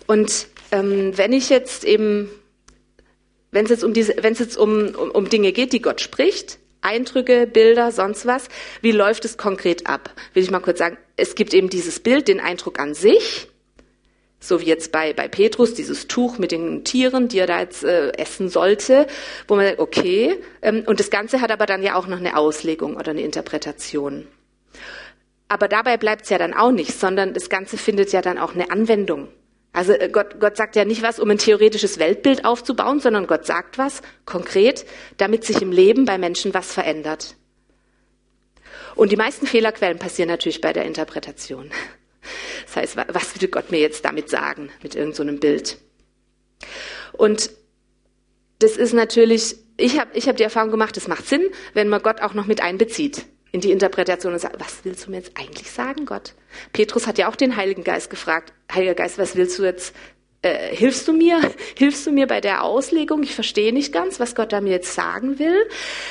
Und 0.08 0.48
ähm, 0.72 1.18
wenn 1.18 1.34
ich 1.34 1.50
jetzt 1.50 1.84
eben, 1.84 2.30
wenn 3.52 3.66
es 3.66 3.72
jetzt 3.72 3.84
um 3.84 3.94
diese, 3.94 4.16
wenn 4.22 4.34
jetzt 4.36 4.58
um, 4.58 4.96
um, 4.96 5.12
um 5.12 5.30
Dinge 5.30 5.52
geht, 5.52 5.74
die 5.74 5.82
Gott 5.82 6.00
spricht, 6.00 6.60
Eindrücke, 6.80 7.46
Bilder, 7.46 7.92
sonst 7.92 8.26
was, 8.26 8.48
wie 8.82 8.94
läuft 8.94 9.26
es 9.26 9.38
konkret 9.38 9.86
ab? 9.86 10.14
Will 10.34 10.44
ich 10.44 10.52
mal 10.52 10.62
kurz 10.62 10.80
sagen, 10.80 10.98
es 11.18 11.36
gibt 11.36 11.54
eben 11.54 11.70
dieses 11.70 12.00
Bild, 12.00 12.30
den 12.30 12.40
Eindruck 12.40 12.80
an 12.80 12.94
sich, 12.94 13.50
so 14.40 14.62
wie 14.62 14.66
jetzt 14.66 14.92
bei, 14.92 15.14
bei 15.14 15.28
Petrus, 15.28 15.74
dieses 15.74 16.08
Tuch 16.08 16.38
mit 16.38 16.52
den 16.52 16.84
Tieren, 16.84 17.28
die 17.28 17.40
er 17.40 17.48
da 17.48 17.60
jetzt 17.60 17.84
äh, 17.84 18.12
essen 18.18 18.50
sollte, 18.50 19.08
wo 19.48 19.56
man 19.56 19.66
sagt, 19.66 19.80
okay, 19.80 20.40
ähm, 20.62 20.84
und 20.86 21.00
das 21.00 21.10
Ganze 21.10 21.42
hat 21.42 21.52
aber 21.52 21.66
dann 21.66 21.84
ja 21.84 21.96
auch 21.96 22.08
noch 22.08 22.20
eine 22.20 22.38
Auslegung 22.38 22.96
oder 22.96 23.12
eine 23.12 23.22
Interpretation. 23.22 24.28
Aber 25.50 25.68
dabei 25.68 25.98
bleibt 25.98 26.24
es 26.24 26.30
ja 26.30 26.38
dann 26.38 26.54
auch 26.54 26.72
nicht, 26.72 26.98
sondern 26.98 27.34
das 27.34 27.50
Ganze 27.50 27.78
findet 27.78 28.14
ja 28.14 28.22
dann 28.22 28.38
auch 28.38 28.54
eine 28.54 28.72
Anwendung. 28.72 29.28
Also 29.74 29.94
äh, 29.94 30.10
Gott, 30.10 30.40
Gott 30.40 30.56
sagt 30.56 30.76
ja 30.76 30.86
nicht 30.86 31.04
was, 31.04 31.20
um 31.20 31.30
ein 31.30 31.38
theoretisches 31.38 32.00
Weltbild 32.00 32.46
aufzubauen, 32.46 33.00
sondern 33.00 33.28
Gott 33.28 33.46
sagt 33.46 33.78
was 33.78 34.02
konkret, 34.26 34.86
damit 35.18 35.44
sich 35.44 35.62
im 35.62 35.72
Leben 35.72 36.06
bei 36.06 36.18
Menschen 36.18 36.54
was 36.54 36.72
verändert. 36.72 37.36
Und 38.96 39.12
die 39.12 39.18
meisten 39.18 39.48
Fehlerquellen 39.48 40.00
passieren 40.00 40.30
natürlich 40.30 40.62
bei 40.62 40.74
der 40.74 40.86
Interpretation. 40.86 41.72
Das 42.66 42.76
heißt, 42.76 42.98
was 43.10 43.40
will 43.40 43.48
Gott 43.48 43.72
mir 43.72 43.80
jetzt 43.80 44.06
damit 44.06 44.30
sagen, 44.30 44.70
mit 44.82 44.96
irgendeinem 44.96 45.36
so 45.36 45.40
Bild? 45.40 45.78
Und 47.14 47.52
das 48.60 48.78
ist 48.78 48.94
natürlich, 48.94 49.56
ich 49.78 50.00
habe 50.00 50.12
ich 50.14 50.28
hab 50.28 50.38
die 50.38 50.44
Erfahrung 50.44 50.72
gemacht, 50.72 50.98
es 50.98 51.08
macht 51.08 51.26
Sinn, 51.28 51.46
wenn 51.74 51.90
man 51.90 52.02
Gott 52.02 52.22
auch 52.22 52.34
noch 52.34 52.46
mit 52.46 52.62
einbezieht 52.62 53.26
in 53.52 53.62
die 53.62 53.72
Interpretation 53.72 54.34
und 54.34 54.40
sagt, 54.40 54.60
was 54.60 54.80
willst 54.84 55.08
du 55.08 55.12
mir 55.12 55.18
jetzt 55.18 55.32
eigentlich 55.36 55.72
sagen, 55.72 56.06
Gott? 56.06 56.36
Petrus 56.74 57.08
hat 57.08 57.18
ja 57.18 57.30
auch 57.30 57.36
den 57.36 57.56
Heiligen 57.56 57.84
Geist 57.84 58.10
gefragt, 58.10 58.54
Heiliger 58.72 58.96
Geist, 58.96 59.18
was 59.18 59.36
willst 59.36 59.58
du 59.58 59.64
jetzt 59.64 59.96
äh, 60.42 60.76
hilfst 60.76 61.08
du 61.08 61.14
mir? 61.14 61.42
Hilfst 61.78 62.08
du 62.08 62.12
mir 62.12 62.28
bei 62.28 62.40
der 62.40 62.64
Auslegung? 62.64 63.24
Ich 63.24 63.36
verstehe 63.36 63.74
nicht 63.74 63.92
ganz, 63.92 64.20
was 64.20 64.36
Gott 64.36 64.54
da 64.54 64.62
mir 64.62 64.72
jetzt 64.72 64.94
sagen 64.94 65.38
will. 65.40 65.68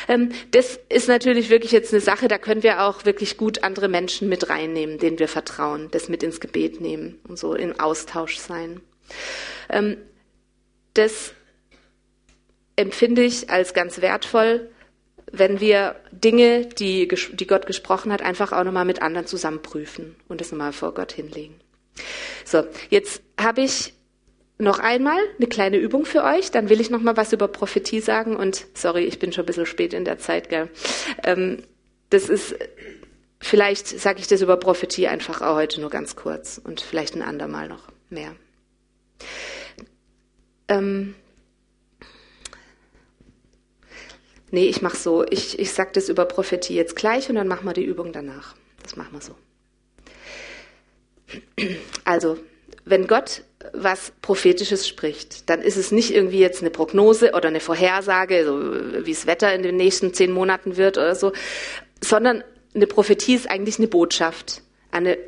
Ähm, 0.06 0.32
das 0.50 0.78
ist 0.88 1.08
natürlich 1.08 1.48
wirklich 1.48 1.72
jetzt 1.72 1.92
eine 1.92 2.00
Sache, 2.00 2.28
da 2.28 2.38
können 2.38 2.62
wir 2.62 2.82
auch 2.82 3.04
wirklich 3.04 3.36
gut 3.36 3.64
andere 3.64 3.88
Menschen 3.88 4.28
mit 4.28 4.50
reinnehmen, 4.50 4.98
denen 4.98 5.18
wir 5.18 5.28
vertrauen, 5.28 5.88
das 5.90 6.08
mit 6.08 6.22
ins 6.22 6.40
Gebet 6.40 6.80
nehmen 6.80 7.18
und 7.26 7.38
so 7.38 7.54
im 7.54 7.78
Austausch 7.80 8.36
sein. 8.38 8.80
Ähm, 9.70 9.96
das 10.94 11.32
empfinde 12.76 13.22
ich 13.22 13.50
als 13.50 13.72
ganz 13.72 14.00
wertvoll, 14.00 14.70
wenn 15.30 15.60
wir 15.60 15.96
Dinge, 16.12 16.66
die, 16.66 17.08
die 17.08 17.46
Gott 17.46 17.66
gesprochen 17.66 18.12
hat, 18.12 18.22
einfach 18.22 18.52
auch 18.52 18.64
nochmal 18.64 18.84
mit 18.84 19.02
anderen 19.02 19.26
zusammen 19.26 19.62
prüfen 19.62 20.16
und 20.28 20.40
das 20.40 20.52
nochmal 20.52 20.72
vor 20.72 20.94
Gott 20.94 21.12
hinlegen. 21.12 21.60
So, 22.44 22.64
jetzt 22.90 23.22
habe 23.38 23.62
ich 23.62 23.94
noch 24.58 24.80
einmal 24.80 25.18
eine 25.38 25.46
kleine 25.46 25.76
Übung 25.76 26.04
für 26.04 26.24
euch, 26.24 26.50
dann 26.50 26.68
will 26.68 26.80
ich 26.80 26.90
noch 26.90 27.00
mal 27.00 27.16
was 27.16 27.32
über 27.32 27.48
Prophetie 27.48 28.00
sagen 28.00 28.36
und 28.36 28.66
sorry, 28.74 29.04
ich 29.04 29.18
bin 29.18 29.32
schon 29.32 29.44
ein 29.44 29.46
bisschen 29.46 29.66
spät 29.66 29.94
in 29.94 30.04
der 30.04 30.18
Zeit, 30.18 30.48
gell. 30.48 30.68
Ähm, 31.24 31.62
das 32.10 32.28
ist 32.28 32.56
vielleicht 33.40 33.86
sage 33.86 34.18
ich 34.18 34.26
das 34.26 34.40
über 34.40 34.56
Prophetie 34.56 35.06
einfach 35.06 35.42
auch 35.42 35.54
heute 35.54 35.80
nur 35.80 35.90
ganz 35.90 36.16
kurz 36.16 36.60
und 36.62 36.80
vielleicht 36.80 37.14
ein 37.14 37.22
andermal 37.22 37.68
noch 37.68 37.84
mehr. 38.10 38.34
Ähm, 40.68 41.14
nee, 44.50 44.66
ich 44.66 44.82
mache 44.82 44.96
so, 44.96 45.24
ich, 45.24 45.58
ich 45.58 45.72
sage 45.72 45.90
das 45.94 46.08
über 46.08 46.24
Prophetie 46.24 46.74
jetzt 46.74 46.96
gleich 46.96 47.28
und 47.28 47.36
dann 47.36 47.48
machen 47.48 47.64
wir 47.64 47.74
die 47.74 47.84
Übung 47.84 48.12
danach. 48.12 48.54
Das 48.82 48.96
machen 48.96 49.12
wir 49.12 49.20
so. 49.20 49.34
Also, 52.04 52.38
wenn 52.84 53.06
Gott 53.06 53.42
was 53.72 54.12
prophetisches 54.22 54.86
spricht. 54.86 55.48
Dann 55.50 55.62
ist 55.62 55.76
es 55.76 55.90
nicht 55.90 56.14
irgendwie 56.14 56.38
jetzt 56.38 56.60
eine 56.60 56.70
Prognose 56.70 57.32
oder 57.32 57.48
eine 57.48 57.60
Vorhersage, 57.60 58.44
so 58.44 59.04
wie 59.04 59.12
das 59.12 59.26
Wetter 59.26 59.52
in 59.54 59.62
den 59.62 59.76
nächsten 59.76 60.14
zehn 60.14 60.32
Monaten 60.32 60.76
wird 60.76 60.96
oder 60.96 61.14
so, 61.14 61.32
sondern 62.02 62.44
eine 62.74 62.86
Prophetie 62.86 63.34
ist 63.34 63.50
eigentlich 63.50 63.78
eine 63.78 63.88
Botschaft, 63.88 64.62
eine 64.90 65.18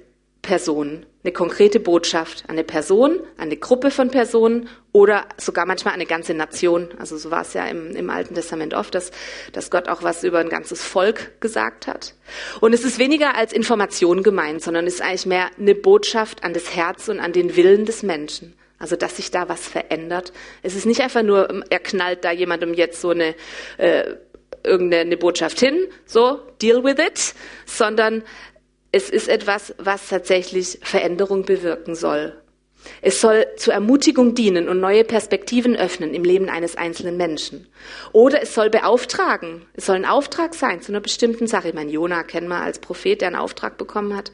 Person, 0.42 1.04
eine 1.22 1.32
konkrete 1.32 1.80
Botschaft 1.80 2.44
an 2.46 2.52
eine 2.52 2.64
Person, 2.64 3.18
an 3.36 3.44
eine 3.44 3.56
Gruppe 3.56 3.90
von 3.90 4.10
Personen 4.10 4.68
oder 4.92 5.26
sogar 5.36 5.66
manchmal 5.66 5.94
eine 5.94 6.06
ganze 6.06 6.32
Nation. 6.32 6.88
Also 6.98 7.18
so 7.18 7.30
war 7.30 7.42
es 7.42 7.52
ja 7.52 7.66
im, 7.66 7.94
im 7.94 8.08
Alten 8.08 8.34
Testament 8.34 8.72
oft, 8.72 8.94
dass, 8.94 9.10
dass 9.52 9.70
Gott 9.70 9.88
auch 9.88 10.02
was 10.02 10.24
über 10.24 10.38
ein 10.38 10.48
ganzes 10.48 10.82
Volk 10.82 11.40
gesagt 11.40 11.86
hat. 11.86 12.14
Und 12.60 12.72
es 12.72 12.84
ist 12.84 12.98
weniger 12.98 13.36
als 13.36 13.52
Information 13.52 14.22
gemeint, 14.22 14.62
sondern 14.62 14.86
es 14.86 14.94
ist 14.94 15.02
eigentlich 15.02 15.26
mehr 15.26 15.50
eine 15.58 15.74
Botschaft 15.74 16.42
an 16.42 16.54
das 16.54 16.74
Herz 16.74 17.08
und 17.08 17.20
an 17.20 17.32
den 17.32 17.54
Willen 17.54 17.84
des 17.84 18.02
Menschen. 18.02 18.54
Also 18.78 18.96
dass 18.96 19.16
sich 19.16 19.30
da 19.30 19.48
was 19.50 19.68
verändert. 19.68 20.32
Es 20.62 20.74
ist 20.74 20.86
nicht 20.86 21.02
einfach 21.02 21.22
nur, 21.22 21.64
er 21.68 21.80
knallt 21.80 22.24
da 22.24 22.32
jemandem 22.32 22.72
jetzt 22.72 23.02
so 23.02 23.10
eine 23.10 23.34
äh, 23.76 24.14
irgendeine 24.62 25.16
Botschaft 25.16 25.60
hin, 25.60 25.86
so 26.06 26.40
deal 26.60 26.82
with 26.84 26.98
it, 26.98 27.34
sondern 27.66 28.22
es 28.92 29.08
ist 29.10 29.28
etwas, 29.28 29.74
was 29.78 30.08
tatsächlich 30.08 30.78
Veränderung 30.82 31.44
bewirken 31.44 31.94
soll. 31.94 32.34
Es 33.02 33.20
soll 33.20 33.46
zur 33.56 33.74
Ermutigung 33.74 34.34
dienen 34.34 34.68
und 34.68 34.80
neue 34.80 35.04
Perspektiven 35.04 35.76
öffnen 35.76 36.14
im 36.14 36.24
Leben 36.24 36.48
eines 36.48 36.76
einzelnen 36.76 37.16
Menschen. 37.16 37.66
Oder 38.12 38.42
es 38.42 38.54
soll 38.54 38.70
beauftragen. 38.70 39.62
Es 39.74 39.86
soll 39.86 39.96
ein 39.96 40.04
Auftrag 40.04 40.54
sein 40.54 40.82
zu 40.82 40.92
einer 40.92 41.00
bestimmten 41.00 41.46
Sache. 41.46 41.68
Ich 41.68 41.74
meine, 41.74 41.90
Jona 41.90 42.22
kennen 42.22 42.48
wir 42.48 42.60
als 42.60 42.78
Prophet, 42.78 43.20
der 43.20 43.28
einen 43.28 43.36
Auftrag 43.36 43.78
bekommen 43.78 44.16
hat. 44.16 44.32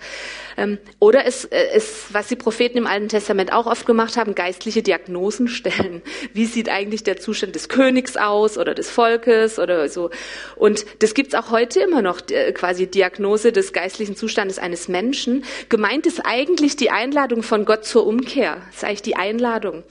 Ähm, 0.56 0.78
oder 0.98 1.26
es, 1.26 1.44
äh, 1.44 1.68
es, 1.74 2.06
was 2.10 2.28
die 2.28 2.36
Propheten 2.36 2.78
im 2.78 2.86
Alten 2.86 3.08
Testament 3.08 3.52
auch 3.52 3.66
oft 3.66 3.86
gemacht 3.86 4.16
haben, 4.16 4.34
geistliche 4.34 4.82
Diagnosen 4.82 5.48
stellen. 5.48 6.02
Wie 6.32 6.46
sieht 6.46 6.68
eigentlich 6.68 7.04
der 7.04 7.18
Zustand 7.18 7.54
des 7.54 7.68
Königs 7.68 8.16
aus 8.16 8.58
oder 8.58 8.74
des 8.74 8.90
Volkes 8.90 9.58
oder 9.58 9.88
so. 9.88 10.10
Und 10.56 10.86
das 11.00 11.14
gibt's 11.14 11.34
auch 11.34 11.50
heute 11.50 11.80
immer 11.80 12.02
noch, 12.02 12.20
äh, 12.30 12.52
quasi 12.52 12.86
Diagnose 12.86 13.52
des 13.52 13.72
geistlichen 13.72 14.16
Zustandes 14.16 14.58
eines 14.58 14.88
Menschen. 14.88 15.44
Gemeint 15.68 16.06
ist 16.06 16.20
eigentlich 16.24 16.76
die 16.76 16.90
Einladung 16.90 17.42
von 17.42 17.64
Gott 17.64 17.84
zur 17.84 18.06
Umkehr. 18.06 18.35
Das 18.36 18.76
ist 18.76 18.84
eigentlich 18.84 19.02
die 19.02 19.16
Einladung. 19.16 19.82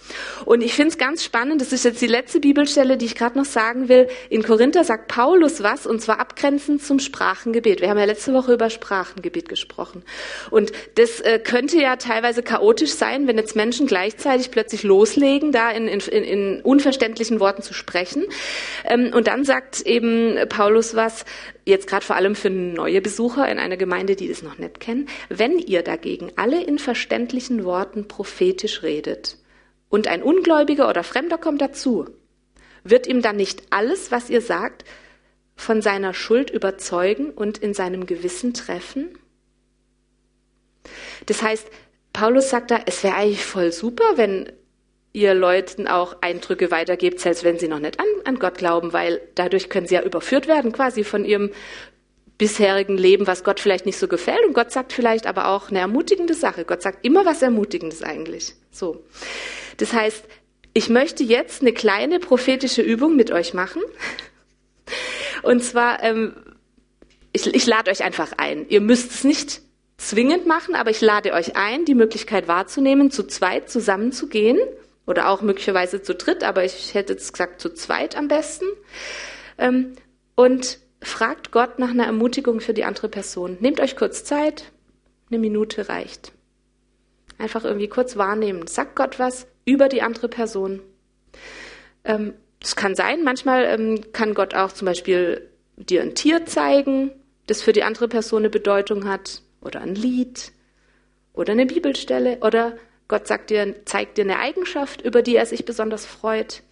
Und 0.46 0.62
ich 0.62 0.74
finde 0.74 0.90
es 0.90 0.98
ganz 0.98 1.24
spannend, 1.24 1.62
das 1.62 1.74
ist 1.74 1.86
jetzt 1.86 2.02
die 2.02 2.08
letzte 2.08 2.40
Bibelstelle, 2.40 2.98
die 2.98 3.06
ich 3.06 3.16
gerade 3.16 3.38
noch 3.38 3.46
sagen 3.46 3.90
will. 3.90 4.08
In 4.30 4.44
Korinther 4.44 4.84
sagt 4.84 5.08
Paulus 5.08 5.64
was, 5.64 5.88
und 5.88 6.02
zwar 6.02 6.20
abgrenzend 6.20 6.84
zum 6.84 7.00
Sprachengebet. 7.00 7.82
Wir 7.82 7.90
haben 7.90 7.98
ja 7.98 8.06
letzte 8.06 8.34
Woche 8.34 8.54
über 8.54 8.70
Sprachengebet 8.70 9.50
gesprochen. 9.50 10.04
Und 10.52 10.72
das 10.96 11.22
äh, 11.22 11.40
könnte 11.40 11.82
ja 11.82 11.96
teilweise 11.96 12.44
chaotisch 12.44 12.94
sein, 12.94 13.28
wenn 13.28 13.38
jetzt 13.38 13.56
Menschen 13.56 13.88
gleichzeitig 13.88 14.52
plötzlich 14.52 14.84
loslegen, 14.84 15.52
da 15.52 15.72
in, 15.72 15.88
in, 15.88 16.00
in 16.00 16.62
unverständlichen 16.62 17.40
Worten 17.40 17.62
zu 17.62 17.74
sprechen. 17.74 18.26
Ähm, 18.86 19.12
und 19.14 19.28
dann 19.28 19.44
sagt 19.44 19.82
eben 19.82 20.38
Paulus 20.50 20.96
was, 20.96 21.26
jetzt 21.66 21.88
gerade 21.88 22.06
vor 22.06 22.16
allem 22.16 22.36
für 22.36 22.50
neue 22.50 23.02
Besucher 23.02 23.50
in 23.50 23.60
einer 23.60 23.78
Gemeinde, 23.78 24.16
die 24.16 24.30
das 24.30 24.44
noch 24.44 24.58
nicht 24.58 24.80
kennen. 24.80 25.10
Wenn 25.30 25.58
ihr 25.60 25.82
dagegen 25.82 26.32
alle 26.36 26.64
in 26.64 26.80
verständlichen 26.80 27.66
Worten 27.66 28.08
prophetisch 28.08 28.84
redet 28.84 29.38
und 29.90 30.08
ein 30.08 30.24
Ungläubiger 30.24 30.88
oder 30.88 31.04
Fremder 31.04 31.38
kommt 31.38 31.62
dazu, 31.62 32.06
wird 32.84 33.08
ihm 33.08 33.22
dann 33.22 33.36
nicht 33.36 33.64
alles, 33.72 34.12
was 34.12 34.30
ihr 34.30 34.42
sagt, 34.42 34.86
von 35.56 35.82
seiner 35.82 36.14
Schuld 36.14 36.52
überzeugen 36.52 37.32
und 37.32 37.58
in 37.58 37.74
seinem 37.74 38.06
Gewissen 38.06 38.54
treffen? 38.54 39.18
Das 41.26 41.42
heißt, 41.42 41.68
Paulus 42.14 42.50
sagt 42.50 42.72
da, 42.72 42.80
es 42.86 43.04
wäre 43.04 43.16
eigentlich 43.16 43.44
voll 43.44 43.72
super, 43.72 44.06
wenn 44.18 44.52
ihr 45.16 45.34
Leuten 45.34 45.88
auch 45.88 46.18
Eindrücke 46.22 46.72
weitergebt, 46.72 47.22
selbst 47.22 47.46
wenn 47.46 47.58
sie 47.58 47.70
noch 47.70 47.80
nicht 47.80 48.00
an, 48.00 48.06
an 48.26 48.38
Gott 48.38 48.58
glauben, 48.58 48.92
weil 48.92 49.22
dadurch 49.36 49.70
können 49.70 49.88
sie 49.88 49.96
ja 49.96 50.04
überführt 50.04 50.48
werden 50.48 50.74
quasi 50.74 51.06
von 51.06 51.24
ihrem 51.24 51.52
bisherigen 52.38 52.98
Leben, 52.98 53.26
was 53.26 53.46
Gott 53.46 53.62
vielleicht 53.62 53.86
nicht 53.86 53.98
so 53.98 54.10
gefällt. 54.10 54.46
Und 54.46 54.54
Gott 54.54 54.74
sagt 54.74 54.92
vielleicht 54.92 55.26
aber 55.26 55.48
auch 55.48 55.70
eine 55.70 55.80
ermutigende 55.80 56.34
Sache. 56.34 56.66
Gott 56.66 56.82
sagt 56.82 57.06
immer 57.06 57.26
was 57.26 57.42
Ermutigendes 57.42 58.04
eigentlich. 58.04 58.56
So. 58.72 59.06
Das 59.78 59.94
heißt, 59.94 60.26
ich 60.74 60.90
möchte 60.90 61.24
jetzt 61.24 61.62
eine 61.62 61.72
kleine 61.72 62.20
prophetische 62.20 62.82
Übung 62.82 63.16
mit 63.16 63.32
euch 63.32 63.54
machen. 63.54 63.82
Und 65.44 65.64
zwar, 65.64 66.04
ähm, 66.04 66.36
ich, 67.32 67.48
ich 67.48 67.66
lade 67.66 67.90
euch 67.90 68.04
einfach 68.04 68.34
ein. 68.36 68.68
Ihr 68.68 68.82
müsst 68.82 69.12
es 69.12 69.24
nicht 69.24 69.62
zwingend 69.98 70.46
machen, 70.46 70.76
aber 70.76 70.92
ich 70.92 71.00
lade 71.00 71.32
euch 71.32 71.56
ein, 71.56 71.86
die 71.86 71.96
Möglichkeit 71.96 72.50
wahrzunehmen, 72.50 73.12
zu 73.12 73.24
zweit 73.24 73.70
zusammenzugehen 73.70 74.60
oder 75.06 75.30
auch 75.30 75.42
möglicherweise 75.42 76.02
zu 76.02 76.16
dritt, 76.16 76.44
aber 76.44 76.64
ich 76.64 76.94
hätte 76.94 77.14
jetzt 77.14 77.32
gesagt 77.34 77.62
zu 77.62 77.70
zweit 77.74 78.16
am 78.16 78.28
besten. 78.28 78.66
Ähm, 79.58 79.94
und 80.36 80.80
fragt 81.02 81.52
Gott 81.52 81.80
nach 81.80 81.92
einer 81.92 82.06
Ermutigung 82.06 82.60
für 82.60 82.74
die 82.74 82.84
andere 82.84 83.10
Person. 83.10 83.58
Nehmt 83.60 83.80
euch 83.80 83.96
kurz 83.96 84.24
Zeit, 84.24 84.72
eine 85.30 85.40
Minute 85.40 85.88
reicht. 85.88 86.32
Einfach 87.38 87.64
irgendwie 87.64 87.90
kurz 87.90 88.18
wahrnehmen. 88.18 88.68
Sagt 88.68 88.96
Gott 88.96 89.20
was 89.20 89.48
über 89.66 89.90
die 89.90 90.02
andere 90.02 90.30
Person. 90.30 90.82
Ähm, 92.04 92.34
das 92.60 92.76
kann 92.76 92.96
sein, 92.96 93.24
manchmal 93.24 93.66
ähm, 93.66 94.12
kann 94.14 94.34
Gott 94.34 94.56
auch 94.56 94.72
zum 94.72 94.86
Beispiel 94.86 95.50
dir 95.78 96.02
ein 96.02 96.16
Tier 96.16 96.46
zeigen, 96.46 97.12
das 97.48 97.62
für 97.62 97.74
die 97.74 97.84
andere 97.84 98.08
Person 98.08 98.40
eine 98.40 98.50
Bedeutung 98.50 99.08
hat, 99.08 99.42
oder 99.62 99.82
ein 99.82 99.96
Lied, 99.96 100.52
oder 101.34 101.52
eine 101.52 101.66
Bibelstelle, 101.66 102.40
oder 102.42 102.78
Gott 103.08 103.28
sagt 103.28 103.50
dir, 103.52 103.76
zeigt 103.86 104.18
dir 104.18 104.24
eine 104.24 104.40
Eigenschaft, 104.40 105.02
über 105.02 105.22
die 105.22 105.36
er 105.36 105.46
sich 105.46 105.66
besonders 105.66 106.06
freut. 106.06 106.64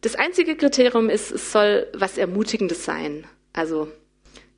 Das 0.00 0.14
einzige 0.14 0.56
Kriterium 0.56 1.10
ist, 1.10 1.32
es 1.32 1.50
soll 1.50 1.88
was 1.92 2.18
Ermutigendes 2.18 2.84
sein. 2.84 3.26
Also 3.52 3.88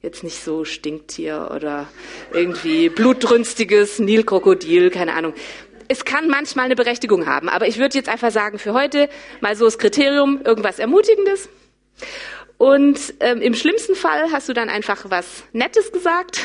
jetzt 0.02 0.22
nicht 0.22 0.42
so 0.42 0.64
Stinktier 0.64 1.50
oder 1.54 1.88
irgendwie 2.32 2.88
blutrünstiges 2.88 3.98
Nilkrokodil, 3.98 4.90
keine 4.90 5.14
Ahnung. 5.14 5.32
Es 5.88 6.04
kann 6.04 6.28
manchmal 6.28 6.66
eine 6.66 6.76
Berechtigung 6.76 7.26
haben, 7.26 7.48
aber 7.48 7.66
ich 7.66 7.78
würde 7.78 7.96
jetzt 7.96 8.10
einfach 8.10 8.30
sagen, 8.30 8.58
für 8.58 8.74
heute 8.74 9.08
mal 9.40 9.56
so 9.56 9.64
das 9.64 9.78
Kriterium, 9.78 10.42
irgendwas 10.44 10.78
Ermutigendes. 10.78 11.48
Und 12.58 13.14
ähm, 13.20 13.40
im 13.40 13.54
schlimmsten 13.54 13.94
Fall 13.94 14.30
hast 14.32 14.48
du 14.48 14.52
dann 14.52 14.68
einfach 14.68 15.06
was 15.08 15.44
Nettes 15.52 15.92
gesagt. 15.92 16.40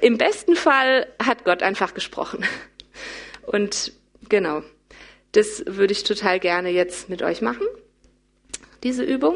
Im 0.00 0.18
besten 0.18 0.56
Fall 0.56 1.06
hat 1.24 1.44
Gott 1.44 1.62
einfach 1.62 1.94
gesprochen. 1.94 2.44
Und 3.50 3.92
genau, 4.28 4.62
das 5.32 5.64
würde 5.66 5.92
ich 5.92 6.04
total 6.04 6.38
gerne 6.38 6.70
jetzt 6.70 7.08
mit 7.08 7.20
euch 7.20 7.42
machen, 7.42 7.66
diese 8.84 9.02
Übung. 9.02 9.34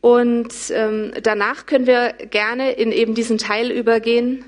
Und 0.00 0.54
ähm, 0.70 1.12
danach 1.20 1.66
können 1.66 1.88
wir 1.88 2.12
gerne 2.12 2.70
in 2.70 2.92
eben 2.92 3.16
diesen 3.16 3.36
Teil 3.36 3.72
übergehen, 3.72 4.44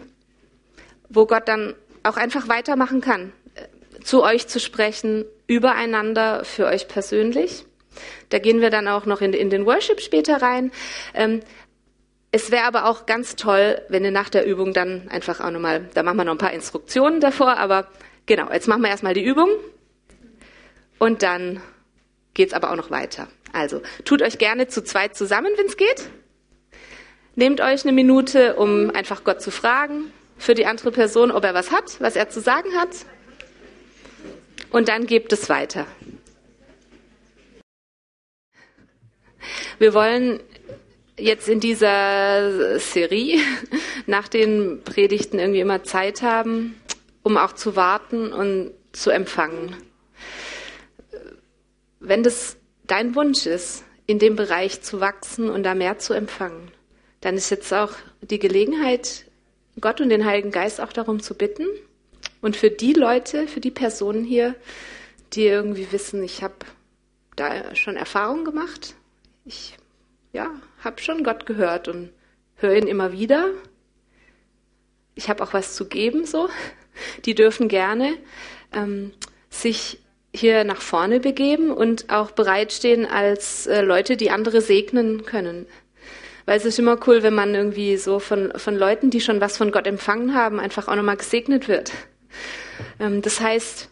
wo 1.08 1.26
Gott 1.26 1.48
dann 1.48 1.74
auch 2.04 2.16
einfach 2.16 2.46
weitermachen 2.46 3.00
kann, 3.00 3.32
äh, 3.56 4.00
zu 4.04 4.22
euch 4.22 4.46
zu 4.46 4.60
sprechen, 4.60 5.24
übereinander, 5.48 6.44
für 6.44 6.66
euch 6.66 6.86
persönlich. 6.86 7.64
Da 8.28 8.38
gehen 8.38 8.60
wir 8.60 8.70
dann 8.70 8.86
auch 8.86 9.06
noch 9.06 9.22
in, 9.22 9.32
in 9.32 9.50
den 9.50 9.66
Worship 9.66 10.00
später 10.00 10.40
rein. 10.40 10.70
Ähm, 11.14 11.40
es 12.30 12.52
wäre 12.52 12.62
aber 12.64 12.86
auch 12.86 13.06
ganz 13.06 13.34
toll, 13.34 13.82
wenn 13.88 14.04
ihr 14.04 14.12
nach 14.12 14.28
der 14.28 14.46
Übung 14.46 14.72
dann 14.72 15.08
einfach 15.08 15.40
auch 15.40 15.50
nochmal, 15.50 15.88
da 15.94 16.04
machen 16.04 16.16
wir 16.18 16.24
noch 16.24 16.34
ein 16.34 16.38
paar 16.38 16.52
Instruktionen 16.52 17.20
davor, 17.20 17.56
aber 17.56 17.88
Genau, 18.30 18.48
jetzt 18.52 18.68
machen 18.68 18.82
wir 18.82 18.90
erstmal 18.90 19.12
die 19.12 19.24
Übung 19.24 19.50
und 21.00 21.24
dann 21.24 21.60
geht 22.32 22.50
es 22.50 22.54
aber 22.54 22.70
auch 22.70 22.76
noch 22.76 22.92
weiter. 22.92 23.26
Also 23.52 23.82
tut 24.04 24.22
euch 24.22 24.38
gerne 24.38 24.68
zu 24.68 24.84
zweit 24.84 25.16
zusammen, 25.16 25.50
wenn 25.56 25.66
es 25.66 25.76
geht. 25.76 26.08
Nehmt 27.34 27.60
euch 27.60 27.82
eine 27.82 27.90
Minute, 27.90 28.54
um 28.54 28.90
einfach 28.90 29.24
Gott 29.24 29.42
zu 29.42 29.50
fragen 29.50 30.12
für 30.38 30.54
die 30.54 30.64
andere 30.64 30.92
Person, 30.92 31.32
ob 31.32 31.42
er 31.42 31.54
was 31.54 31.72
hat, 31.72 32.00
was 32.00 32.14
er 32.14 32.28
zu 32.28 32.40
sagen 32.40 32.72
hat. 32.76 32.90
Und 34.70 34.86
dann 34.86 35.06
gebt 35.06 35.32
es 35.32 35.48
weiter. 35.48 35.88
Wir 39.80 39.92
wollen 39.92 40.38
jetzt 41.18 41.48
in 41.48 41.58
dieser 41.58 42.78
Serie 42.78 43.40
nach 44.06 44.28
den 44.28 44.82
Predigten 44.84 45.40
irgendwie 45.40 45.60
immer 45.60 45.82
Zeit 45.82 46.22
haben, 46.22 46.79
um 47.22 47.36
auch 47.36 47.52
zu 47.52 47.76
warten 47.76 48.32
und 48.32 48.72
zu 48.92 49.10
empfangen. 49.10 49.76
Wenn 52.00 52.22
das 52.22 52.56
dein 52.86 53.14
Wunsch 53.14 53.46
ist, 53.46 53.84
in 54.06 54.18
dem 54.18 54.34
Bereich 54.34 54.82
zu 54.82 55.00
wachsen 55.00 55.48
und 55.48 55.62
da 55.62 55.74
mehr 55.74 55.98
zu 55.98 56.14
empfangen, 56.14 56.70
dann 57.20 57.36
ist 57.36 57.50
jetzt 57.50 57.72
auch 57.72 57.92
die 58.22 58.38
Gelegenheit, 58.38 59.26
Gott 59.80 60.00
und 60.00 60.08
den 60.08 60.24
Heiligen 60.24 60.50
Geist 60.50 60.80
auch 60.80 60.92
darum 60.92 61.20
zu 61.20 61.34
bitten. 61.34 61.66
Und 62.40 62.56
für 62.56 62.70
die 62.70 62.94
Leute, 62.94 63.46
für 63.46 63.60
die 63.60 63.70
Personen 63.70 64.24
hier, 64.24 64.54
die 65.32 65.46
irgendwie 65.46 65.92
wissen, 65.92 66.22
ich 66.24 66.42
habe 66.42 66.54
da 67.36 67.74
schon 67.76 67.96
Erfahrungen 67.96 68.44
gemacht, 68.44 68.94
ich 69.44 69.76
ja, 70.32 70.50
habe 70.82 71.00
schon 71.00 71.22
Gott 71.22 71.46
gehört 71.46 71.88
und 71.88 72.10
höre 72.56 72.76
ihn 72.76 72.86
immer 72.86 73.12
wieder. 73.12 73.50
Ich 75.14 75.28
habe 75.28 75.42
auch 75.42 75.52
was 75.52 75.74
zu 75.74 75.86
geben, 75.86 76.24
so 76.24 76.48
die 77.24 77.34
dürfen 77.34 77.68
gerne 77.68 78.14
ähm, 78.72 79.12
sich 79.48 79.98
hier 80.32 80.64
nach 80.64 80.80
vorne 80.80 81.20
begeben 81.20 81.70
und 81.70 82.10
auch 82.10 82.30
bereitstehen 82.30 83.06
als 83.06 83.66
äh, 83.66 83.82
Leute, 83.82 84.16
die 84.16 84.30
andere 84.30 84.60
segnen 84.60 85.24
können. 85.24 85.66
Weil 86.46 86.56
es 86.56 86.64
ist 86.64 86.78
immer 86.78 86.98
cool, 87.06 87.22
wenn 87.22 87.34
man 87.34 87.54
irgendwie 87.54 87.96
so 87.96 88.18
von, 88.18 88.52
von 88.56 88.76
Leuten, 88.76 89.10
die 89.10 89.20
schon 89.20 89.40
was 89.40 89.56
von 89.56 89.72
Gott 89.72 89.86
empfangen 89.86 90.34
haben, 90.34 90.60
einfach 90.60 90.88
auch 90.88 90.94
nochmal 90.94 91.16
gesegnet 91.16 91.68
wird. 91.68 91.92
Ähm, 92.98 93.22
das 93.22 93.40
heißt, 93.40 93.88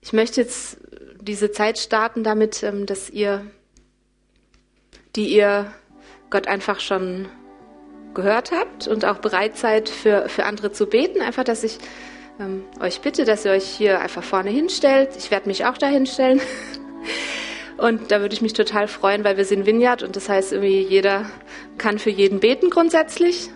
ich 0.00 0.12
möchte 0.12 0.40
jetzt 0.40 0.78
diese 1.20 1.50
Zeit 1.50 1.78
starten 1.78 2.24
damit, 2.24 2.62
ähm, 2.62 2.86
dass 2.86 3.08
ihr, 3.08 3.46
die 5.16 5.28
ihr 5.28 5.72
Gott 6.30 6.46
einfach 6.46 6.80
schon 6.80 7.28
gehört 8.14 8.52
habt 8.52 8.88
und 8.88 9.04
auch 9.04 9.18
bereit 9.18 9.56
seid, 9.56 9.88
für, 9.88 10.28
für 10.28 10.44
andere 10.44 10.72
zu 10.72 10.86
beten, 10.86 11.20
einfach, 11.20 11.44
dass 11.44 11.64
ich 11.64 11.78
ähm, 12.40 12.64
euch 12.80 13.00
bitte, 13.00 13.24
dass 13.24 13.44
ihr 13.44 13.52
euch 13.52 13.64
hier 13.64 14.00
einfach 14.00 14.22
vorne 14.22 14.50
hinstellt. 14.50 15.10
Ich 15.16 15.30
werde 15.30 15.48
mich 15.48 15.64
auch 15.66 15.78
da 15.78 15.86
hinstellen. 15.86 16.40
Und 17.78 18.12
da 18.12 18.20
würde 18.20 18.34
ich 18.34 18.42
mich 18.42 18.52
total 18.52 18.86
freuen, 18.86 19.24
weil 19.24 19.36
wir 19.36 19.44
sind 19.44 19.66
Vineyard 19.66 20.04
und 20.04 20.14
das 20.14 20.28
heißt 20.28 20.52
irgendwie 20.52 20.82
jeder 20.82 21.26
kann 21.78 21.98
für 21.98 22.10
jeden 22.10 22.38
beten 22.38 22.70
grundsätzlich. 22.70 23.50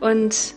Und 0.00 0.54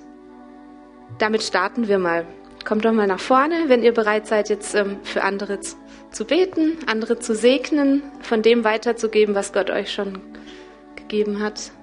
damit 1.17 1.43
starten 1.43 1.89
wir 1.89 1.99
mal. 1.99 2.25
Kommt 2.63 2.85
doch 2.85 2.93
mal 2.93 3.07
nach 3.07 3.19
vorne, 3.19 3.65
wenn 3.67 3.83
ihr 3.83 3.91
bereit 3.91 4.27
seid, 4.27 4.47
jetzt 4.47 4.75
ähm, 4.75 4.97
für 5.03 5.23
andere 5.23 5.59
zu, 5.59 5.75
zu 6.11 6.23
beten, 6.23 6.77
andere 6.85 7.19
zu 7.19 7.35
segnen, 7.35 8.01
von 8.21 8.41
dem 8.41 8.63
weiterzugeben, 8.63 9.35
was 9.35 9.51
Gott 9.51 9.69
euch 9.69 9.91
schon 9.91 10.21
gegeben 10.95 11.41
hat. 11.41 11.73